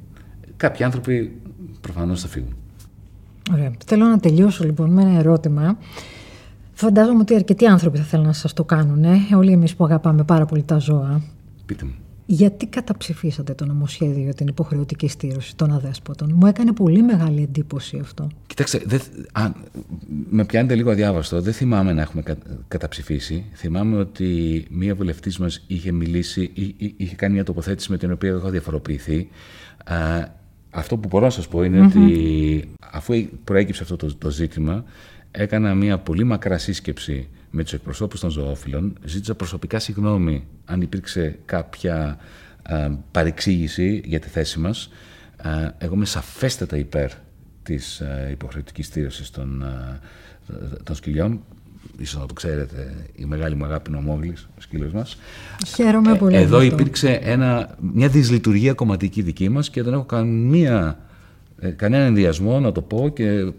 κάποιοι 0.56 0.84
άνθρωποι 0.84 1.40
προφανώς 1.80 2.20
θα 2.20 2.28
φύγουν. 2.28 2.56
Ωραία. 3.52 3.72
Θέλω 3.86 4.04
να 4.04 4.18
τελειώσω 4.18 4.64
λοιπόν 4.64 4.90
με 4.90 5.02
ένα 5.02 5.18
ερώτημα. 5.18 5.78
Φαντάζομαι 6.80 7.18
ότι 7.20 7.34
αρκετοί 7.34 7.66
άνθρωποι 7.66 7.98
θα 7.98 8.04
θέλουν 8.04 8.26
να 8.26 8.32
σας 8.32 8.52
το 8.52 8.64
κάνουν. 8.64 9.04
Ε; 9.04 9.18
Όλοι 9.36 9.52
εμείς 9.52 9.74
που 9.74 9.84
αγαπάμε 9.84 10.24
πάρα 10.24 10.46
πολύ 10.46 10.62
τα 10.62 10.78
ζώα. 10.78 11.22
Πείτε 11.66 11.84
μου. 11.84 11.94
Γιατί 12.26 12.66
καταψηφίσατε 12.66 13.54
το 13.54 13.66
νομοσχέδιο 13.66 14.22
για 14.22 14.34
την 14.34 14.46
υποχρεωτική 14.46 15.08
στήρωση 15.08 15.56
των 15.56 15.72
αδέσποτων; 15.72 16.32
Μου 16.34 16.46
έκανε 16.46 16.72
πολύ 16.72 17.02
μεγάλη 17.02 17.42
εντύπωση 17.42 17.98
αυτό. 17.98 18.28
Κοιτάξτε, 18.46 18.82
δε, 18.86 18.98
α, 19.32 19.50
με 20.30 20.44
πιάνετε 20.44 20.74
λίγο 20.74 20.90
αδιάβαστο. 20.90 21.40
Δεν 21.40 21.52
θυμάμαι 21.52 21.92
να 21.92 22.02
έχουμε 22.02 22.22
κα, 22.22 22.36
καταψηφίσει. 22.68 23.44
Θυμάμαι 23.52 23.96
ότι 23.96 24.64
μία 24.70 24.94
βουλευτής 24.94 25.38
μας 25.38 25.64
είχε 25.66 25.92
μιλήσει, 25.92 26.50
ή, 26.54 26.94
είχε 26.96 27.14
κάνει 27.14 27.34
μια 27.34 27.44
τοποθέτηση 27.44 27.90
με 27.90 27.98
την 27.98 28.12
οποία 28.12 28.30
έχω 28.30 28.50
διαφοροποιηθεί. 28.50 29.28
Α, 29.84 29.94
αυτό 30.70 30.96
που 30.96 31.08
μπορώ 31.08 31.24
να 31.24 31.30
σας 31.30 31.48
πω 31.48 31.62
ειναι 31.62 31.80
ότι 31.80 32.68
αφού 32.92 33.14
προέκυψε 33.44 33.82
αυτό 33.82 33.96
το, 33.96 34.16
το 34.16 34.30
ζήτημα, 34.30 34.84
έκανα 35.30 35.74
μια 35.74 35.98
πολύ 35.98 36.24
μακρά 36.24 36.58
σύσκεψη 36.58 37.28
με 37.50 37.62
τους 37.62 37.72
εκπροσώπους 37.72 38.20
των 38.20 38.30
ζωόφιλων. 38.30 38.98
Ζήτησα 39.04 39.34
προσωπικά 39.34 39.78
συγγνώμη 39.78 40.46
αν 40.64 40.80
υπήρξε 40.80 41.38
κάποια 41.44 42.18
α, 42.62 42.90
παρεξήγηση 43.10 44.02
για 44.04 44.20
τη 44.20 44.28
θέση 44.28 44.58
μας. 44.58 44.90
εγώ 45.78 45.94
είμαι 45.94 46.04
σαφέστατα 46.04 46.76
υπέρ 46.76 47.10
της 47.62 48.00
α, 48.00 48.30
υποχρεωτικής 48.30 48.86
στήρωσης 48.86 49.30
των, 49.30 49.64
των 50.84 50.94
σκυλιών. 50.94 51.40
Ίσως 51.98 52.20
να 52.20 52.26
το 52.26 52.34
ξέρετε, 52.34 53.06
η 53.14 53.24
μεγάλη 53.24 53.54
μου 53.54 53.64
αγάπη 53.64 53.90
είναι 53.90 53.98
ο 53.98 54.02
Μόγλης, 54.02 54.48
ο 54.58 54.60
σκύλος 54.60 54.92
μας. 54.92 55.18
Χαίρομαι 55.66 56.16
πολύ. 56.16 56.36
Ε, 56.36 56.40
εδώ 56.40 56.60
υπήρξε 56.60 57.10
ένα, 57.22 57.76
μια 57.94 58.08
δυσλειτουργία 58.08 58.72
κομματική 58.72 59.22
δική 59.22 59.48
μας 59.48 59.70
και 59.70 59.82
δεν 59.82 59.92
έχω 59.92 60.04
καμία, 60.04 60.98
ε, 61.60 61.68
κανένα 61.68 62.04
ενδιασμό 62.04 62.60
να 62.60 62.72
το 62.72 62.82
πω 62.82 63.08
και 63.08 63.52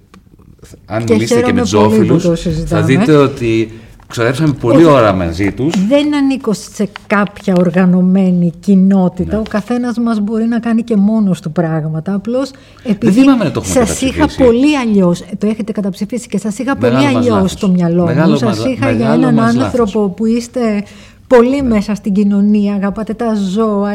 αν 0.86 1.04
και 1.04 1.14
μιλήσετε 1.14 1.42
και 1.42 1.54
με 1.54 1.62
του 1.62 2.38
θα 2.66 2.82
δείτε 2.82 3.16
ότι 3.16 3.72
ξοδέψαμε 4.08 4.54
πολλή 4.54 4.86
ώρα 4.86 5.14
μαζί 5.14 5.52
τους. 5.52 5.74
Δεν 5.88 6.16
ανήκω 6.16 6.54
σε 6.54 6.90
κάποια 7.08 7.56
οργανωμένη 7.58 8.54
κοινότητα. 8.60 9.36
Ναι. 9.36 9.40
Ο 9.40 9.44
καθένας 9.50 9.98
μας 9.98 10.20
μπορεί 10.20 10.46
να 10.46 10.60
κάνει 10.60 10.84
και 10.84 10.96
μόνος 10.96 11.42
του 11.42 11.52
πράγματα. 11.52 12.14
Απλώς 12.14 12.52
επειδή 12.84 13.22
σας 13.62 14.02
είχα 14.02 14.28
πολύ 14.38 14.78
αλλιώς. 14.78 15.24
Το 15.38 15.48
έχετε 15.48 15.72
καταψηφίσει 15.72 16.28
και 16.28 16.38
σας 16.38 16.58
είχα 16.58 16.76
πολύ 16.76 17.06
αλλιώς 17.16 17.52
στο 17.52 17.70
μυαλό 17.70 18.10
μου. 18.28 18.36
Σας 18.36 18.66
είχα 18.66 18.92
για 18.92 19.14
έναν 19.14 19.40
άνθρωπο 19.40 20.10
που 20.10 20.26
είστε 20.26 20.84
πολύ 21.28 21.62
ναι. 21.62 21.68
μέσα 21.68 21.96
στην 21.96 22.14
κοινωνία, 22.14 22.74
αγαπάτε 22.74 23.14
τα 23.14 23.34
ζώα, 23.36 23.92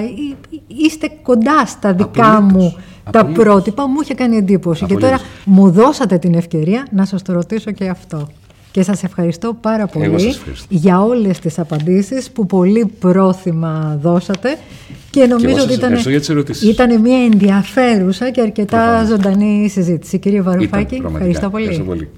είστε 0.67 1.11
κοντά 1.23 1.67
στα 1.67 1.93
δικά 1.93 2.41
μου 2.41 2.77
τα 3.11 3.25
πρότυπα 3.25 3.89
μου 3.89 4.01
είχε 4.03 4.15
κάνει 4.15 4.37
εντύπωση. 4.37 4.85
Και 4.85 4.95
τώρα 4.95 5.21
μου 5.45 5.71
δώσατε 5.71 6.19
την 6.19 6.35
ευκαιρία 6.35 6.87
να 6.91 7.05
σας 7.05 7.23
το 7.23 7.33
ρωτήσω 7.33 7.71
και 7.71 7.89
αυτό. 7.89 8.29
Και 8.71 8.83
σας 8.83 9.03
ευχαριστώ 9.03 9.57
πάρα 9.61 9.87
πολύ 9.87 10.35
για 10.69 11.03
όλες 11.03 11.39
τις 11.39 11.59
απαντήσεις 11.59 12.31
που 12.31 12.47
πολύ 12.47 12.93
πρόθυμα 12.99 13.99
δώσατε 14.03 14.59
και 15.11 15.27
νομίζω 15.27 15.63
ότι 15.63 15.73
ήταν, 15.73 15.99
ήταν 16.63 17.01
μια 17.01 17.25
ενδιαφέρουσα 17.25 18.31
και 18.31 18.41
αρκετά 18.41 19.05
ζωντανή 19.05 19.69
συζήτηση. 19.69 20.19
Κύριε 20.19 20.43
Βαρουφάκη, 20.43 21.03
ευχαριστώ 21.07 21.51
πολύ. 21.51 22.09